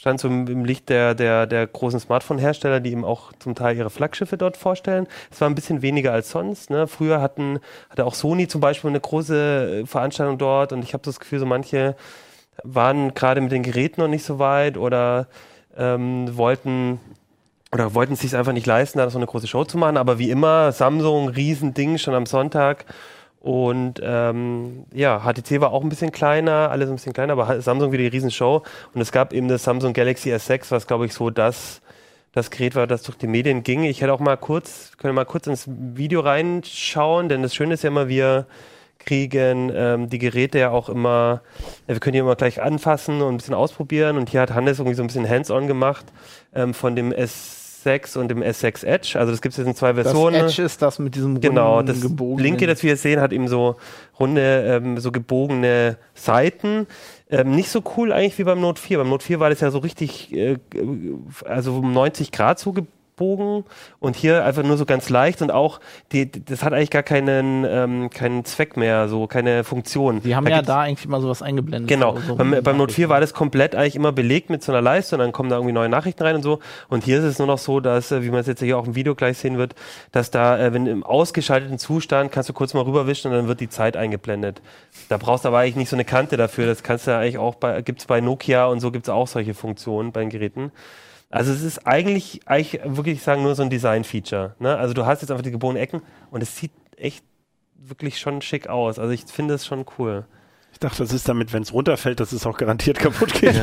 stand 0.04 0.20
so 0.20 0.28
im, 0.28 0.66
Licht 0.66 0.90
der, 0.90 1.16
der, 1.16 1.48
der 1.48 1.66
großen 1.66 1.98
Smartphone-Hersteller, 1.98 2.82
die 2.82 2.92
eben 2.92 3.06
auch 3.06 3.32
zum 3.40 3.56
Teil 3.56 3.78
ihre 3.78 3.90
Flaggschiffe 3.90 4.36
dort 4.36 4.58
vorstellen. 4.58 5.08
Es 5.32 5.40
war 5.40 5.50
ein 5.50 5.56
bisschen 5.56 5.82
weniger 5.82 6.12
als 6.12 6.30
sonst. 6.30 6.70
Ne? 6.70 6.88
Früher 6.88 7.22
hatten, 7.22 7.60
hatte 7.90 8.06
auch 8.06 8.14
Sony 8.14 8.50
zum 8.50 8.60
Beispiel 8.60 8.90
eine 8.90 9.00
große 9.00 9.84
äh, 9.84 9.86
Veranstaltung 9.86 10.38
dort 10.38 10.74
und 10.74 10.84
ich 10.84 10.94
habe 10.94 11.04
das 11.06 11.22
Gefühl, 11.22 11.40
so 11.40 11.46
manche 11.46 11.96
waren 12.64 13.14
gerade 13.14 13.40
mit 13.40 13.54
den 13.54 13.64
Geräten 13.64 14.02
noch 14.02 14.10
nicht 14.10 14.26
so 14.26 14.40
weit 14.40 14.78
oder 14.78 15.28
ähm, 15.78 16.36
wollten 16.36 17.00
oder 17.72 17.96
wollten 17.96 18.14
es 18.14 18.20
sich 18.20 18.36
einfach 18.36 18.52
nicht 18.52 18.68
leisten, 18.68 18.98
da 18.98 19.10
so 19.10 19.18
eine 19.18 19.26
große 19.26 19.48
Show 19.48 19.64
zu 19.64 19.78
machen. 19.78 19.96
Aber 19.96 20.20
wie 20.20 20.30
immer, 20.30 20.74
Samsung, 20.74 21.30
Riesending 21.30 21.98
schon 21.98 22.14
am 22.14 22.26
Sonntag. 22.26 22.84
Und 23.44 24.00
ähm, 24.02 24.86
ja, 24.94 25.20
HTC 25.26 25.60
war 25.60 25.74
auch 25.74 25.84
ein 25.84 25.90
bisschen 25.90 26.14
kleiner, 26.14 26.72
alles 26.72 26.90
ein 26.90 26.96
bisschen 26.96 27.12
kleiner, 27.12 27.34
aber 27.34 27.62
Samsung 27.62 27.92
wieder 27.92 28.04
die 28.04 28.08
Riesenshow. 28.08 28.64
Und 28.94 29.02
es 29.02 29.12
gab 29.12 29.34
eben 29.34 29.50
das 29.50 29.66
Samsung 29.66 29.92
Galaxy 29.92 30.32
S6, 30.32 30.72
was 30.72 30.88
glaube 30.88 31.06
ich 31.08 31.14
so 31.14 31.30
das, 31.30 31.82
das 32.32 32.52
Gerät 32.52 32.74
war, 32.76 32.88
das 32.88 33.04
durch 33.04 33.18
die 33.18 33.28
Medien 33.28 33.64
ging. 33.64 33.84
Ich 33.84 34.00
hätte 34.00 34.14
auch 34.14 34.22
mal 34.22 34.38
kurz, 34.38 34.94
können 34.98 35.14
mal 35.14 35.26
kurz 35.26 35.48
ins 35.48 35.66
Video 35.68 36.22
reinschauen, 36.22 37.28
denn 37.28 37.42
das 37.42 37.54
Schöne 37.54 37.74
ist 37.74 37.84
ja 37.84 37.90
immer, 37.90 38.08
wir 38.08 38.48
kriegen 39.00 39.70
ähm, 39.76 40.10
die 40.10 40.20
Geräte 40.20 40.60
ja 40.60 40.70
auch 40.70 40.88
immer, 40.88 41.42
wir 41.86 42.00
können 42.00 42.14
die 42.14 42.20
immer 42.20 42.38
gleich 42.38 42.62
anfassen 42.62 43.22
und 43.22 43.34
ein 43.34 43.38
bisschen 43.38 43.56
ausprobieren. 43.56 44.18
Und 44.18 44.30
hier 44.30 44.40
hat 44.40 44.54
Hannes 44.54 44.80
irgendwie 44.80 44.96
so 44.96 45.04
ein 45.04 45.08
bisschen 45.08 45.30
Hands-on 45.30 45.68
gemacht 45.68 46.06
ähm, 46.56 46.74
von 46.74 46.96
dem 46.96 47.12
S6 47.12 47.63
und 48.18 48.30
dem 48.30 48.42
S6 48.42 48.86
Edge. 48.86 49.20
Also 49.20 49.32
das 49.32 49.42
gibt 49.42 49.54
es 49.54 49.58
jetzt 49.58 49.68
in 49.68 49.76
zwei 49.76 49.94
Das 49.94 50.04
Versionen. 50.04 50.36
Edge 50.36 50.62
ist 50.62 50.82
das 50.82 51.00
mit 51.00 51.16
diesem 51.16 51.34
runden, 51.34 51.42
Genau, 51.42 51.82
das 51.82 52.04
linke, 52.38 52.68
das 52.68 52.84
wir 52.84 52.92
jetzt 52.92 53.02
sehen, 53.02 53.20
hat 53.20 53.34
eben 53.34 53.48
so 53.48 53.76
runde, 54.20 54.64
ähm, 54.68 54.98
so 54.98 55.12
gebogene 55.12 55.98
Seiten. 56.14 56.88
Ähm, 57.30 57.56
nicht 57.56 57.70
so 57.70 57.82
cool 57.98 58.12
eigentlich 58.12 58.38
wie 58.38 58.44
beim 58.44 58.62
Note 58.62 58.82
4. 58.82 59.00
Beim 59.00 59.10
Note 59.10 59.26
4 59.26 59.40
war 59.40 59.50
das 59.50 59.62
ja 59.62 59.72
so 59.72 59.80
richtig, 59.80 60.34
äh, 60.34 60.58
also 61.46 61.78
um 61.78 61.94
90 61.94 62.32
Grad 62.32 62.60
so 62.60 62.74
gebogen 63.16 63.64
und 64.00 64.16
hier 64.16 64.44
einfach 64.44 64.64
nur 64.64 64.78
so 64.78 64.86
ganz 64.86 65.10
leicht 65.10 65.42
und 65.42 65.52
auch, 65.52 65.80
die, 66.12 66.30
das 66.32 66.64
hat 66.64 66.74
eigentlich 66.74 66.90
gar 66.90 67.04
keinen, 67.04 67.66
ähm, 67.68 68.10
keinen 68.10 68.44
Zweck 68.46 68.76
mehr, 68.78 69.08
so 69.08 69.28
keine 69.28 69.64
Funktion. 69.64 70.22
Die 70.22 70.36
haben 70.36 70.46
Da 70.46 70.52
ja 70.52 70.62
da 70.62 70.80
eigentlich 70.82 71.08
mal 71.08 71.22
sowas 71.22 71.42
eingeblendet. 71.42 71.88
Genau. 71.88 72.18
so- 72.28 72.36
beim, 72.36 72.52
beim 72.64 72.78
Note 72.78 72.94
4 72.94 73.04
Nachrichten. 73.04 73.10
war 73.10 73.20
das 73.22 73.34
komplett 73.34 73.76
eigentlich 73.76 73.96
immer 73.96 74.12
belegt 74.12 74.50
mit 74.50 74.64
so 74.64 74.72
einer 74.72 74.82
Leiste 74.82 75.16
und 75.16 75.20
dann 75.20 75.32
kommen 75.32 75.50
da 75.50 75.58
irgendwie 75.58 75.74
neue 75.74 75.90
Nachrichten 75.90 76.24
rein 76.24 76.36
und 76.36 76.44
so. 76.44 76.60
Und 76.90 77.04
hier 77.04 77.20
ist 77.20 77.24
es 77.26 77.38
nur 77.40 77.48
noch 77.48 77.58
so, 77.58 77.80
dass, 77.80 78.12
äh, 78.12 78.24
wie 78.24 78.30
man 78.30 78.40
es 78.40 78.48
jetzt 78.48 78.62
hier 78.62 78.78
auch 78.78 78.86
im 78.88 78.96
Video 78.96 79.16
gleich 79.16 79.38
sehen 79.38 79.58
wird, 79.58 79.76
dass 80.12 80.32
da, 80.32 80.58
äh, 80.60 80.74
wenn 80.74 80.88
im 80.88 81.04
ausgeschalteten 81.04 81.78
Zustand 81.78 82.32
kannst 82.32 82.50
du 82.50 82.54
kurz 82.54 82.74
mal 82.74 82.82
rüberwischen 82.84 83.32
und 83.32 83.38
dann 83.38 83.48
wird 83.48 83.60
die 83.60 83.70
Zeit 83.70 83.96
eingeblendet. 83.98 84.62
Da 85.10 85.18
brauchst 85.18 85.46
du 85.46 85.50
aber 85.50 85.60
eigentlich 85.60 85.76
nicht 85.76 85.90
so 85.90 85.96
eine 85.96 86.06
Kante 86.06 86.38
dafür. 86.38 86.66
Das 86.66 86.84
kannst 86.84 87.08
du 87.08 87.16
eigentlich 87.16 87.38
auch 87.38 87.56
bei, 87.56 87.82
gibt's 87.82 88.06
bei 88.06 88.22
Nokia 88.22 88.66
und 88.66 88.80
so 88.80 88.92
gibt's 88.92 89.10
auch 89.10 89.28
solche 89.28 89.54
Funktionen 89.54 90.12
bei 90.12 90.22
den 90.22 90.30
Geräten. 90.30 90.72
Also 91.34 91.52
es 91.52 91.64
ist 91.64 91.88
eigentlich, 91.88 92.42
eigentlich 92.46 92.80
wirklich 92.84 93.24
sagen 93.24 93.42
nur 93.42 93.56
so 93.56 93.64
ein 93.64 93.72
Design-Feature. 93.72 94.56
Ne? 94.60 94.78
Also 94.78 94.94
du 94.94 95.08
hast 95.08 95.22
jetzt 95.22 95.32
einfach 95.32 95.44
die 95.44 95.52
gebogenen 95.52 95.82
Ecken 95.82 96.04
und 96.30 96.44
es 96.44 96.56
sieht 96.56 96.72
echt 96.96 97.24
wirklich 97.76 98.20
schon 98.20 98.42
schick 98.44 98.68
aus. 98.68 99.00
Also 99.00 99.12
ich 99.12 99.26
finde 99.26 99.56
es 99.56 99.66
schon 99.66 99.86
cool. 99.98 100.26
Ich 100.74 100.80
dachte, 100.80 101.00
das 101.00 101.12
ist 101.12 101.28
damit, 101.28 101.52
wenn 101.52 101.64
es 101.64 101.74
runterfällt, 101.74 102.20
dass 102.20 102.34
es 102.34 102.46
auch 102.46 102.58
garantiert 102.58 103.00
kaputt 103.00 103.34
geht. 103.34 103.56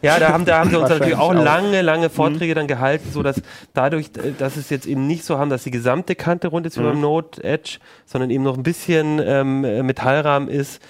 Ja, 0.00 0.18
da 0.20 0.32
haben, 0.32 0.44
da 0.44 0.60
haben 0.60 0.70
sie 0.70 0.76
uns 0.76 0.90
natürlich 0.90 1.16
auch 1.16 1.32
lange, 1.32 1.82
lange 1.82 2.08
Vorträge 2.08 2.54
dann 2.54 2.68
gehalten, 2.68 3.10
so 3.12 3.22
dass 3.24 3.42
dadurch, 3.74 4.10
äh, 4.18 4.32
dass 4.38 4.56
es 4.56 4.70
jetzt 4.70 4.86
eben 4.86 5.06
nicht 5.08 5.24
so 5.24 5.38
haben, 5.38 5.50
dass 5.50 5.64
die 5.64 5.70
gesamte 5.72 6.14
Kante 6.14 6.48
rund 6.48 6.66
ist 6.66 6.78
wie 6.78 6.82
beim 6.84 7.00
Note 7.00 7.42
Edge, 7.42 7.78
sondern 8.06 8.30
eben 8.30 8.44
noch 8.44 8.56
ein 8.56 8.62
bisschen 8.62 9.20
ähm, 9.24 9.64
äh, 9.64 9.82
Metallrahmen 9.82 10.48
ist, 10.48 10.80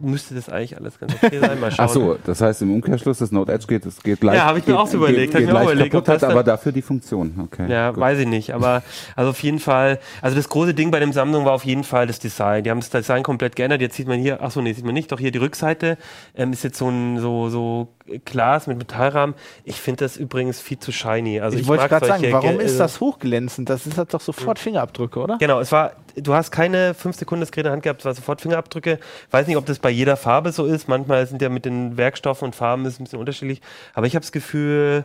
müsste 0.00 0.34
das 0.34 0.48
eigentlich 0.48 0.76
alles 0.76 0.98
ganz 0.98 1.14
okay 1.14 1.38
sein. 1.38 1.60
Mal 1.60 1.70
schauen. 1.70 1.86
Ach 1.88 1.92
so, 1.92 2.16
das 2.24 2.40
heißt 2.40 2.62
im 2.62 2.74
Umkehrschluss, 2.74 3.18
das 3.18 3.32
Note 3.32 3.52
Edge 3.52 3.66
geht, 3.66 3.86
es 3.86 4.02
geht 4.02 4.22
leicht. 4.22 4.38
Ja, 4.38 4.46
hab 4.46 4.56
ich 4.56 4.66
mir 4.66 4.74
geht, 4.74 4.80
auch 4.80 4.86
so 4.86 4.96
überlegt, 4.96 5.32
Geht, 5.32 5.42
ich 5.42 5.46
mir 5.46 5.56
auch 5.56 5.62
überlegt, 5.62 5.92
kaputt, 5.92 6.08
hat 6.08 6.24
aber 6.24 6.42
dafür 6.42 6.72
die 6.72 6.82
Funktion. 6.82 7.34
Okay. 7.44 7.70
Ja, 7.70 7.90
gut. 7.90 8.00
weiß 8.00 8.18
ich 8.20 8.26
nicht, 8.26 8.54
aber 8.54 8.82
also 9.16 9.30
auf 9.30 9.42
jeden 9.42 9.58
Fall, 9.58 9.98
also 10.22 10.36
das 10.36 10.48
große 10.48 10.74
Ding 10.74 10.90
bei 10.90 11.00
dem 11.00 11.12
Samsung 11.12 11.44
war 11.44 11.52
auf 11.52 11.64
jeden 11.64 11.84
Fall 11.84 12.06
das 12.06 12.18
Design. 12.18 12.64
Die 12.64 12.70
haben 12.70 12.80
das 12.80 12.90
Design 12.90 13.22
komplett 13.22 13.56
geändert. 13.56 13.80
Jetzt 13.80 13.96
sieht 13.96 14.08
man 14.08 14.18
hier, 14.18 14.40
ach 14.42 14.50
so, 14.50 14.60
nee, 14.60 14.72
sieht 14.72 14.84
man 14.84 14.94
nicht, 14.94 15.12
doch 15.12 15.20
hier 15.20 15.30
die 15.30 15.38
Rückseite 15.38 15.98
ähm, 16.34 16.52
ist 16.52 16.64
jetzt 16.64 16.78
so 16.78 16.88
ein 16.88 17.18
so 17.18 17.48
so 17.48 17.88
Glas 18.24 18.66
mit 18.66 18.78
Metallrahmen. 18.78 19.34
Ich 19.64 19.76
finde 19.76 20.04
das 20.04 20.16
übrigens 20.16 20.60
viel 20.60 20.78
zu 20.78 20.92
shiny. 20.92 21.40
Also 21.40 21.56
Ich, 21.56 21.62
ich, 21.62 21.68
wollte 21.68 21.88
gerade 21.88 22.06
sagen, 22.06 22.26
warum 22.30 22.58
Ge- 22.58 22.64
ist 22.66 22.74
äh, 22.74 22.78
das 22.78 23.00
hochglänzend? 23.00 23.68
Das 23.68 23.86
ist 23.86 23.98
halt 23.98 24.12
doch 24.12 24.20
sofort 24.20 24.58
Fingerabdrücke, 24.58 25.20
oder? 25.20 25.38
Genau, 25.38 25.60
es 25.60 25.72
war, 25.72 25.92
du 26.16 26.34
hast 26.34 26.50
keine 26.50 26.94
fünf 26.94 27.16
Sekunden 27.16 27.40
das 27.40 27.50
Gerät 27.52 27.60
in 27.60 27.64
der 27.64 27.72
Hand 27.72 27.82
gehabt, 27.82 28.00
es 28.00 28.04
war 28.04 28.14
sofort 28.14 28.40
Fingerabdrücke. 28.40 28.98
Weiß 29.30 29.46
nicht, 29.46 29.56
ob 29.56 29.66
das 29.66 29.78
bei 29.78 29.90
jeder 29.90 30.16
Farbe 30.16 30.52
so 30.52 30.66
ist. 30.66 30.88
Manchmal 30.88 31.26
sind 31.26 31.40
ja 31.42 31.48
mit 31.48 31.64
den 31.64 31.96
Werkstoffen 31.96 32.46
und 32.46 32.54
Farben 32.54 32.84
ist 32.86 33.00
ein 33.00 33.04
bisschen 33.04 33.18
unterschiedlich. 33.18 33.60
Aber 33.94 34.06
ich 34.06 34.14
habe 34.14 34.22
das 34.22 34.32
Gefühl, 34.32 35.04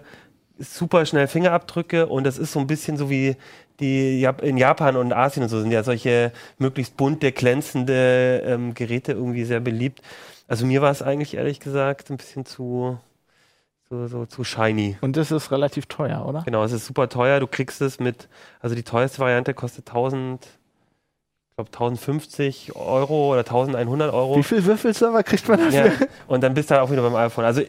super 0.57 1.05
schnell 1.05 1.27
Fingerabdrücke 1.27 2.07
und 2.07 2.23
das 2.23 2.37
ist 2.37 2.51
so 2.51 2.59
ein 2.59 2.67
bisschen 2.67 2.97
so 2.97 3.09
wie 3.09 3.35
die 3.79 4.25
in 4.41 4.57
Japan 4.57 4.95
und 4.95 5.11
Asien 5.11 5.43
und 5.43 5.49
so 5.49 5.59
sind 5.59 5.71
ja 5.71 5.83
solche 5.83 6.31
möglichst 6.59 6.95
bunte, 6.95 7.33
glänzende 7.33 8.41
ähm, 8.45 8.73
Geräte 8.73 9.11
irgendwie 9.11 9.43
sehr 9.43 9.59
beliebt. 9.59 10.01
Also 10.47 10.65
mir 10.65 10.81
war 10.81 10.91
es 10.91 11.01
eigentlich 11.01 11.36
ehrlich 11.36 11.60
gesagt 11.60 12.10
ein 12.12 12.17
bisschen 12.17 12.45
zu, 12.45 12.99
so, 13.89 14.08
so 14.08 14.25
zu 14.25 14.43
shiny. 14.43 14.97
Und 15.01 15.17
das 15.17 15.31
ist 15.31 15.51
relativ 15.51 15.88
teuer, 15.88 16.25
oder? 16.25 16.43
Genau, 16.43 16.63
es 16.63 16.71
ist 16.71 16.86
super 16.86 17.10
teuer. 17.10 17.39
Du 17.39 17.47
kriegst 17.47 17.81
es 17.81 17.99
mit, 17.99 18.27
also 18.60 18.75
die 18.75 18.84
teuerste 18.84 19.19
Variante 19.19 19.53
kostet 19.53 19.88
1000, 19.88 20.45
ich 20.45 21.55
glaube 21.55 21.69
1050 21.69 22.75
Euro 22.75 23.31
oder 23.31 23.41
1100 23.41 24.13
Euro. 24.13 24.38
Wie 24.38 24.43
viel 24.43 24.65
Würfelserver 24.65 25.23
kriegt 25.23 25.47
man 25.47 25.60
dafür? 25.60 25.86
Ja, 25.86 25.91
und 26.27 26.43
dann 26.43 26.53
bist 26.53 26.69
du 26.69 26.75
halt 26.75 26.84
auch 26.84 26.91
wieder 26.91 27.01
beim 27.01 27.15
iPhone. 27.15 27.45
Also 27.45 27.62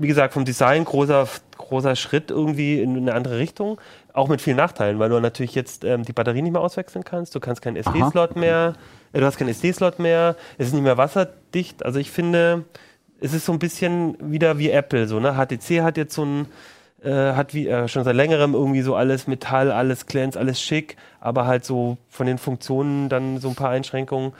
wie 0.00 0.06
gesagt, 0.06 0.32
vom 0.32 0.46
Design 0.46 0.84
großer, 0.84 1.28
großer 1.58 1.94
Schritt 1.94 2.30
irgendwie 2.30 2.80
in 2.80 2.96
eine 2.96 3.14
andere 3.14 3.38
Richtung. 3.38 3.78
Auch 4.14 4.28
mit 4.28 4.40
vielen 4.40 4.56
Nachteilen, 4.56 4.98
weil 4.98 5.10
du 5.10 5.20
natürlich 5.20 5.54
jetzt 5.54 5.84
ähm, 5.84 6.04
die 6.04 6.14
Batterie 6.14 6.40
nicht 6.40 6.52
mehr 6.52 6.62
auswechseln 6.62 7.04
kannst. 7.04 7.34
Du 7.34 7.40
kannst 7.40 7.60
keinen 7.60 7.76
SD-Slot 7.76 8.34
mehr, 8.34 8.72
du 9.12 9.24
hast 9.24 9.36
keinen 9.36 9.48
SD-Slot 9.48 9.98
mehr, 9.98 10.36
es 10.58 10.68
ist 10.68 10.72
nicht 10.72 10.82
mehr 10.82 10.96
wasserdicht. 10.96 11.84
Also 11.84 11.98
ich 11.98 12.10
finde, 12.10 12.64
es 13.20 13.34
ist 13.34 13.46
so 13.46 13.52
ein 13.52 13.58
bisschen 13.58 14.16
wieder 14.20 14.58
wie 14.58 14.70
Apple. 14.70 15.06
So, 15.08 15.20
ne? 15.20 15.34
HTC 15.34 15.82
hat 15.82 15.96
jetzt 15.96 16.14
so 16.14 16.24
ein, 16.24 16.46
äh, 17.02 17.32
hat 17.32 17.54
wie 17.54 17.68
äh, 17.68 17.88
schon 17.88 18.04
seit 18.04 18.16
längerem 18.16 18.54
irgendwie 18.54 18.82
so 18.82 18.94
alles 18.94 19.26
Metall, 19.26 19.70
alles 19.70 20.06
Glänz, 20.06 20.36
alles 20.36 20.60
schick, 20.60 20.96
aber 21.20 21.46
halt 21.46 21.64
so 21.64 21.98
von 22.08 22.26
den 22.26 22.38
Funktionen 22.38 23.08
dann 23.08 23.38
so 23.38 23.48
ein 23.48 23.54
paar 23.54 23.70
Einschränkungen. 23.70 24.32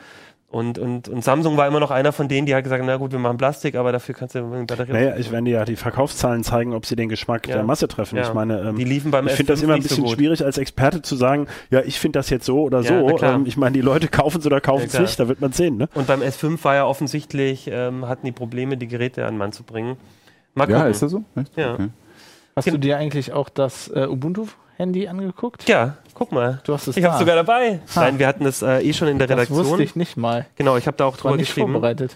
Und, 0.51 0.77
und, 0.77 1.07
und 1.07 1.23
Samsung 1.23 1.55
war 1.55 1.65
immer 1.65 1.79
noch 1.79 1.91
einer 1.91 2.11
von 2.11 2.27
denen, 2.27 2.45
die 2.45 2.53
halt 2.53 2.65
gesagt 2.65 2.81
haben, 2.81 2.87
na 2.87 2.97
gut, 2.97 3.13
wir 3.13 3.19
machen 3.19 3.37
Plastik, 3.37 3.75
aber 3.75 3.93
dafür 3.93 4.13
kannst 4.13 4.35
du 4.35 4.39
eine 4.39 4.65
Batterie... 4.65 4.91
Naja, 4.91 5.15
ich 5.15 5.31
werde 5.31 5.45
dir 5.45 5.51
ja 5.51 5.65
die 5.65 5.77
Verkaufszahlen 5.77 6.43
zeigen, 6.43 6.73
ob 6.73 6.85
sie 6.85 6.97
den 6.97 7.07
Geschmack 7.07 7.47
ja. 7.47 7.55
der 7.55 7.63
Masse 7.63 7.87
treffen. 7.87 8.17
Ja. 8.17 8.23
Ich 8.23 8.33
meine, 8.33 8.59
ähm, 8.59 8.75
die 8.75 8.83
liefen 8.83 9.11
beim 9.11 9.27
ich 9.27 9.33
finde 9.33 9.53
das 9.53 9.63
immer 9.63 9.75
ein 9.75 9.81
bisschen 9.81 10.05
so 10.05 10.13
schwierig 10.13 10.43
als 10.43 10.57
Experte 10.57 11.01
zu 11.01 11.15
sagen, 11.15 11.47
ja, 11.69 11.79
ich 11.79 12.01
finde 12.01 12.19
das 12.19 12.29
jetzt 12.29 12.45
so 12.45 12.63
oder 12.63 12.83
so. 12.83 13.17
Ähm, 13.21 13.45
ich 13.45 13.55
meine, 13.55 13.71
die 13.71 13.81
Leute 13.81 14.09
kaufen 14.09 14.39
es 14.39 14.45
oder 14.45 14.59
kaufen 14.59 14.87
es 14.87 14.99
nicht, 14.99 15.17
da 15.17 15.29
wird 15.29 15.39
man 15.39 15.53
sehen. 15.53 15.77
Ne? 15.77 15.87
Und 15.93 16.07
beim 16.07 16.21
S5 16.21 16.61
war 16.65 16.75
ja 16.75 16.85
offensichtlich, 16.85 17.69
ähm, 17.71 18.09
hatten 18.09 18.25
die 18.25 18.33
Probleme, 18.33 18.75
die 18.75 18.89
Geräte 18.89 19.25
an 19.25 19.35
den 19.35 19.37
Mann 19.37 19.53
zu 19.53 19.63
bringen. 19.63 19.95
Mal 20.53 20.69
ja, 20.69 20.85
ist 20.85 21.01
das 21.01 21.11
so? 21.11 21.23
Echt? 21.37 21.55
Ja. 21.55 21.75
Okay. 21.75 21.87
Hast 22.57 22.67
du 22.69 22.77
dir 22.77 22.97
eigentlich 22.97 23.31
auch 23.31 23.47
das 23.47 23.87
äh, 23.87 24.05
Ubuntu 24.05 24.47
Handy 24.77 25.07
angeguckt? 25.07 25.67
Ja, 25.67 25.97
guck 26.13 26.31
mal. 26.31 26.61
Du 26.63 26.73
hast 26.73 26.87
es 26.87 26.97
Ich 26.97 27.03
habe 27.03 27.17
sogar 27.17 27.35
dabei. 27.35 27.79
Ha. 27.95 28.01
Nein, 28.01 28.19
wir 28.19 28.27
hatten 28.27 28.45
es 28.45 28.61
äh, 28.61 28.79
eh 28.79 28.93
schon 28.93 29.07
in 29.07 29.17
der 29.17 29.27
das 29.27 29.35
Redaktion. 29.35 29.59
Das 29.59 29.67
wusste 29.67 29.83
ich 29.83 29.95
nicht 29.95 30.17
mal. 30.17 30.45
Genau, 30.55 30.77
ich 30.77 30.87
habe 30.87 30.97
da 30.97 31.05
auch 31.05 31.17
drüber 31.17 31.35
nicht 31.37 31.47
geschrieben. 31.47 31.71
vorbereitet. 31.71 32.15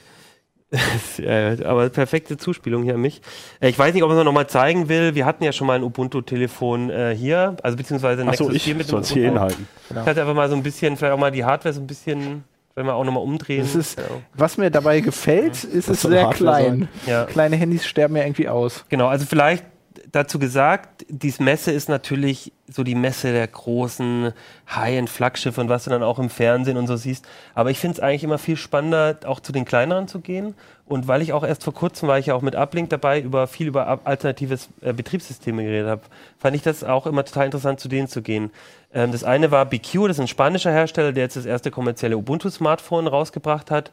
aber 1.64 1.90
perfekte 1.90 2.38
Zuspielung 2.38 2.84
hier 2.84 2.96
an 2.96 3.02
mich. 3.02 3.22
Äh, 3.60 3.70
ich 3.70 3.78
weiß 3.78 3.94
nicht, 3.94 4.04
ob 4.04 4.10
man 4.10 4.18
es 4.18 4.24
noch 4.24 4.32
mal 4.32 4.48
zeigen 4.48 4.90
will. 4.90 5.16
Wir 5.16 5.26
hatten 5.26 5.44
ja 5.44 5.52
schon 5.52 5.68
mal 5.68 5.76
ein 5.76 5.84
Ubuntu-Telefon 5.84 6.90
äh, 6.90 7.16
hier, 7.16 7.56
also 7.62 7.78
beziehungsweise 7.78 8.22
ein 8.22 8.28
Nexus 8.28 8.48
so, 8.48 8.54
ich 8.54 8.64
4 8.64 8.76
mit 8.76 8.90
dem 8.90 8.96
Ubuntu. 8.96 9.14
Hier. 9.14 9.30
Genau. 9.30 9.48
Ich 9.48 9.96
hatte 9.96 10.22
einfach 10.22 10.34
mal 10.34 10.50
so 10.50 10.56
ein 10.56 10.64
bisschen, 10.64 10.98
vielleicht 10.98 11.14
auch 11.14 11.20
mal 11.20 11.32
die 11.32 11.46
Hardware 11.46 11.74
so 11.74 11.82
ein 11.82 11.88
bisschen 11.88 12.44
wenn 12.76 12.86
wir 12.86 12.94
auch 12.94 13.06
nochmal 13.06 13.24
umdrehen. 13.24 13.66
Ist, 13.66 13.98
was 14.34 14.58
mir 14.58 14.70
dabei 14.70 15.00
gefällt, 15.00 15.64
ist 15.64 15.88
es 15.88 16.02
sehr 16.02 16.30
klein. 16.30 16.90
Ja. 17.06 17.24
Kleine 17.24 17.56
Handys 17.56 17.86
sterben 17.86 18.18
ja 18.18 18.24
irgendwie 18.24 18.50
aus. 18.50 18.84
Genau, 18.90 19.08
also 19.08 19.26
vielleicht 19.26 19.64
dazu 20.12 20.40
gesagt, 20.40 21.06
diese 21.10 21.44
Messe 21.44 21.72
ist 21.72 21.90
natürlich 21.90 22.52
so 22.68 22.84
die 22.84 22.96
Messe 22.96 23.32
der 23.32 23.48
großen 23.48 24.34
High-End-Flaggschiffe 24.70 25.62
und 25.62 25.70
was 25.70 25.84
du 25.84 25.90
dann 25.90 26.04
auch 26.04 26.20
im 26.20 26.30
Fernsehen 26.30 26.78
und 26.78 26.88
so 26.88 26.96
siehst. 26.96 27.28
Aber 27.54 27.70
ich 27.70 27.80
finde 27.80 27.96
es 27.96 28.00
eigentlich 28.00 28.24
immer 28.24 28.38
viel 28.38 28.58
spannender, 28.58 29.18
auch 29.26 29.40
zu 29.40 29.52
den 29.52 29.66
kleineren 29.66 30.08
zu 30.08 30.20
gehen. 30.20 30.56
Und 30.88 31.08
weil 31.08 31.22
ich 31.22 31.34
auch 31.34 31.44
erst 31.44 31.64
vor 31.64 31.74
kurzem 31.74 32.08
war 32.08 32.20
ich 32.20 32.28
ja 32.28 32.36
auch 32.36 32.42
mit 32.42 32.56
Uplink 32.56 32.90
dabei, 32.90 33.20
über 33.20 33.48
viel 33.48 33.68
über 33.68 34.00
alternatives 34.06 34.70
äh, 34.82 34.94
Betriebssysteme 34.94 35.64
geredet 35.64 35.90
habe, 35.90 36.02
fand 36.38 36.56
ich 36.56 36.62
das 36.62 36.84
auch 36.84 37.08
immer 37.08 37.26
total 37.26 37.46
interessant, 37.46 37.80
zu 37.80 37.88
denen 37.88 38.08
zu 38.08 38.22
gehen. 38.22 38.52
Ähm, 38.94 39.12
das 39.12 39.24
eine 39.24 39.52
war 39.52 39.66
BQ, 39.66 40.08
das 40.08 40.18
ist 40.18 40.22
ein 40.22 40.28
spanischer 40.28 40.72
Hersteller, 40.72 41.12
der 41.12 41.24
jetzt 41.24 41.38
das 41.38 41.46
erste 41.46 41.72
kommerzielle 41.72 42.18
Ubuntu-Smartphone 42.18 43.08
rausgebracht 43.08 43.72
hat 43.72 43.92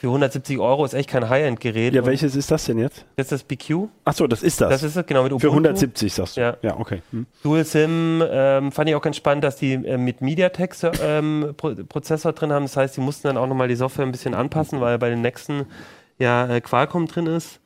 für 0.00 0.06
170 0.06 0.58
Euro 0.58 0.86
ist 0.86 0.94
echt 0.94 1.10
kein 1.10 1.28
High-End-Gerät. 1.28 1.92
Ja, 1.92 2.06
welches 2.06 2.34
ist 2.34 2.50
das 2.50 2.64
denn 2.64 2.78
jetzt? 2.78 3.04
Das 3.16 3.26
ist 3.26 3.32
das 3.32 3.42
BQ. 3.42 3.88
Ach 4.06 4.14
so, 4.14 4.26
das 4.26 4.42
ist 4.42 4.58
das. 4.58 4.70
Das 4.70 4.82
ist 4.82 4.96
es, 4.96 5.04
genau, 5.04 5.24
mit 5.24 5.32
Ubuntu. 5.32 5.48
Für 5.48 5.52
170 5.52 6.14
sagst 6.14 6.38
du? 6.38 6.40
Ja. 6.40 6.56
Ja, 6.62 6.78
okay. 6.78 7.02
Hm. 7.10 7.26
Dual 7.42 7.66
SIM 7.66 8.24
ähm, 8.26 8.72
fand 8.72 8.88
ich 8.88 8.94
auch 8.94 9.02
ganz 9.02 9.18
spannend, 9.18 9.44
dass 9.44 9.56
die 9.56 9.74
äh, 9.74 9.98
mit 9.98 10.22
MediaTek-Prozessor 10.22 12.30
ähm, 12.30 12.34
drin 12.34 12.50
haben. 12.50 12.62
Das 12.62 12.78
heißt, 12.78 12.96
die 12.96 13.02
mussten 13.02 13.28
dann 13.28 13.36
auch 13.36 13.46
nochmal 13.46 13.68
die 13.68 13.76
Software 13.76 14.06
ein 14.06 14.10
bisschen 14.10 14.32
anpassen, 14.32 14.80
weil 14.80 14.98
bei 14.98 15.10
den 15.10 15.20
nächsten 15.20 15.66
ja 16.18 16.48
äh, 16.48 16.62
Qualcomm 16.62 17.06
drin 17.06 17.26
ist. 17.26 17.60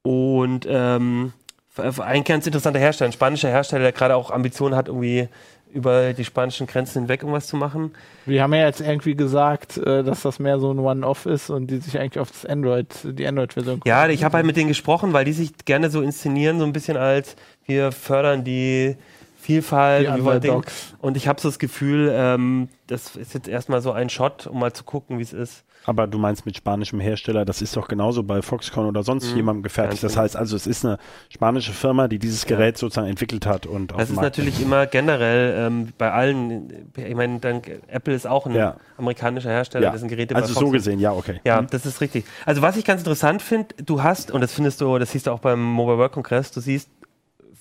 Und 0.00 0.66
ähm, 0.70 1.34
ein 1.76 2.24
ganz 2.24 2.46
interessanter 2.46 2.80
Hersteller, 2.80 3.10
ein 3.10 3.12
spanischer 3.12 3.50
Hersteller, 3.50 3.82
der 3.82 3.92
gerade 3.92 4.16
auch 4.16 4.30
Ambitionen 4.30 4.74
hat, 4.74 4.88
irgendwie 4.88 5.28
über 5.76 6.14
die 6.14 6.24
spanischen 6.24 6.66
Grenzen 6.66 7.02
hinweg 7.02 7.22
irgendwas 7.22 7.46
zu 7.46 7.56
machen. 7.56 7.92
Wir 8.24 8.42
haben 8.42 8.54
ja 8.54 8.64
jetzt 8.64 8.80
irgendwie 8.80 9.14
gesagt, 9.14 9.76
äh, 9.76 10.02
dass 10.02 10.22
das 10.22 10.38
mehr 10.38 10.58
so 10.58 10.72
ein 10.72 10.78
One-Off 10.78 11.26
ist 11.26 11.50
und 11.50 11.66
die 11.66 11.78
sich 11.78 11.98
eigentlich 11.98 12.18
auf 12.18 12.30
das 12.30 12.46
Android, 12.46 12.88
die 13.04 13.26
Android-Version 13.26 13.82
Ja, 13.84 14.08
ich 14.08 14.24
habe 14.24 14.36
halt 14.36 14.46
mit 14.46 14.56
denen 14.56 14.68
gesprochen, 14.68 15.12
weil 15.12 15.26
die 15.26 15.34
sich 15.34 15.52
gerne 15.66 15.90
so 15.90 16.00
inszenieren, 16.00 16.58
so 16.58 16.64
ein 16.64 16.72
bisschen 16.72 16.96
als 16.96 17.36
wir 17.66 17.92
fördern 17.92 18.42
die 18.42 18.96
Vielfalt 19.38 20.08
die 20.16 20.48
und, 20.48 20.64
und 20.98 21.16
ich 21.16 21.28
habe 21.28 21.40
so 21.40 21.48
das 21.48 21.60
Gefühl, 21.60 22.10
ähm, 22.12 22.68
das 22.88 23.14
ist 23.14 23.34
jetzt 23.34 23.46
erstmal 23.46 23.80
so 23.80 23.92
ein 23.92 24.08
Shot, 24.08 24.48
um 24.48 24.58
mal 24.58 24.72
zu 24.72 24.82
gucken, 24.82 25.18
wie 25.18 25.22
es 25.22 25.32
ist. 25.32 25.62
Aber 25.86 26.08
du 26.08 26.18
meinst 26.18 26.44
mit 26.44 26.56
spanischem 26.56 26.98
Hersteller, 26.98 27.44
das 27.44 27.62
ist 27.62 27.76
doch 27.76 27.86
genauso 27.86 28.24
bei 28.24 28.42
Foxconn 28.42 28.86
oder 28.86 29.04
sonst 29.04 29.30
mhm. 29.30 29.36
jemandem 29.36 29.62
gefertigt. 29.62 30.02
Das 30.02 30.16
heißt 30.16 30.36
also, 30.36 30.56
es 30.56 30.66
ist 30.66 30.84
eine 30.84 30.98
spanische 31.28 31.72
Firma, 31.72 32.08
die 32.08 32.18
dieses 32.18 32.44
Gerät 32.44 32.74
ja. 32.74 32.80
sozusagen 32.80 33.06
entwickelt 33.06 33.46
hat 33.46 33.66
und 33.66 33.92
Das 33.96 34.10
ist 34.10 34.20
natürlich 34.20 34.60
immer 34.60 34.86
generell 34.86 35.66
ähm, 35.66 35.92
bei 35.96 36.10
allen, 36.10 36.90
ich 36.96 37.14
meine, 37.14 37.40
Apple 37.86 38.14
ist 38.14 38.26
auch 38.26 38.46
ein 38.46 38.54
ja. 38.54 38.76
amerikanischer 38.96 39.50
Hersteller, 39.50 39.86
ja. 39.86 39.92
dessen 39.92 40.08
Geräte 40.08 40.34
Also 40.34 40.54
so 40.54 40.70
gesehen, 40.70 40.98
ja, 40.98 41.12
okay. 41.12 41.40
Ja, 41.44 41.62
mhm. 41.62 41.68
das 41.70 41.86
ist 41.86 42.00
richtig. 42.00 42.24
Also 42.44 42.62
was 42.62 42.76
ich 42.76 42.84
ganz 42.84 43.00
interessant 43.00 43.40
finde, 43.40 43.68
du 43.84 44.02
hast, 44.02 44.32
und 44.32 44.40
das 44.40 44.52
findest 44.52 44.80
du, 44.80 44.98
das 44.98 45.12
siehst 45.12 45.28
du 45.28 45.30
auch 45.30 45.40
beim 45.40 45.62
Mobile 45.62 45.98
World 45.98 46.12
Congress, 46.12 46.50
du 46.50 46.60
siehst 46.60 46.90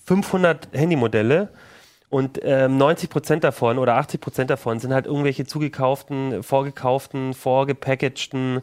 500 0.06 0.70
Handymodelle 0.74 1.50
und 2.16 2.40
ähm, 2.44 2.78
90 2.78 3.10
Prozent 3.10 3.44
davon 3.44 3.78
oder 3.78 3.96
80 3.98 4.22
Prozent 4.22 4.50
davon 4.50 4.80
sind 4.80 4.94
halt 4.94 5.06
irgendwelche 5.06 5.46
zugekauften, 5.46 6.44
vorgekauften, 6.44 7.34
vorgepackagten 7.34 8.62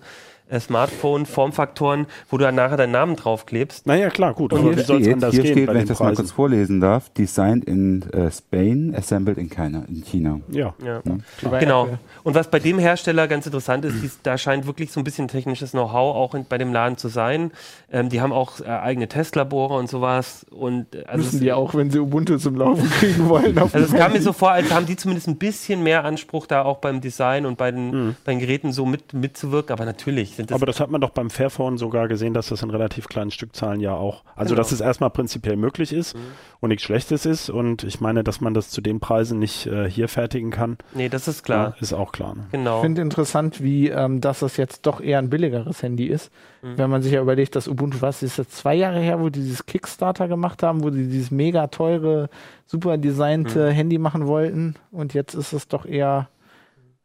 Smartphone-Formfaktoren, 0.60 2.06
wo 2.30 2.38
du 2.38 2.44
dann 2.44 2.54
nachher 2.54 2.76
deinen 2.76 2.92
Namen 2.92 3.16
draufklebst. 3.16 3.86
Naja, 3.86 4.10
klar, 4.10 4.34
gut. 4.34 4.52
Und 4.52 4.78
es 4.78 4.90
anders 4.90 5.34
hier 5.34 5.42
gehen? 5.42 5.52
Steht, 5.52 5.68
wenn 5.68 5.76
ich 5.76 5.84
das 5.84 5.98
Preisen? 5.98 6.04
mal 6.04 6.14
kurz 6.14 6.30
vorlesen 6.32 6.80
darf, 6.80 7.08
designed 7.10 7.64
in 7.64 8.04
uh, 8.14 8.30
Spain, 8.30 8.94
assembled 8.96 9.38
in 9.38 9.50
China. 9.50 9.84
In 9.88 10.04
China. 10.04 10.40
Ja. 10.50 10.74
ja. 10.84 11.02
ja. 11.04 11.58
Genau. 11.58 11.88
Und 12.22 12.34
was 12.34 12.50
bei 12.50 12.58
dem 12.58 12.78
Hersteller 12.78 13.28
ganz 13.28 13.46
interessant 13.46 13.84
ist, 13.84 13.96
dies, 14.02 14.18
da 14.22 14.38
scheint 14.38 14.66
wirklich 14.66 14.92
so 14.92 15.00
ein 15.00 15.04
bisschen 15.04 15.28
technisches 15.28 15.72
Know-how 15.72 16.14
auch 16.16 16.34
in, 16.34 16.44
bei 16.44 16.58
dem 16.58 16.72
Laden 16.72 16.96
zu 16.96 17.08
sein. 17.08 17.52
Ähm, 17.90 18.08
die 18.08 18.20
haben 18.20 18.32
auch 18.32 18.60
äh, 18.60 18.64
eigene 18.64 19.08
Testlabore 19.08 19.74
und 19.74 19.88
sowas. 19.88 20.46
Und, 20.50 20.94
äh, 20.94 21.04
also 21.04 21.24
Müssen 21.24 21.40
die 21.40 21.52
auch, 21.52 21.74
wenn 21.74 21.90
sie 21.90 21.98
Ubuntu 21.98 22.36
zum 22.38 22.56
Laufen 22.56 22.88
kriegen 22.98 23.28
wollen. 23.28 23.58
also 23.58 23.78
es 23.78 23.92
kam 23.92 24.12
mir 24.12 24.22
so 24.22 24.32
vor, 24.32 24.52
als 24.52 24.72
haben 24.72 24.86
die 24.86 24.96
zumindest 24.96 25.28
ein 25.28 25.36
bisschen 25.36 25.82
mehr 25.82 26.04
Anspruch 26.04 26.46
da 26.46 26.62
auch 26.62 26.78
beim 26.78 27.00
Design 27.00 27.46
und 27.46 27.58
bei 27.58 27.70
den, 27.70 27.90
mhm. 27.90 28.16
bei 28.24 28.32
den 28.32 28.40
Geräten 28.40 28.72
so 28.72 28.86
mit, 28.86 29.12
mitzuwirken. 29.12 29.72
Aber 29.72 29.84
natürlich 29.84 30.36
sind 30.42 30.50
das. 30.50 30.56
Aber 30.56 30.66
das 30.66 30.80
hat 30.80 30.90
man 30.90 31.00
doch 31.00 31.10
beim 31.10 31.30
Fairphone 31.30 31.78
sogar 31.78 32.08
gesehen, 32.08 32.34
dass 32.34 32.48
das 32.48 32.62
in 32.62 32.70
relativ 32.70 33.08
kleinen 33.08 33.30
Stückzahlen 33.30 33.80
ja 33.80 33.94
auch, 33.94 34.24
also 34.36 34.50
genau. 34.50 34.62
dass 34.62 34.72
es 34.72 34.80
erstmal 34.80 35.10
prinzipiell 35.10 35.56
möglich 35.56 35.92
ist 35.92 36.14
mhm. 36.14 36.20
und 36.60 36.68
nichts 36.68 36.84
Schlechtes 36.84 37.26
ist. 37.26 37.50
Und 37.50 37.84
ich 37.84 38.00
meine, 38.00 38.24
dass 38.24 38.40
man 38.40 38.54
das 38.54 38.70
zu 38.70 38.80
den 38.80 39.00
Preisen 39.00 39.38
nicht 39.38 39.66
äh, 39.66 39.88
hier 39.88 40.08
fertigen 40.08 40.50
kann. 40.50 40.78
Nee, 40.94 41.08
das 41.08 41.28
ist 41.28 41.42
klar. 41.42 41.76
ist 41.80 41.92
auch 41.92 42.12
klar. 42.12 42.34
Ne? 42.34 42.46
Genau. 42.52 42.78
Ich 42.78 42.82
finde 42.82 43.02
interessant, 43.02 43.62
wie 43.62 43.88
ähm, 43.88 44.20
dass 44.20 44.40
das 44.40 44.56
jetzt 44.56 44.86
doch 44.86 45.00
eher 45.00 45.18
ein 45.18 45.30
billigeres 45.30 45.82
Handy 45.82 46.06
ist. 46.06 46.30
Mhm. 46.62 46.78
Wenn 46.78 46.90
man 46.90 47.02
sich 47.02 47.12
ja 47.12 47.20
überlegt, 47.20 47.56
dass 47.56 47.68
Ubuntu, 47.68 47.98
was 48.00 48.22
ist 48.22 48.38
jetzt 48.38 48.56
zwei 48.56 48.74
Jahre 48.74 49.00
her, 49.00 49.20
wo 49.20 49.28
die 49.28 49.40
dieses 49.40 49.66
Kickstarter 49.66 50.28
gemacht 50.28 50.62
haben, 50.62 50.82
wo 50.82 50.90
die 50.90 51.08
dieses 51.08 51.30
mega 51.30 51.66
teure, 51.68 52.28
super 52.66 52.98
designte 52.98 53.70
mhm. 53.70 53.74
Handy 53.74 53.98
machen 53.98 54.26
wollten. 54.26 54.76
Und 54.90 55.14
jetzt 55.14 55.34
ist 55.34 55.52
es 55.52 55.68
doch 55.68 55.86
eher 55.86 56.28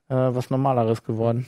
äh, 0.10 0.16
was 0.16 0.50
Normaleres 0.50 1.04
geworden. 1.04 1.48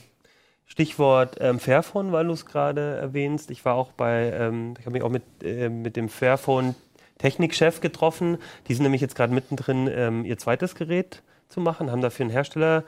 Stichwort 0.69 1.37
ähm, 1.41 1.59
Fairphone, 1.59 2.11
weil 2.11 2.27
du 2.27 2.33
es 2.33 2.45
gerade 2.45 2.97
erwähnst. 2.97 3.51
Ich 3.51 3.65
war 3.65 3.75
auch 3.75 3.91
bei, 3.91 4.31
ähm, 4.31 4.75
ich 4.79 4.85
habe 4.85 4.93
mich 4.93 5.03
auch 5.03 5.09
mit, 5.09 5.23
äh, 5.43 5.67
mit 5.67 5.95
dem 5.97 6.07
Fairphone 6.07 6.75
Technikchef 7.17 7.81
getroffen. 7.81 8.37
Die 8.67 8.75
sind 8.75 8.83
nämlich 8.83 9.01
jetzt 9.01 9.15
gerade 9.15 9.33
mittendrin, 9.33 9.89
ähm, 9.91 10.23
ihr 10.23 10.37
zweites 10.37 10.75
Gerät 10.75 11.21
zu 11.49 11.59
machen, 11.59 11.91
haben 11.91 12.01
dafür 12.01 12.25
einen 12.25 12.31
Hersteller 12.31 12.83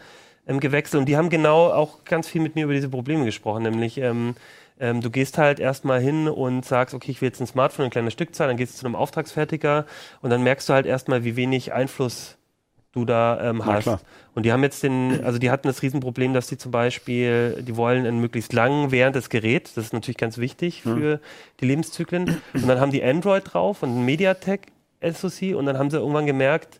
ähm, 0.47 0.59
gewechselt 0.59 0.99
und 0.99 1.07
die 1.07 1.17
haben 1.17 1.29
genau 1.29 1.71
auch 1.71 2.05
ganz 2.05 2.27
viel 2.27 2.41
mit 2.41 2.55
mir 2.55 2.65
über 2.65 2.73
diese 2.73 2.89
Probleme 2.89 3.25
gesprochen, 3.25 3.63
nämlich 3.63 3.97
ähm, 3.97 4.35
ähm, 4.79 5.01
du 5.01 5.09
gehst 5.09 5.37
halt 5.37 5.59
erstmal 5.59 5.99
hin 5.99 6.27
und 6.27 6.65
sagst, 6.65 6.95
okay, 6.95 7.11
ich 7.11 7.21
will 7.21 7.29
jetzt 7.29 7.41
ein 7.41 7.47
Smartphone, 7.47 7.83
eine 7.83 7.91
kleine 7.91 8.11
Stückzahl, 8.11 8.47
dann 8.47 8.57
gehst 8.57 8.75
du 8.75 8.79
zu 8.79 8.85
einem 8.85 8.95
Auftragsfertiger 8.95 9.85
und 10.21 10.29
dann 10.29 10.43
merkst 10.43 10.69
du 10.69 10.73
halt 10.73 10.85
erstmal, 10.85 11.23
wie 11.23 11.35
wenig 11.35 11.73
Einfluss 11.73 12.37
du 12.93 13.05
da 13.05 13.49
ähm, 13.49 13.65
hast. 13.65 13.87
Und 14.33 14.45
die 14.45 14.51
haben 14.51 14.63
jetzt 14.63 14.83
den, 14.83 15.23
also 15.23 15.39
die 15.39 15.49
hatten 15.49 15.67
das 15.67 15.81
Riesenproblem, 15.81 16.33
dass 16.33 16.47
die 16.47 16.57
zum 16.57 16.71
Beispiel, 16.71 17.63
die 17.65 17.75
wollen 17.75 18.05
ein 18.05 18.19
möglichst 18.19 18.53
lang 18.53 18.91
währendes 18.91 19.29
Gerät, 19.29 19.71
das 19.75 19.85
ist 19.85 19.93
natürlich 19.93 20.17
ganz 20.17 20.37
wichtig 20.37 20.83
hm. 20.83 20.97
für 20.97 21.19
die 21.59 21.65
Lebenszyklen. 21.65 22.41
Und 22.53 22.67
dann 22.67 22.79
haben 22.79 22.91
die 22.91 23.03
Android 23.03 23.43
drauf 23.45 23.83
und 23.83 23.97
ein 23.97 24.05
MediaTek 24.05 24.67
SoC 25.01 25.55
und 25.55 25.65
dann 25.65 25.77
haben 25.77 25.89
sie 25.89 25.97
irgendwann 25.97 26.25
gemerkt, 26.25 26.79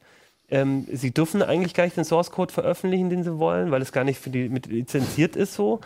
ähm, 0.50 0.86
sie 0.92 1.12
dürfen 1.12 1.42
eigentlich 1.42 1.74
gar 1.74 1.86
nicht 1.86 1.96
den 1.96 2.04
Source 2.04 2.30
Code 2.30 2.54
veröffentlichen, 2.54 3.10
den 3.10 3.24
sie 3.24 3.40
wollen, 3.40 3.72
weil 3.72 3.82
es 3.82 3.94
gar 3.94 4.04
nicht 4.04 4.20
für 4.20 4.30
die 4.30 4.50
mit 4.50 4.68
lizenziert 4.68 5.36
ist 5.38 5.54
so 5.54 5.80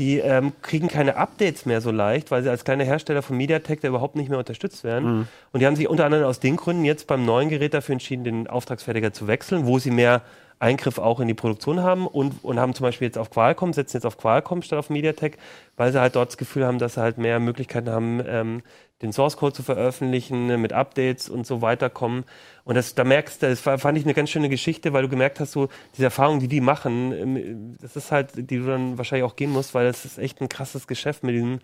die 0.00 0.18
ähm, 0.18 0.52
kriegen 0.62 0.88
keine 0.88 1.16
Updates 1.16 1.66
mehr 1.66 1.82
so 1.82 1.90
leicht, 1.90 2.30
weil 2.30 2.42
sie 2.42 2.48
als 2.48 2.64
kleine 2.64 2.84
Hersteller 2.84 3.20
von 3.20 3.36
MediaTek 3.36 3.82
da 3.82 3.88
überhaupt 3.88 4.16
nicht 4.16 4.30
mehr 4.30 4.38
unterstützt 4.38 4.82
werden. 4.82 5.18
Mhm. 5.18 5.28
Und 5.52 5.60
die 5.60 5.66
haben 5.66 5.76
sich 5.76 5.88
unter 5.88 6.06
anderem 6.06 6.24
aus 6.24 6.40
den 6.40 6.56
Gründen 6.56 6.86
jetzt 6.86 7.06
beim 7.06 7.26
neuen 7.26 7.50
Gerät 7.50 7.74
dafür 7.74 7.92
entschieden, 7.92 8.24
den 8.24 8.46
Auftragsfertiger 8.46 9.12
zu 9.12 9.26
wechseln, 9.26 9.66
wo 9.66 9.78
sie 9.78 9.90
mehr 9.90 10.22
Eingriff 10.58 10.98
auch 10.98 11.20
in 11.20 11.28
die 11.28 11.34
Produktion 11.34 11.82
haben 11.82 12.06
und, 12.06 12.42
und 12.42 12.58
haben 12.58 12.74
zum 12.74 12.84
Beispiel 12.84 13.06
jetzt 13.06 13.18
auf 13.18 13.30
Qualcomm, 13.30 13.74
setzen 13.74 13.98
jetzt 13.98 14.06
auf 14.06 14.16
Qualcomm 14.16 14.62
statt 14.62 14.78
auf 14.78 14.88
MediaTek, 14.90 15.36
weil 15.76 15.92
sie 15.92 16.00
halt 16.00 16.16
dort 16.16 16.30
das 16.30 16.36
Gefühl 16.38 16.66
haben, 16.66 16.78
dass 16.78 16.94
sie 16.94 17.02
halt 17.02 17.18
mehr 17.18 17.38
Möglichkeiten 17.38 17.90
haben, 17.90 18.22
ähm, 18.26 18.62
den 19.02 19.12
Source 19.12 19.36
Code 19.36 19.54
zu 19.54 19.62
veröffentlichen, 19.62 20.60
mit 20.60 20.72
Updates 20.72 21.28
und 21.28 21.46
so 21.46 21.62
weiter 21.62 21.88
kommen. 21.88 22.24
Und 22.64 22.74
das, 22.74 22.94
da 22.94 23.04
merkst 23.04 23.42
du, 23.42 23.48
das 23.48 23.60
fand 23.60 23.96
ich 23.96 24.04
eine 24.04 24.14
ganz 24.14 24.30
schöne 24.30 24.48
Geschichte, 24.48 24.92
weil 24.92 25.02
du 25.02 25.08
gemerkt 25.08 25.40
hast, 25.40 25.52
so 25.52 25.68
diese 25.94 26.04
Erfahrungen, 26.04 26.40
die 26.40 26.48
die 26.48 26.60
machen, 26.60 27.12
ähm, 27.12 27.76
das 27.80 27.96
ist 27.96 28.12
halt, 28.12 28.32
die 28.36 28.58
du 28.58 28.66
dann 28.66 28.98
wahrscheinlich 28.98 29.24
auch 29.24 29.36
gehen 29.36 29.50
musst, 29.50 29.74
weil 29.74 29.86
das 29.86 30.04
ist 30.04 30.18
echt 30.18 30.40
ein 30.40 30.48
krasses 30.48 30.86
Geschäft 30.86 31.24
mit 31.24 31.34
diesen 31.34 31.60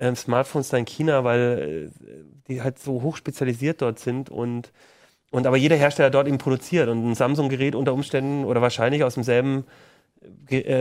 ähm, 0.00 0.14
Smartphones 0.14 0.68
da 0.68 0.76
in 0.76 0.84
China, 0.84 1.24
weil 1.24 1.90
äh, 2.00 2.12
die 2.48 2.62
halt 2.62 2.78
so 2.78 3.02
hoch 3.02 3.16
spezialisiert 3.16 3.82
dort 3.82 3.98
sind 3.98 4.30
und 4.30 4.72
und 5.30 5.46
aber 5.46 5.58
jeder 5.58 5.76
Hersteller 5.76 6.10
dort 6.10 6.26
eben 6.26 6.38
produziert 6.38 6.88
und 6.88 7.10
ein 7.10 7.14
Samsung-Gerät 7.14 7.74
unter 7.74 7.92
Umständen 7.92 8.44
oder 8.44 8.62
wahrscheinlich 8.62 9.04
aus 9.04 9.14
demselben 9.14 9.64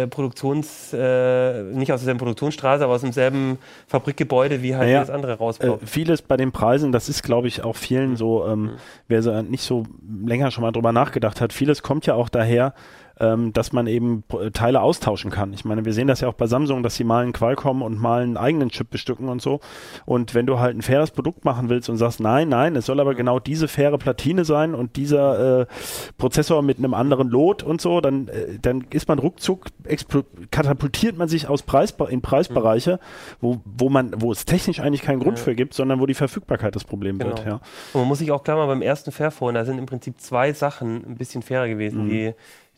Produktions, 0.10 0.94
äh, 0.94 1.64
nicht 1.64 1.92
aus 1.92 2.00
derselben 2.00 2.20
Produktionsstraße, 2.20 2.84
aber 2.84 2.94
aus 2.94 3.02
demselben 3.02 3.58
Fabrikgebäude, 3.88 4.62
wie 4.64 4.76
halt 4.76 4.88
Naja, 4.88 5.02
das 5.02 5.10
andere 5.10 5.34
Äh, 5.34 5.36
rausbaut. 5.36 5.82
vieles 5.86 6.22
bei 6.22 6.38
den 6.38 6.52
Preisen, 6.52 6.92
das 6.92 7.10
ist, 7.10 7.22
glaube 7.24 7.48
ich, 7.48 7.64
auch 7.64 7.76
vielen 7.76 8.16
so, 8.16 8.46
ähm, 8.48 8.72
wer 9.08 9.22
so 9.22 9.42
nicht 9.42 9.64
so 9.64 9.84
länger 10.26 10.52
schon 10.52 10.62
mal 10.64 10.72
drüber 10.72 10.92
nachgedacht 10.94 11.42
hat, 11.42 11.54
vieles 11.54 11.84
kommt 11.84 12.06
ja 12.06 12.14
auch 12.16 12.30
daher, 12.30 12.74
ähm, 13.20 13.54
dass 13.54 13.74
man 13.74 13.88
eben 13.88 14.24
P- 14.24 14.52
Teile 14.52 14.82
austauschen 14.82 15.32
kann. 15.32 15.54
Ich 15.54 15.66
meine, 15.66 15.86
wir 15.86 15.94
sehen 15.94 16.08
das 16.08 16.22
ja 16.22 16.28
auch 16.28 16.34
bei 16.34 16.48
Samsung, 16.48 16.84
dass 16.84 16.96
sie 16.96 17.04
mal 17.04 17.24
einen 17.24 17.34
Qualcomm 17.34 17.82
und 17.82 18.00
mal 18.00 18.22
einen 18.24 18.38
eigenen 18.38 18.70
Chip 18.70 18.90
bestücken 18.90 19.30
und 19.30 19.42
so. 19.42 19.60
Und 20.06 20.34
wenn 20.34 20.46
du 20.46 20.60
halt 20.60 20.76
ein 20.78 20.82
faires 20.82 21.12
Produkt 21.12 21.46
machen 21.46 21.70
willst 21.70 21.90
und 21.90 21.98
sagst, 21.98 22.20
nein, 22.20 22.50
nein, 22.50 22.76
es 22.76 22.86
soll 22.86 23.00
aber 23.00 23.16
genau 23.16 23.40
diese 23.40 23.68
faire 23.68 23.98
Platine 23.98 24.46
sein 24.46 24.76
und 24.76 24.96
dieser 24.96 25.62
äh, 25.62 25.66
Prozessor 26.18 26.62
mit 26.62 26.78
einem 26.78 26.94
anderen 26.94 27.30
Lot 27.30 27.64
und 27.64 27.82
so, 27.82 28.02
dann, 28.02 28.28
äh, 28.28 28.60
dann 28.62 28.86
ist 28.92 29.08
man 29.08 29.20
ruckzuck, 29.20 29.66
katapultiert 30.52 31.18
man 31.18 31.28
sich 31.28 31.48
aus 31.48 31.64
Preis, 31.64 31.96
in 32.10 32.22
Preisbereiche, 32.22 33.00
wo, 33.42 33.62
wo 33.66 33.90
man, 33.90 34.12
wo 34.22 34.32
es 34.32 34.46
technisch 34.46 34.80
eigentlich 34.80 35.02
keinen 35.02 35.20
Grund 35.20 35.38
Ja. 35.38 35.44
für 35.44 35.56
gibt, 35.56 35.74
sondern 35.74 36.00
wo 36.00 36.06
die 36.06 36.14
Verfügbarkeit 36.14 36.76
das 36.76 36.84
Problem 36.84 37.20
wird, 37.20 37.38
Genau. 37.44 37.50
ja. 37.58 37.62
Und 37.94 38.02
man 38.02 38.08
muss 38.08 38.20
sich 38.20 38.32
auch 38.32 38.44
klar 38.44 38.58
mal 38.58 38.68
beim 38.68 38.82
ersten 38.82 39.12
Fairphone, 39.12 39.56
da 39.56 39.66
sind 39.66 39.78
im 39.78 39.86
Prinzip 39.86 40.20
zwei 40.20 40.54
Sachen 40.54 41.04
ein 41.06 41.16
bisschen 41.16 41.42
fairer 41.42 41.68
gewesen. 41.68 42.06
Mhm. 42.06 42.10
Die, 42.10 42.34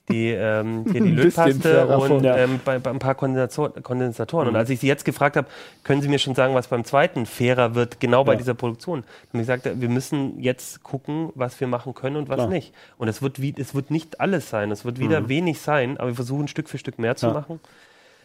die, 0.10 0.30
ähm, 0.30 0.86
hier 0.92 1.02
die 1.02 1.12
Lötpaste 1.12 1.88
und 1.88 2.26
ähm, 2.26 2.60
bei, 2.66 2.80
bei 2.80 2.90
ein 2.90 3.00
paar 3.00 3.16
Kondensatoren. 3.16 3.82
Kondensatoren. 3.84 4.48
Mhm. 4.48 4.54
Und 4.54 4.56
als 4.60 4.70
ich 4.70 4.80
sie 4.80 4.88
jetzt 4.88 5.06
gefragt 5.06 5.36
habe, 5.38 5.48
können 5.84 6.02
Sie 6.02 6.08
mir 6.08 6.20
schon 6.20 6.36
sagen, 6.36 6.56
was 6.56 6.68
beim 6.68 6.84
zweiten 6.84 7.26
fairer 7.26 7.76
wird, 7.76 8.00
genau 8.00 8.24
bei 8.24 8.34
Ja. 8.34 8.38
dieser 8.40 8.54
Produktion, 8.54 9.00
haben 9.00 9.06
sie 9.34 9.40
gesagt, 9.40 9.70
wir 9.80 9.90
müssen 9.90 10.40
jetzt 10.40 10.84
gucken, 10.84 11.30
was 11.36 11.60
wir 11.60 11.68
machen 11.68 11.94
können 11.94 12.16
und 12.16 12.30
was 12.30 12.38
Klar. 12.38 12.48
nicht. 12.50 12.74
Und 12.98 13.08
es 13.08 13.22
wird, 13.22 13.42
wie, 13.42 13.54
es 13.58 13.76
wird 13.76 13.92
nicht 13.92 14.20
alles 14.20 14.50
sein, 14.50 14.72
es 14.72 14.86
wird 14.86 15.00
wieder 15.00 15.30
wenig 15.30 15.60
sein, 15.62 15.98
aber 15.98 16.08
wir 16.10 16.16
versuchen 16.16 16.48
Stück 16.48 16.70
für 16.70 16.78
Stück 16.78 17.00
mehr 17.00 17.16
zu 17.16 17.28
Mhm. 17.28 17.34
Ja. 17.34 17.40
machen. 17.42 17.60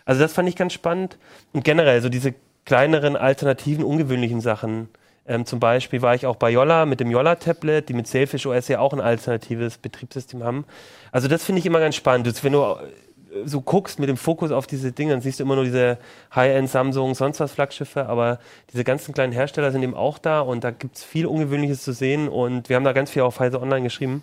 Also 0.06 0.20
das 0.20 0.32
fand 0.32 0.48
ich 0.48 0.56
ganz 0.56 0.72
spannend. 0.72 1.16
Und 1.52 1.64
generell 1.64 2.00
so 2.02 2.08
diese 2.08 2.34
kleineren, 2.64 3.16
alternativen, 3.16 3.84
ungewöhnlichen 3.84 4.40
Sachen. 4.40 4.88
Ähm, 5.26 5.46
zum 5.46 5.58
Beispiel 5.58 6.02
war 6.02 6.14
ich 6.14 6.26
auch 6.26 6.36
bei 6.36 6.50
Yolla 6.50 6.84
mit 6.84 7.00
dem 7.00 7.10
Yolla-Tablet, 7.10 7.88
die 7.88 7.94
mit 7.94 8.06
Sailfish 8.06 8.46
OS 8.46 8.68
ja 8.68 8.78
auch 8.80 8.92
ein 8.92 9.00
alternatives 9.00 9.78
Betriebssystem 9.78 10.44
haben. 10.44 10.66
Also 11.12 11.28
das 11.28 11.44
finde 11.44 11.60
ich 11.60 11.66
immer 11.66 11.80
ganz 11.80 11.94
spannend. 11.94 12.26
Das, 12.26 12.44
wenn 12.44 12.52
du 12.52 12.60
äh, 12.60 13.46
so 13.46 13.62
guckst 13.62 13.98
mit 13.98 14.08
dem 14.08 14.18
Fokus 14.18 14.52
auf 14.52 14.66
diese 14.66 14.92
Dinge, 14.92 15.12
dann 15.12 15.22
siehst 15.22 15.40
du 15.40 15.44
immer 15.44 15.54
nur 15.54 15.64
diese 15.64 15.98
High-End 16.34 16.68
Samsung, 16.68 17.14
sonst 17.14 17.40
was 17.40 17.52
Flaggschiffe, 17.52 18.06
aber 18.06 18.38
diese 18.72 18.84
ganzen 18.84 19.14
kleinen 19.14 19.32
Hersteller 19.32 19.72
sind 19.72 19.82
eben 19.82 19.94
auch 19.94 20.18
da 20.18 20.40
und 20.40 20.62
da 20.62 20.70
gibt 20.70 20.96
es 20.96 21.04
viel 21.04 21.26
Ungewöhnliches 21.26 21.82
zu 21.82 21.92
sehen 21.92 22.28
und 22.28 22.68
wir 22.68 22.76
haben 22.76 22.84
da 22.84 22.92
ganz 22.92 23.10
viel 23.10 23.22
auf 23.22 23.40
Heise 23.40 23.60
Online 23.60 23.82
geschrieben. 23.82 24.22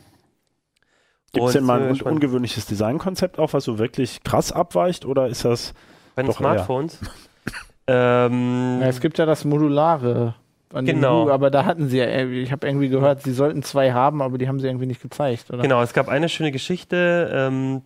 Gibt 1.34 1.48
es 1.48 1.54
denn 1.54 1.64
mal 1.64 1.82
ein 1.82 1.90
gespannt. 1.90 2.16
ungewöhnliches 2.16 2.66
Designkonzept 2.66 3.40
auch, 3.40 3.54
was 3.54 3.64
so 3.64 3.80
wirklich 3.80 4.22
krass 4.24 4.52
abweicht 4.52 5.06
oder 5.06 5.28
ist 5.28 5.46
das 5.46 5.74
Bei 6.16 6.24
den 6.24 6.28
Doch, 6.28 6.38
Smartphones. 6.38 7.00
ähm, 7.88 8.80
Ja, 8.82 8.88
es 8.88 9.00
gibt 9.00 9.18
ja 9.18 9.26
das 9.26 9.46
Modulare. 9.46 10.36
An 10.74 10.86
Genau. 10.86 11.20
Google, 11.22 11.34
aber 11.34 11.50
da 11.52 11.66
hatten 11.66 11.88
sie 11.90 11.98
ja, 11.98 12.06
irgendwie- 12.06 12.42
ich 12.42 12.52
habe 12.52 12.68
irgendwie 12.68 12.90
gehört, 12.90 13.24
sie 13.24 13.34
sollten 13.34 13.64
zwei 13.64 13.92
haben, 13.94 14.22
aber 14.22 14.38
die 14.38 14.48
haben 14.48 14.60
sie 14.60 14.68
irgendwie 14.68 14.86
nicht 14.86 15.02
gezeigt, 15.02 15.52
oder? 15.52 15.62
Genau, 15.64 15.82
es 15.82 15.94
gab 15.94 16.08
eine 16.10 16.30
schöne 16.30 16.52
Geschichte. 16.52 17.30
Ähm, 17.34 17.82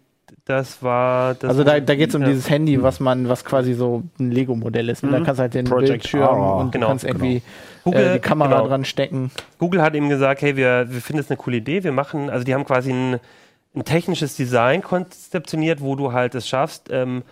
das 0.46 0.82
war. 0.84 1.36
Das 1.36 1.50
Also 1.52 1.64
da, 1.64 1.80
da 1.80 1.96
geht 1.96 2.10
es 2.10 2.16
um 2.16 2.24
dieses 2.24 2.50
Handy, 2.50 2.82
was 2.82 3.00
man, 3.00 3.30
was 3.30 3.46
quasi 3.46 3.74
so 3.74 4.04
ein 4.20 4.32
Lego-Modell 4.32 4.90
ist. 4.90 5.04
Und 5.04 5.12
da 5.12 5.20
Mhm. 5.20 5.24
kannst 5.24 5.40
du 5.40 5.42
halt 5.44 5.54
den 5.54 5.66
Project 5.66 5.90
Bildschirm 5.92 6.22
R. 6.22 6.56
und 6.58 6.72
Genau, 6.72 6.88
du 6.88 6.92
kannst 6.92 7.06
irgendwie 7.06 7.42
Google, 7.84 8.02
äh, 8.08 8.14
die 8.14 8.20
Kamera 8.20 8.50
genau. 8.58 8.68
dran 8.68 8.86
stecken. 8.86 9.32
Google 9.60 9.82
hat 9.84 9.94
eben 9.96 10.10
gesagt, 10.10 10.42
hey, 10.42 10.56
wir, 10.56 10.88
wir 10.90 11.02
finden 11.02 11.20
es 11.22 11.30
eine 11.30 11.38
coole 11.38 11.58
Idee. 11.58 11.84
Wir 11.84 11.92
machen, 11.92 12.30
also 12.32 12.44
die 12.44 12.54
haben 12.56 12.66
quasi 12.66 12.92
ein, 12.92 13.20
ein 13.76 13.86
technisches 13.86 14.36
Design 14.36 14.82
konzeptioniert, 14.82 15.82
wo 15.82 15.96
du 15.96 16.12
halt 16.12 16.34
es 16.36 16.48
schaffst, 16.48 16.90
ähm, 16.92 17.24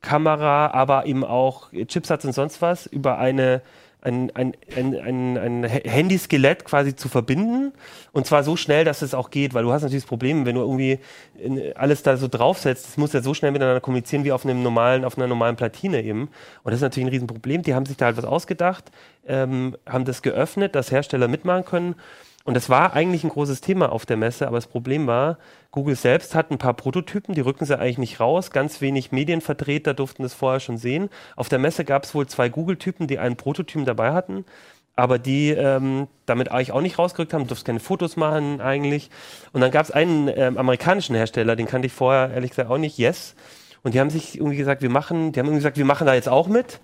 Kamera, 0.00 0.68
aber 0.68 1.06
eben 1.06 1.24
auch 1.24 1.70
Chipsatz 1.72 2.24
und 2.24 2.32
sonst 2.32 2.62
was 2.62 2.86
über 2.86 3.18
eine 3.18 3.62
ein, 4.00 4.30
ein, 4.34 4.54
ein, 4.76 5.38
ein, 5.38 5.64
Handyskelett 5.64 6.64
quasi 6.64 6.94
zu 6.94 7.08
verbinden 7.08 7.72
und 8.12 8.26
zwar 8.26 8.44
so 8.44 8.56
schnell, 8.56 8.84
dass 8.84 9.02
es 9.02 9.12
auch 9.12 9.30
geht, 9.30 9.54
weil 9.54 9.64
du 9.64 9.72
hast 9.72 9.82
natürlich 9.82 10.04
das 10.04 10.08
Problem, 10.08 10.46
wenn 10.46 10.54
du 10.54 10.60
irgendwie 10.60 11.00
alles 11.74 12.02
da 12.02 12.16
so 12.16 12.28
draufsetzt, 12.28 12.86
das 12.86 12.96
muss 12.96 13.12
ja 13.12 13.22
so 13.22 13.34
schnell 13.34 13.50
miteinander 13.50 13.80
kommunizieren 13.80 14.24
wie 14.24 14.32
auf 14.32 14.44
einem 14.44 14.62
normalen, 14.62 15.04
auf 15.04 15.16
einer 15.16 15.26
normalen 15.26 15.56
Platine 15.56 16.02
eben. 16.02 16.22
Und 16.22 16.30
das 16.64 16.76
ist 16.76 16.82
natürlich 16.82 17.06
ein 17.06 17.12
Riesenproblem. 17.12 17.62
Die 17.62 17.74
haben 17.74 17.86
sich 17.86 17.96
da 17.96 18.06
halt 18.06 18.16
was 18.16 18.24
ausgedacht, 18.24 18.90
ähm, 19.26 19.76
haben 19.86 20.04
das 20.04 20.22
geöffnet, 20.22 20.74
dass 20.74 20.90
Hersteller 20.90 21.28
mitmachen 21.28 21.64
können. 21.64 21.94
Und 22.48 22.54
das 22.54 22.70
war 22.70 22.94
eigentlich 22.94 23.24
ein 23.24 23.28
großes 23.28 23.60
Thema 23.60 23.92
auf 23.92 24.06
der 24.06 24.16
Messe, 24.16 24.46
aber 24.46 24.56
das 24.56 24.68
Problem 24.68 25.06
war, 25.06 25.36
Google 25.70 25.96
selbst 25.96 26.34
hat 26.34 26.50
ein 26.50 26.56
paar 26.56 26.72
Prototypen, 26.72 27.34
die 27.34 27.42
rücken 27.42 27.66
sie 27.66 27.78
eigentlich 27.78 27.98
nicht 27.98 28.20
raus. 28.20 28.50
Ganz 28.50 28.80
wenig 28.80 29.12
Medienvertreter 29.12 29.92
durften 29.92 30.22
das 30.22 30.32
vorher 30.32 30.58
schon 30.58 30.78
sehen. 30.78 31.10
Auf 31.36 31.50
der 31.50 31.58
Messe 31.58 31.84
gab 31.84 32.04
es 32.04 32.14
wohl 32.14 32.26
zwei 32.26 32.48
Google-Typen, 32.48 33.06
die 33.06 33.18
einen 33.18 33.36
Prototypen 33.36 33.84
dabei 33.84 34.14
hatten, 34.14 34.46
aber 34.96 35.18
die 35.18 35.50
ähm, 35.50 36.08
damit 36.24 36.50
eigentlich 36.50 36.72
auch 36.72 36.80
nicht 36.80 36.98
rausgerückt 36.98 37.34
haben, 37.34 37.42
du 37.42 37.48
durfst 37.48 37.66
keine 37.66 37.80
Fotos 37.80 38.16
machen 38.16 38.62
eigentlich. 38.62 39.10
Und 39.52 39.60
dann 39.60 39.70
gab 39.70 39.84
es 39.84 39.90
einen 39.90 40.28
ähm, 40.34 40.56
amerikanischen 40.56 41.14
Hersteller, 41.16 41.54
den 41.54 41.66
kannte 41.66 41.84
ich 41.84 41.92
vorher 41.92 42.30
ehrlich 42.30 42.52
gesagt 42.52 42.70
auch 42.70 42.78
nicht, 42.78 42.96
Yes. 42.96 43.34
Und 43.82 43.92
die 43.92 44.00
haben 44.00 44.08
sich 44.08 44.38
irgendwie 44.38 44.56
gesagt, 44.56 44.80
wir 44.80 44.88
machen, 44.88 45.32
die 45.32 45.38
haben 45.38 45.48
irgendwie 45.48 45.60
gesagt, 45.60 45.76
wir 45.76 45.84
machen 45.84 46.06
da 46.06 46.14
jetzt 46.14 46.30
auch 46.30 46.48
mit. 46.48 46.80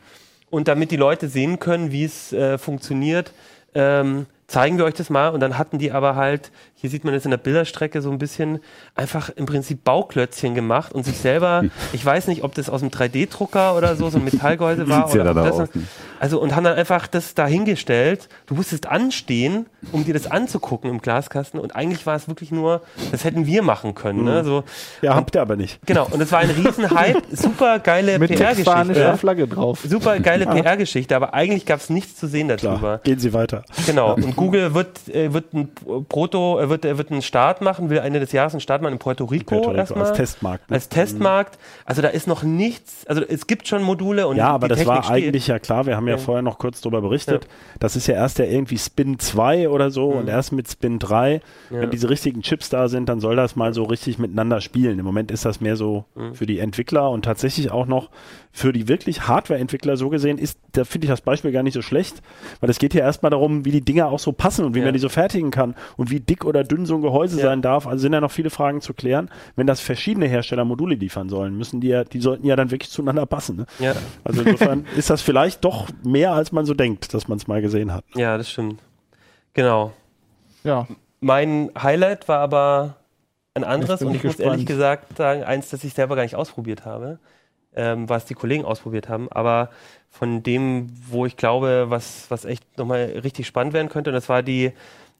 Und 0.51 0.69
damit 0.69 0.91
die 0.91 0.99
Leute 0.99 1.27
sehen 1.31 1.59
können, 1.59 1.91
wie 1.91 2.05
es 2.05 2.35
äh, 2.35 2.59
funktioniert, 2.59 3.33
ähm, 3.75 4.27
zeigen 4.47 4.79
wir 4.79 4.85
euch 4.85 4.95
das 4.95 5.11
mal. 5.11 5.29
Und 5.29 5.41
dann 5.41 5.59
hatten 5.59 5.79
die 5.79 5.93
aber 5.93 6.17
halt, 6.17 6.51
hier 6.75 6.91
sieht 6.91 7.05
man 7.05 7.15
jetzt 7.15 7.25
in 7.25 7.31
der 7.31 7.39
Bilderstrecke 7.39 8.03
so 8.03 8.11
ein 8.11 8.19
bisschen, 8.19 8.61
einfach 8.95 9.31
im 9.31 9.47
Prinzip 9.47 9.85
Bauklötzchen 9.85 10.55
gemacht 10.55 10.93
und 10.93 11.05
sich 11.05 11.19
selber, 11.19 11.65
ich 11.93 12.05
weiß 12.05 12.27
nicht, 12.29 12.45
ob 12.45 12.55
das 12.55 12.69
aus 12.69 12.83
einem 12.83 12.91
3D-Drucker 12.91 13.77
oder 13.77 13.97
so, 13.97 14.11
so 14.11 14.19
ein 14.19 14.25
Metallgehäuse 14.25 14.89
war. 14.89 15.15
Ja 15.15 15.21
oder 15.23 15.31
ob 15.31 15.37
dann 15.37 15.45
das, 15.59 15.75
ne? 15.75 15.83
also 16.21 16.41
und 16.41 16.55
haben 16.55 16.65
dann 16.65 16.77
einfach 16.77 17.07
das 17.07 17.35
dahingestellt. 17.35 18.29
Du 18.47 18.55
musstest 18.55 18.87
anstehen, 18.87 19.67
um 19.93 20.05
dir 20.05 20.15
das 20.15 20.27
anzugucken 20.31 20.91
im 20.91 21.01
Glaskasten. 21.01 21.59
Und 21.61 21.75
eigentlich 21.77 22.05
war 22.07 22.17
es 22.17 22.29
wirklich 22.29 22.51
nur, 22.51 22.83
das 23.13 23.25
hätten 23.25 23.47
wir 23.47 23.63
machen 23.63 23.95
können. 23.95 24.25
Ne? 24.25 24.45
So, 24.45 24.65
Ja, 25.03 25.15
habt 25.15 25.35
ihr 25.35 25.43
aber 25.43 25.57
nicht. 25.57 25.79
genau. 25.87 26.07
Und 26.11 26.21
es 26.21 26.33
war 26.33 26.41
ein 26.41 26.51
Riesenhype, 26.51 27.23
super 27.33 27.79
geile 27.79 28.19
PR-Geschichte. 28.19 29.17
Flagge 29.19 29.49
drauf. 29.49 29.81
Super 29.87 30.19
geile 30.21 30.47
PR-Geschichte, 30.47 31.17
aber 31.17 31.35
eigentlich 31.35 31.67
gab 31.67 31.81
es 31.81 31.91
nichts 31.91 32.17
zu 32.17 32.27
sehen 32.27 32.49
darüber. 32.49 32.79
Klar, 32.79 32.99
gehen 32.99 33.19
Sie 33.19 33.33
weiter. 33.33 33.65
Genau. 33.87 34.15
Und 34.15 34.34
Google 34.37 34.75
wird, 34.75 35.09
äh, 35.09 35.33
wird 35.33 35.53
ein 35.55 35.69
Proto, 36.09 36.59
äh, 36.61 36.69
wird, 36.69 36.85
äh, 36.85 36.99
wird 36.99 37.11
einen 37.11 37.23
Start 37.23 37.61
machen, 37.61 37.91
will 37.91 37.99
Ende 37.99 38.21
des 38.21 38.33
Jahres 38.33 38.53
einen 38.55 38.61
Start 38.61 38.83
machen 38.83 38.93
in 38.95 38.99
Puerto 38.99 39.25
Rico, 39.25 39.47
Puerto 39.57 39.69
Rico 39.71 39.79
erstmal. 39.81 40.07
als 40.07 40.17
Testmarkt. 40.17 40.71
ne? 40.71 40.75
Als 40.75 40.89
Testmarkt. 40.89 41.59
Also 41.85 42.03
da 42.03 42.09
ist 42.09 42.27
noch 42.27 42.43
nichts, 42.43 43.07
also 43.07 43.23
es 43.23 43.47
gibt 43.47 43.67
schon 43.69 43.83
Module 43.83 44.27
und 44.27 44.37
Ja, 44.37 44.49
aber 44.49 44.69
das 44.69 44.79
Technik 44.79 44.95
war 44.97 45.03
steht. 45.05 45.13
eigentlich 45.29 45.47
ja 45.47 45.59
klar, 45.59 45.87
wir 45.87 45.97
haben 45.97 46.07
ja, 46.09 46.15
Ja. 46.15 46.19
vorher 46.19 46.43
noch 46.43 46.59
kurz 46.59 46.81
darüber 46.81 47.01
berichtet. 47.01 47.47
Das 47.81 47.97
ist 47.97 48.07
ja 48.07 48.15
erst 48.15 48.39
der 48.39 48.51
irgendwie 48.51 48.79
Spin 48.79 49.19
2 49.19 49.69
oder 49.69 49.91
so 49.91 50.09
und 50.11 50.29
erst 50.29 50.53
mit 50.53 50.69
Spin 50.71 50.99
3, 50.99 51.41
Ja. 51.71 51.81
wenn 51.81 51.91
diese 51.91 52.09
richtigen 52.11 52.43
Chips 52.43 52.69
da 52.69 52.89
sind, 52.89 53.09
dann 53.09 53.21
soll 53.21 53.37
das 53.37 53.57
mal 53.57 53.75
so 53.75 53.85
richtig 53.85 54.19
miteinander 54.19 54.61
spielen. 54.61 54.99
Im 54.99 55.05
Moment 55.05 55.31
ist 55.31 55.45
das 55.45 55.61
mehr 55.61 55.77
so 55.77 56.05
für 56.33 56.47
die 56.47 56.59
Entwickler 56.59 57.11
und 57.11 57.25
tatsächlich 57.25 57.71
auch 57.71 57.87
noch 57.87 58.11
für 58.57 58.73
die 58.73 58.87
wirklich 58.87 59.27
Hardware-Entwickler 59.27 59.97
so 59.97 60.11
gesehen 60.11 60.39
ist, 60.39 60.61
da 60.73 60.85
finde 60.85 61.07
ich 61.07 61.11
das 61.11 61.23
Beispiel 61.23 61.51
gar 61.51 61.65
nicht 61.65 61.75
so 61.75 61.83
schlecht, 61.83 62.23
weil 62.61 62.71
es 62.71 62.79
geht 62.79 62.93
hier 62.93 63.03
erstmal 63.03 63.31
darum, 63.31 63.65
wie 63.65 63.73
die 63.73 63.81
Dinger 63.81 64.07
auch 64.07 64.21
so 64.21 64.31
passen 64.31 64.65
und 64.65 64.75
wie 64.77 64.79
Ja. 64.79 64.85
man 64.85 64.95
die 64.95 65.01
so 65.01 65.09
fertigen 65.09 65.51
kann 65.51 65.75
und 65.97 66.11
wie 66.13 66.21
dick 66.21 66.45
oder 66.45 66.63
dünn 66.63 66.87
so 66.87 66.95
ein 66.95 67.03
Gehäuse 67.03 67.37
Ja. 67.39 67.47
sein 67.47 67.63
darf. 67.63 67.89
Also 67.89 68.03
sind 68.03 68.13
ja 68.13 68.21
noch 68.21 68.31
viele 68.31 68.51
Fragen 68.51 68.81
zu 68.81 68.95
klären. 68.95 69.29
Wenn 69.57 69.67
das 69.67 69.81
verschiedene 69.81 70.27
Hersteller 70.29 70.65
Module 70.65 70.95
liefern 70.95 71.29
sollen, 71.29 71.59
müssen 71.59 71.81
die 71.81 71.89
ja, 71.89 72.05
die 72.05 72.21
sollten 72.21 72.47
ja 72.47 72.55
dann 72.55 72.71
wirklich 72.71 72.91
zueinander 72.93 73.27
passen. 73.27 73.57
Ne? 73.57 73.67
Ja, 73.81 73.95
Also 74.23 74.43
insofern 74.43 74.87
ist 74.97 75.11
das 75.11 75.21
vielleicht 75.21 75.65
doch 75.65 75.89
mehr, 76.05 76.33
als 76.33 76.53
man 76.53 76.65
so 76.65 76.75
denkt, 76.75 77.13
dass 77.13 77.27
man 77.27 77.39
es 77.39 77.49
mal 77.49 77.61
gesehen 77.61 77.93
hat. 77.93 78.05
ja, 78.15 78.39
das 78.39 78.49
stimmt. 78.53 78.81
Genau. 79.55 79.93
Ja, 80.63 80.87
Mein 81.21 81.71
Highlight 81.83 82.29
war 82.29 82.39
aber 82.39 82.97
ein 83.55 83.65
anderes 83.65 84.01
und 84.03 84.11
ich 84.13 84.19
ich 84.19 84.25
muss 84.25 84.37
gespannt. 84.37 84.53
ehrlich 84.53 84.67
gesagt 84.67 85.17
sagen, 85.17 85.43
eins, 85.43 85.71
das 85.71 85.83
ich 85.83 85.93
selber 85.95 86.15
gar 86.15 86.23
nicht 86.23 86.37
ausprobiert 86.37 86.85
habe, 86.85 87.19
ähm, 87.77 88.09
was 88.09 88.25
die 88.25 88.35
Kollegen 88.35 88.65
ausprobiert 88.65 89.09
haben, 89.09 89.29
aber 89.31 89.71
von 90.11 90.43
dem, 90.43 90.89
wo 91.09 91.27
ich 91.27 91.37
glaube, 91.37 91.87
was, 91.89 92.27
was 92.29 92.45
echt 92.45 92.79
nochmal 92.79 93.05
richtig 93.25 93.47
spannend 93.47 93.73
werden 93.75 93.89
könnte, 93.89 94.11
und 94.11 94.15
das 94.15 94.29
war 94.29 94.43
die 94.43 94.73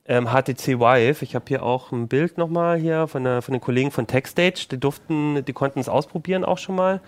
ähm, 0.07 0.27
HTC 0.27 0.79
Vive. 0.79 1.23
Ich 1.23 1.35
habe 1.35 1.45
hier 1.47 1.63
auch 1.63 1.91
ein 1.91 2.07
Bild 2.07 2.37
nochmal 2.37 2.77
hier 2.77 3.07
von, 3.07 3.23
der, 3.23 3.41
von 3.41 3.53
den 3.53 3.61
Kollegen 3.61 3.91
von 3.91 4.05
TechStage. 4.07 4.67
Die 4.71 4.79
durften, 4.79 5.43
die 5.43 5.53
konnten 5.53 5.79
es 5.79 5.89
ausprobieren 5.89 6.45
auch 6.45 6.59
schon 6.59 6.75
mal. 6.75 7.01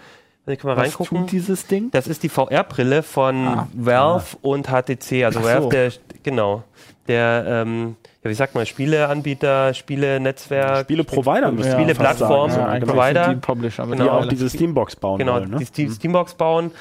Da 0.48 0.56
können 0.56 0.72
wir 0.74 0.78
Was 0.78 0.86
reingucken. 0.86 1.18
tut 1.20 1.32
dieses 1.32 1.68
Ding? 1.68 1.92
Das 1.92 2.08
ist 2.08 2.24
die 2.24 2.30
VR-Brille 2.30 3.04
von 3.04 3.48
Ah. 3.48 3.68
Valve 3.74 4.38
und 4.42 4.68
HTC. 4.68 5.24
Also 5.26 5.40
Ach 5.40 5.44
Valve, 5.44 5.62
so. 5.64 5.70
der, 5.70 5.92
genau, 6.24 6.64
der, 7.08 7.46
ähm, 7.48 7.96
ja, 8.24 8.30
wie 8.30 8.34
sagt 8.34 8.56
man, 8.56 8.66
Spieleanbieter, 8.66 9.74
Spielenetzwerk, 9.74 10.82
Spieleprovider 10.82 11.52
müsste 11.52 11.74
man 11.74 11.82
Spieleplattform, 11.82 12.52
sagen, 12.52 12.66
eigentlich 12.66 12.90
Provider. 12.90 13.30
die 13.30 13.36
Publisher 13.36 13.88
Genau. 13.88 14.04
Die 14.04 14.10
auch 14.10 14.26
diese 14.28 14.50
Steambox 14.50 14.96
bauen 14.96 15.20
genau, 15.20 15.36
wollen. 15.36 15.52
Ne? 15.52 15.58
die 15.58 15.66
Steam, 15.66 15.92
Steambox 15.92 16.36
bauen. 16.36 16.72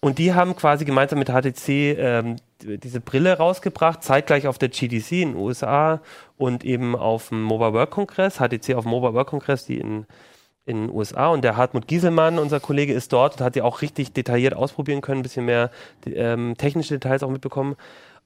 Und 0.00 0.18
die 0.18 0.34
haben 0.34 0.56
quasi 0.56 0.84
gemeinsam 0.84 1.20
mit 1.20 1.28
HTC 1.28 1.68
ähm, 1.68 2.36
diese 2.60 3.00
Brille 3.00 3.38
rausgebracht, 3.38 4.02
zeitgleich 4.02 4.48
auf 4.48 4.58
der 4.58 4.68
GDC 4.68 5.12
in 5.12 5.32
den 5.32 5.36
USA 5.36 6.00
und 6.36 6.64
eben 6.64 6.96
auf 6.96 7.28
dem 7.28 7.42
Mobile 7.42 7.72
World 7.72 7.90
Congress, 7.90 8.38
HTC 8.38 8.74
auf 8.74 8.84
dem 8.84 8.90
Mobile 8.90 9.14
World 9.14 9.28
Congress, 9.28 9.64
die 9.64 9.78
in 9.78 10.06
in 10.64 10.86
den 10.86 10.94
USA 10.94 11.28
und 11.28 11.42
der 11.42 11.56
Hartmut 11.56 11.88
Gieselmann, 11.88 12.38
unser 12.38 12.60
Kollege, 12.60 12.92
ist 12.92 13.12
dort 13.12 13.34
und 13.34 13.44
hat 13.44 13.56
die 13.56 13.62
auch 13.62 13.82
richtig 13.82 14.12
detailliert 14.12 14.54
ausprobieren 14.54 15.00
können, 15.00 15.20
ein 15.20 15.24
bisschen 15.24 15.44
mehr 15.44 15.70
ähm, 16.06 16.54
technische 16.56 16.94
Details 16.94 17.22
auch 17.22 17.30
mitbekommen. 17.30 17.76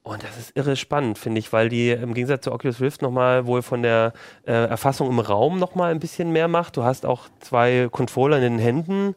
Und 0.06 0.22
das 0.22 0.38
ist 0.38 0.56
irre 0.56 0.76
spannend, 0.76 1.18
finde 1.18 1.40
ich, 1.40 1.52
weil 1.52 1.68
die 1.68 1.90
im 1.90 2.14
Gegensatz 2.14 2.44
zu 2.44 2.52
Oculus 2.52 2.80
Rift 2.80 3.02
nochmal 3.02 3.44
wohl 3.44 3.60
von 3.60 3.82
der 3.82 4.12
äh, 4.46 4.52
Erfassung 4.52 5.10
im 5.10 5.18
Raum 5.18 5.58
nochmal 5.58 5.90
ein 5.90 5.98
bisschen 5.98 6.30
mehr 6.30 6.46
macht. 6.46 6.76
Du 6.76 6.84
hast 6.84 7.04
auch 7.04 7.24
zwei 7.40 7.88
Controller 7.90 8.36
in 8.36 8.42
den 8.44 8.58
Händen, 8.60 9.16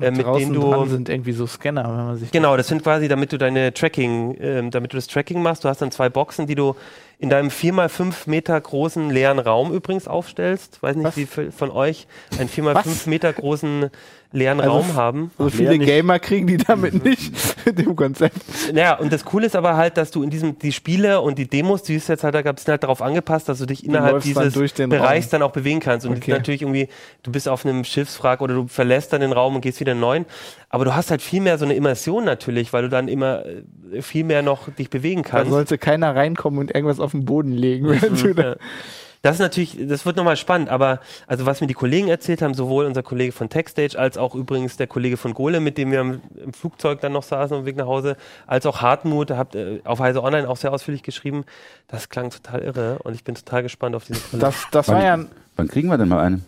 äh, 0.00 0.10
mit 0.10 0.24
denen 0.26 0.54
du 0.54 0.86
sind 0.86 1.10
irgendwie 1.10 1.32
so 1.32 1.46
Scanner, 1.46 1.84
wenn 1.84 2.06
man 2.06 2.16
sich 2.16 2.30
Genau, 2.30 2.56
das 2.56 2.68
sind 2.68 2.82
quasi, 2.82 3.06
damit 3.06 3.34
du 3.34 3.36
deine 3.36 3.74
Tracking, 3.74 4.34
ähm, 4.40 4.70
damit 4.70 4.94
du 4.94 4.96
das 4.96 5.08
Tracking 5.08 5.42
machst. 5.42 5.62
Du 5.62 5.68
hast 5.68 5.82
dann 5.82 5.90
zwei 5.90 6.08
Boxen, 6.08 6.46
die 6.46 6.54
du 6.54 6.74
in 7.20 7.28
deinem 7.30 7.48
4x5 7.50 8.28
Meter 8.28 8.60
großen 8.60 9.10
leeren 9.10 9.38
Raum 9.38 9.72
übrigens 9.72 10.08
aufstellst. 10.08 10.82
Weiß 10.82 10.96
nicht, 10.96 11.04
Was? 11.06 11.16
wie 11.16 11.26
viele 11.26 11.52
von 11.52 11.70
euch 11.70 12.06
einen 12.38 12.48
4x5 12.48 12.74
Was? 12.74 13.06
Meter 13.06 13.32
großen 13.32 13.90
leeren 14.32 14.60
Also 14.60 14.72
Raum 14.72 14.94
haben. 14.94 15.30
So 15.38 15.50
viele. 15.50 15.76
Gamer 15.78 16.20
kriegen 16.20 16.46
die 16.46 16.56
damit 16.56 17.04
nicht 17.04 17.32
mit 17.66 17.78
dem 17.80 17.96
Konzept. 17.96 18.36
Naja, 18.72 18.96
und 18.96 19.12
das 19.12 19.24
Coole 19.24 19.46
ist 19.46 19.56
aber 19.56 19.76
halt, 19.76 19.96
dass 19.96 20.12
du 20.12 20.22
in 20.22 20.30
diesem, 20.30 20.56
die 20.58 20.70
Spiele 20.70 21.20
und 21.20 21.36
die 21.36 21.48
Demos, 21.48 21.82
die 21.82 21.96
es 21.96 22.06
jetzt 22.06 22.22
halt 22.22 22.34
da 22.36 22.42
gab, 22.42 22.58
sind 22.60 22.68
halt 22.68 22.84
darauf 22.84 23.02
angepasst, 23.02 23.48
dass 23.48 23.58
du 23.58 23.66
dich 23.66 23.84
innerhalb 23.84 24.12
dann 24.14 24.22
dieses 24.22 24.54
durch 24.54 24.72
den 24.72 24.88
Bereichs 24.88 25.26
Raum. 25.26 25.30
dann 25.32 25.42
auch 25.42 25.50
bewegen 25.52 25.80
kannst. 25.80 26.06
Und 26.06 26.16
Okay. 26.18 26.30
natürlich 26.30 26.62
irgendwie, 26.62 26.88
du 27.24 27.32
bist 27.32 27.48
auf 27.48 27.66
einem 27.66 27.82
Schiffswrack 27.82 28.40
oder 28.40 28.54
du 28.54 28.68
verlässt 28.68 29.12
dann 29.12 29.20
den 29.20 29.32
Raum 29.32 29.56
und 29.56 29.62
gehst 29.62 29.80
wieder 29.80 29.92
in 29.92 29.96
einen 29.96 30.00
neuen. 30.02 30.26
Aber 30.72 30.84
du 30.84 30.94
hast 30.94 31.10
halt 31.10 31.20
viel 31.22 31.40
mehr 31.40 31.58
so 31.58 31.64
eine 31.64 31.74
Immersion 31.74 32.24
natürlich, 32.24 32.72
weil 32.72 32.82
du 32.82 32.88
dann 32.88 33.08
immer 33.08 33.42
äh, 33.92 34.00
viel 34.00 34.22
mehr 34.22 34.42
noch 34.42 34.68
dich 34.72 34.88
bewegen 34.90 35.24
Da 35.24 35.28
kannst. 35.30 35.50
sollte 35.50 35.76
keiner 35.76 36.14
reinkommen 36.14 36.60
und 36.60 36.72
irgendwas 36.72 37.00
auf 37.00 37.09
den 37.12 37.24
Boden 37.24 37.52
legen. 37.52 37.86
da- 38.36 38.42
Ja. 38.50 38.56
Das 39.22 39.34
ist 39.34 39.40
natürlich, 39.40 39.76
das 39.86 40.06
wird 40.06 40.16
nochmal 40.16 40.38
spannend, 40.38 40.70
aber 40.70 40.98
also 41.26 41.44
was 41.44 41.60
mir 41.60 41.66
die 41.66 41.74
Kollegen 41.74 42.08
erzählt 42.08 42.40
haben, 42.40 42.54
sowohl 42.54 42.86
unser 42.86 43.02
Kollege 43.02 43.32
von 43.32 43.50
TechStage 43.50 43.98
als 43.98 44.16
auch 44.16 44.34
übrigens 44.34 44.78
der 44.78 44.86
Kollege 44.86 45.18
von 45.18 45.34
Gole, 45.34 45.60
mit 45.60 45.76
dem 45.76 45.92
wir 45.92 46.00
im, 46.00 46.22
im 46.42 46.54
Flugzeug 46.54 47.02
dann 47.02 47.12
noch 47.12 47.22
saßen 47.22 47.54
auf 47.54 47.62
dem 47.64 47.66
Weg 47.66 47.76
nach 47.76 47.84
Hause, 47.86 48.16
als 48.46 48.64
auch 48.64 48.80
Hartmut, 48.80 49.28
da 49.28 49.36
habt 49.36 49.54
äh, 49.56 49.80
auf 49.84 50.00
Heise 50.00 50.22
Online 50.24 50.48
auch 50.48 50.56
sehr 50.56 50.72
ausführlich 50.72 51.02
geschrieben, 51.02 51.44
das 51.86 52.08
klang 52.08 52.30
total 52.30 52.62
irre 52.62 52.98
und 53.04 53.12
ich 53.14 53.22
bin 53.22 53.34
total 53.34 53.62
gespannt 53.62 53.94
auf 53.94 54.04
diese 54.06 54.20
Brille. 54.20 54.40
Das, 54.40 54.66
das 54.70 54.88
war 54.88 55.04
ja, 55.04 55.18
Wann 55.56 55.68
kriegen 55.68 55.88
wir 55.90 55.98
denn 55.98 56.08
mal 56.08 56.24
eine? 56.24 56.40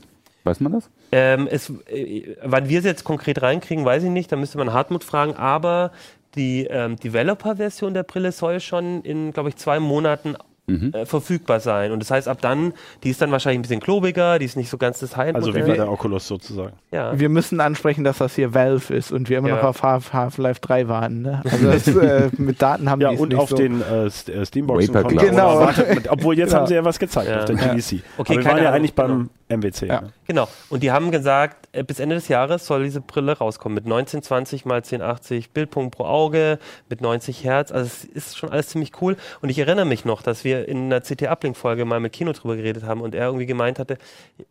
Weiß 0.45 0.61
man 0.61 0.73
das? 0.73 0.89
Ähm, 1.13 1.47
es, 1.51 1.69
äh, 1.91 2.37
wann 2.43 2.71
wir 2.71 2.79
es 2.79 2.87
jetzt 2.87 3.05
konkret 3.05 3.43
reinkriegen, 3.43 3.85
weiß 3.85 4.03
ich 4.03 4.09
nicht, 4.11 4.33
da 4.33 4.37
müsste 4.37 4.57
man 4.57 4.73
Hartmut 4.73 5.05
fragen, 5.05 5.35
aber 5.35 5.93
die 6.37 6.65
ähm, 6.71 6.97
Developer-Version 6.97 7.93
der 7.93 8.05
Brille 8.05 8.33
soll 8.33 8.61
schon 8.61 9.03
in, 9.03 9.33
glaube 9.35 9.51
ich, 9.51 9.57
zwei 9.57 9.79
Monaten 9.79 10.37
äh, 10.69 11.05
verfügbar 11.07 11.61
sein. 11.61 11.91
Und 11.93 11.99
das 12.01 12.11
heißt, 12.11 12.29
ab 12.29 12.39
dann, 12.41 12.73
die 13.03 13.11
ist 13.11 13.21
dann 13.21 13.31
wahrscheinlich 13.33 13.59
ein 13.59 13.63
bisschen 13.63 13.81
klobiger, 13.81 14.39
die 14.39 14.45
ist 14.45 14.57
nicht 14.57 14.71
so 14.71 14.79
ganz 14.79 15.01
das 15.01 15.17
Highlight. 15.17 15.35
Also 15.37 15.55
wie 15.55 15.61
bei 15.63 15.75
der 15.75 15.91
Oculus 15.91 16.27
sozusagen. 16.29 16.73
ja. 16.93 17.19
wir 17.19 17.29
müssen 17.29 17.61
ansprechen, 17.61 18.05
dass 18.05 18.19
das 18.19 18.35
hier 18.35 18.55
Valve 18.55 18.95
ist 18.95 19.11
und 19.13 19.29
wir 19.29 19.39
immer 19.39 19.49
Ja. 19.49 19.57
noch 19.57 19.65
auf 19.65 19.83
Half- 19.83 20.13
Half-Life 20.13 20.61
3 20.61 20.89
warten. 20.89 21.23
Ne? 21.23 21.43
Also 21.51 21.67
das, 21.71 21.87
äh, 21.89 22.31
mit 22.39 22.63
Daten 22.63 22.89
haben 22.91 23.01
Ja, 23.01 23.09
die 23.11 23.17
es 23.17 23.21
und 23.21 23.29
nicht 23.31 23.39
auf 23.39 23.51
so. 23.51 23.57
den 23.57 23.83
äh, 23.83 24.07
äh, 24.07 24.47
Steamboxen 24.47 24.95
Genau. 25.09 25.69
Obwohl 26.09 26.39
jetzt 26.39 26.53
Ja. 26.53 26.59
haben 26.61 26.67
sie 26.67 26.75
ja 26.75 26.85
was 26.85 26.99
gezeigt 26.99 27.29
Ja. 27.29 27.41
auf 27.41 27.45
der 27.47 27.57
Ja. 27.57 27.75
GDC. 27.75 28.03
Okay, 28.17 28.33
Aber 28.35 28.41
wir 28.41 28.45
waren 28.45 28.57
ja 28.57 28.63
Ahnung, 28.65 28.75
eigentlich 28.75 28.95
beim 28.95 29.31
MWC. 29.57 29.87
Ja. 29.87 30.01
Ne? 30.03 30.13
Genau. 30.27 30.49
Und 30.71 30.83
die 30.83 30.91
haben 30.91 31.11
gesagt, 31.11 31.69
äh, 31.73 31.85
bis 31.85 32.01
Ende 32.01 32.15
des 32.17 32.29
Jahres 32.29 32.67
soll 32.67 32.85
diese 32.85 33.01
Brille 33.01 33.37
rauskommen 33.39 33.75
mit 33.75 33.85
1920 33.85 34.65
mal 34.65 34.77
1080 34.77 35.51
Bildpunkt 35.51 35.97
pro 35.97 36.05
Auge, 36.05 36.59
mit 36.89 37.01
90 37.01 37.45
Hertz. 37.45 37.73
Also 37.73 37.87
es 37.87 38.05
ist 38.05 38.39
schon 38.39 38.51
alles 38.51 38.69
ziemlich 38.69 39.01
cool. 39.01 39.17
Und 39.41 39.49
ich 39.49 39.59
erinnere 39.59 39.85
mich 39.85 40.05
noch, 40.05 40.23
dass 40.23 40.45
wir 40.45 40.69
in 40.69 40.85
einer 40.85 41.01
CT-Uplink-Folge 41.01 41.85
mal 41.85 42.01
mit 42.01 42.13
Kino 42.13 42.33
drüber 42.33 42.57
geredet 42.57 42.85
haben 42.85 43.01
und 43.01 43.15
er 43.15 43.27
irgendwie 43.27 43.47
gemeint 43.47 43.79
hatte, 43.79 43.99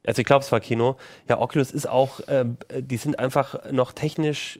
also 0.06 0.20
ich 0.20 0.26
glaube, 0.26 0.44
es 0.44 0.52
war 0.52 0.60
Kino, 0.60 0.98
ja, 1.28 1.40
Oculus 1.40 1.72
ist 1.72 1.88
auch, 1.88 2.20
äh, 2.28 2.46
die 2.80 2.98
sind 2.98 3.20
einfach 3.20 3.72
noch 3.72 3.92
technisch 3.92 4.60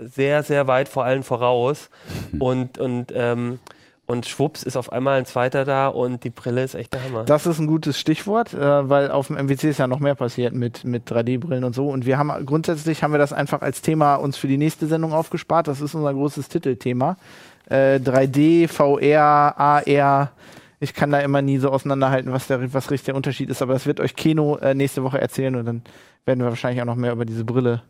sehr, 0.00 0.42
sehr 0.42 0.66
weit 0.66 0.88
vor 0.88 1.04
allen 1.04 1.22
voraus. 1.22 1.90
Und, 2.38 2.78
und, 2.78 3.12
ähm, 3.14 3.58
und 4.10 4.26
schwupps 4.26 4.64
ist 4.64 4.76
auf 4.76 4.90
einmal 4.90 5.18
ein 5.18 5.24
zweiter 5.24 5.64
da 5.64 5.86
und 5.86 6.24
die 6.24 6.30
Brille 6.30 6.64
ist 6.64 6.74
echt 6.74 6.92
der 6.92 7.04
Hammer. 7.04 7.24
Das 7.24 7.46
ist 7.46 7.60
ein 7.60 7.68
gutes 7.68 7.98
Stichwort, 7.98 8.52
äh, 8.52 8.88
weil 8.88 9.10
auf 9.12 9.28
dem 9.28 9.36
MWC 9.36 9.70
ist 9.70 9.78
ja 9.78 9.86
noch 9.86 10.00
mehr 10.00 10.16
passiert 10.16 10.52
mit, 10.52 10.84
mit 10.84 11.08
3D-Brillen 11.08 11.62
und 11.62 11.76
so. 11.76 11.88
Und 11.88 12.06
wir 12.06 12.18
haben 12.18 12.32
grundsätzlich 12.44 13.04
haben 13.04 13.12
wir 13.12 13.18
das 13.18 13.32
einfach 13.32 13.62
als 13.62 13.82
Thema 13.82 14.16
uns 14.16 14.36
für 14.36 14.48
die 14.48 14.58
nächste 14.58 14.88
Sendung 14.88 15.12
aufgespart. 15.12 15.68
Das 15.68 15.80
ist 15.80 15.94
unser 15.94 16.12
großes 16.12 16.48
Titelthema. 16.48 17.16
Äh, 17.66 18.00
3D, 18.02 18.66
VR, 18.66 19.54
AR. 19.56 20.32
Ich 20.80 20.92
kann 20.92 21.12
da 21.12 21.20
immer 21.20 21.40
nie 21.40 21.58
so 21.58 21.70
auseinanderhalten, 21.70 22.32
was 22.32 22.48
der 22.48 22.74
was 22.74 22.90
richtig 22.90 23.06
der 23.06 23.14
Unterschied 23.14 23.48
ist, 23.48 23.62
aber 23.62 23.74
das 23.74 23.86
wird 23.86 24.00
euch 24.00 24.16
Keno 24.16 24.56
äh, 24.56 24.74
nächste 24.74 25.04
Woche 25.04 25.20
erzählen 25.20 25.54
und 25.54 25.66
dann 25.66 25.82
werden 26.24 26.40
wir 26.40 26.48
wahrscheinlich 26.48 26.82
auch 26.82 26.86
noch 26.86 26.96
mehr 26.96 27.12
über 27.12 27.24
diese 27.24 27.44
Brille 27.44 27.82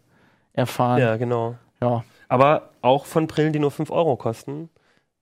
erfahren. 0.53 0.99
ja, 1.01 1.17
genau. 1.17 1.55
ja. 1.81 2.05
Aber 2.29 2.71
auch 2.83 3.07
von 3.07 3.27
Brillen, 3.27 3.55
die 3.55 3.59
nur 3.59 3.71
5 3.71 3.91
Euro 3.91 4.17
kosten 4.17 4.69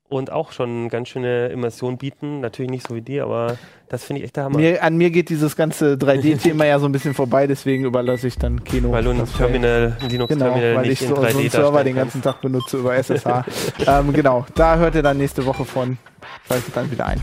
und 0.08 0.32
auch 0.32 0.52
schon 0.52 0.70
eine 0.82 0.88
ganz 0.88 1.08
schöne 1.08 1.48
Immersion 1.48 1.98
bieten. 1.98 2.40
Natürlich 2.40 2.70
nicht 2.70 2.86
so 2.88 2.94
wie 2.94 3.02
die, 3.02 3.20
aber 3.20 3.56
das 3.88 4.04
finde 4.04 4.20
ich 4.20 4.24
echt 4.26 4.36
der 4.36 4.44
Hammer. 4.44 4.58
Mir, 4.58 4.82
an 4.82 4.96
mir 4.96 5.10
geht 5.10 5.28
dieses 5.28 5.54
ganze 5.56 5.94
3D-Thema 5.94 6.64
ja 6.66 6.78
so 6.78 6.86
ein 6.86 6.92
bisschen 6.92 7.14
vorbei, 7.14 7.46
deswegen 7.46 7.84
überlasse 7.84 8.26
ich 8.26 8.36
dann 8.38 8.64
Keno. 8.64 8.90
weil 8.92 9.04
du 9.04 9.10
ein. 9.10 9.22
Terminal, 9.36 9.96
ein 10.00 10.08
Genau, 10.08 10.26
Linux-Terminal 10.26 10.74
weil 10.76 10.90
ich 10.90 11.00
nicht 11.00 11.08
so, 11.08 11.14
in 11.16 11.20
so 11.22 11.26
3D 11.26 11.40
einen 11.40 11.50
Server 11.50 11.84
den 11.84 11.96
ganzen 11.96 12.22
Tag 12.22 12.40
benutze 12.40 12.78
über 12.78 12.94
SSH. 13.02 13.44
ähm, 13.86 14.12
genau, 14.12 14.46
da 14.54 14.76
hört 14.76 14.94
ihr 14.94 15.02
dann 15.02 15.18
nächste 15.18 15.44
Woche 15.44 15.64
von. 15.64 15.98
Schaltet 16.46 16.76
dann 16.76 16.90
wieder 16.90 17.06
ein. 17.06 17.20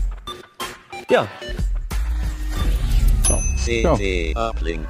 Ja, 1.10 1.26
Ja. 3.28 3.94
CT 3.96 4.36
Uplink. 4.36 4.86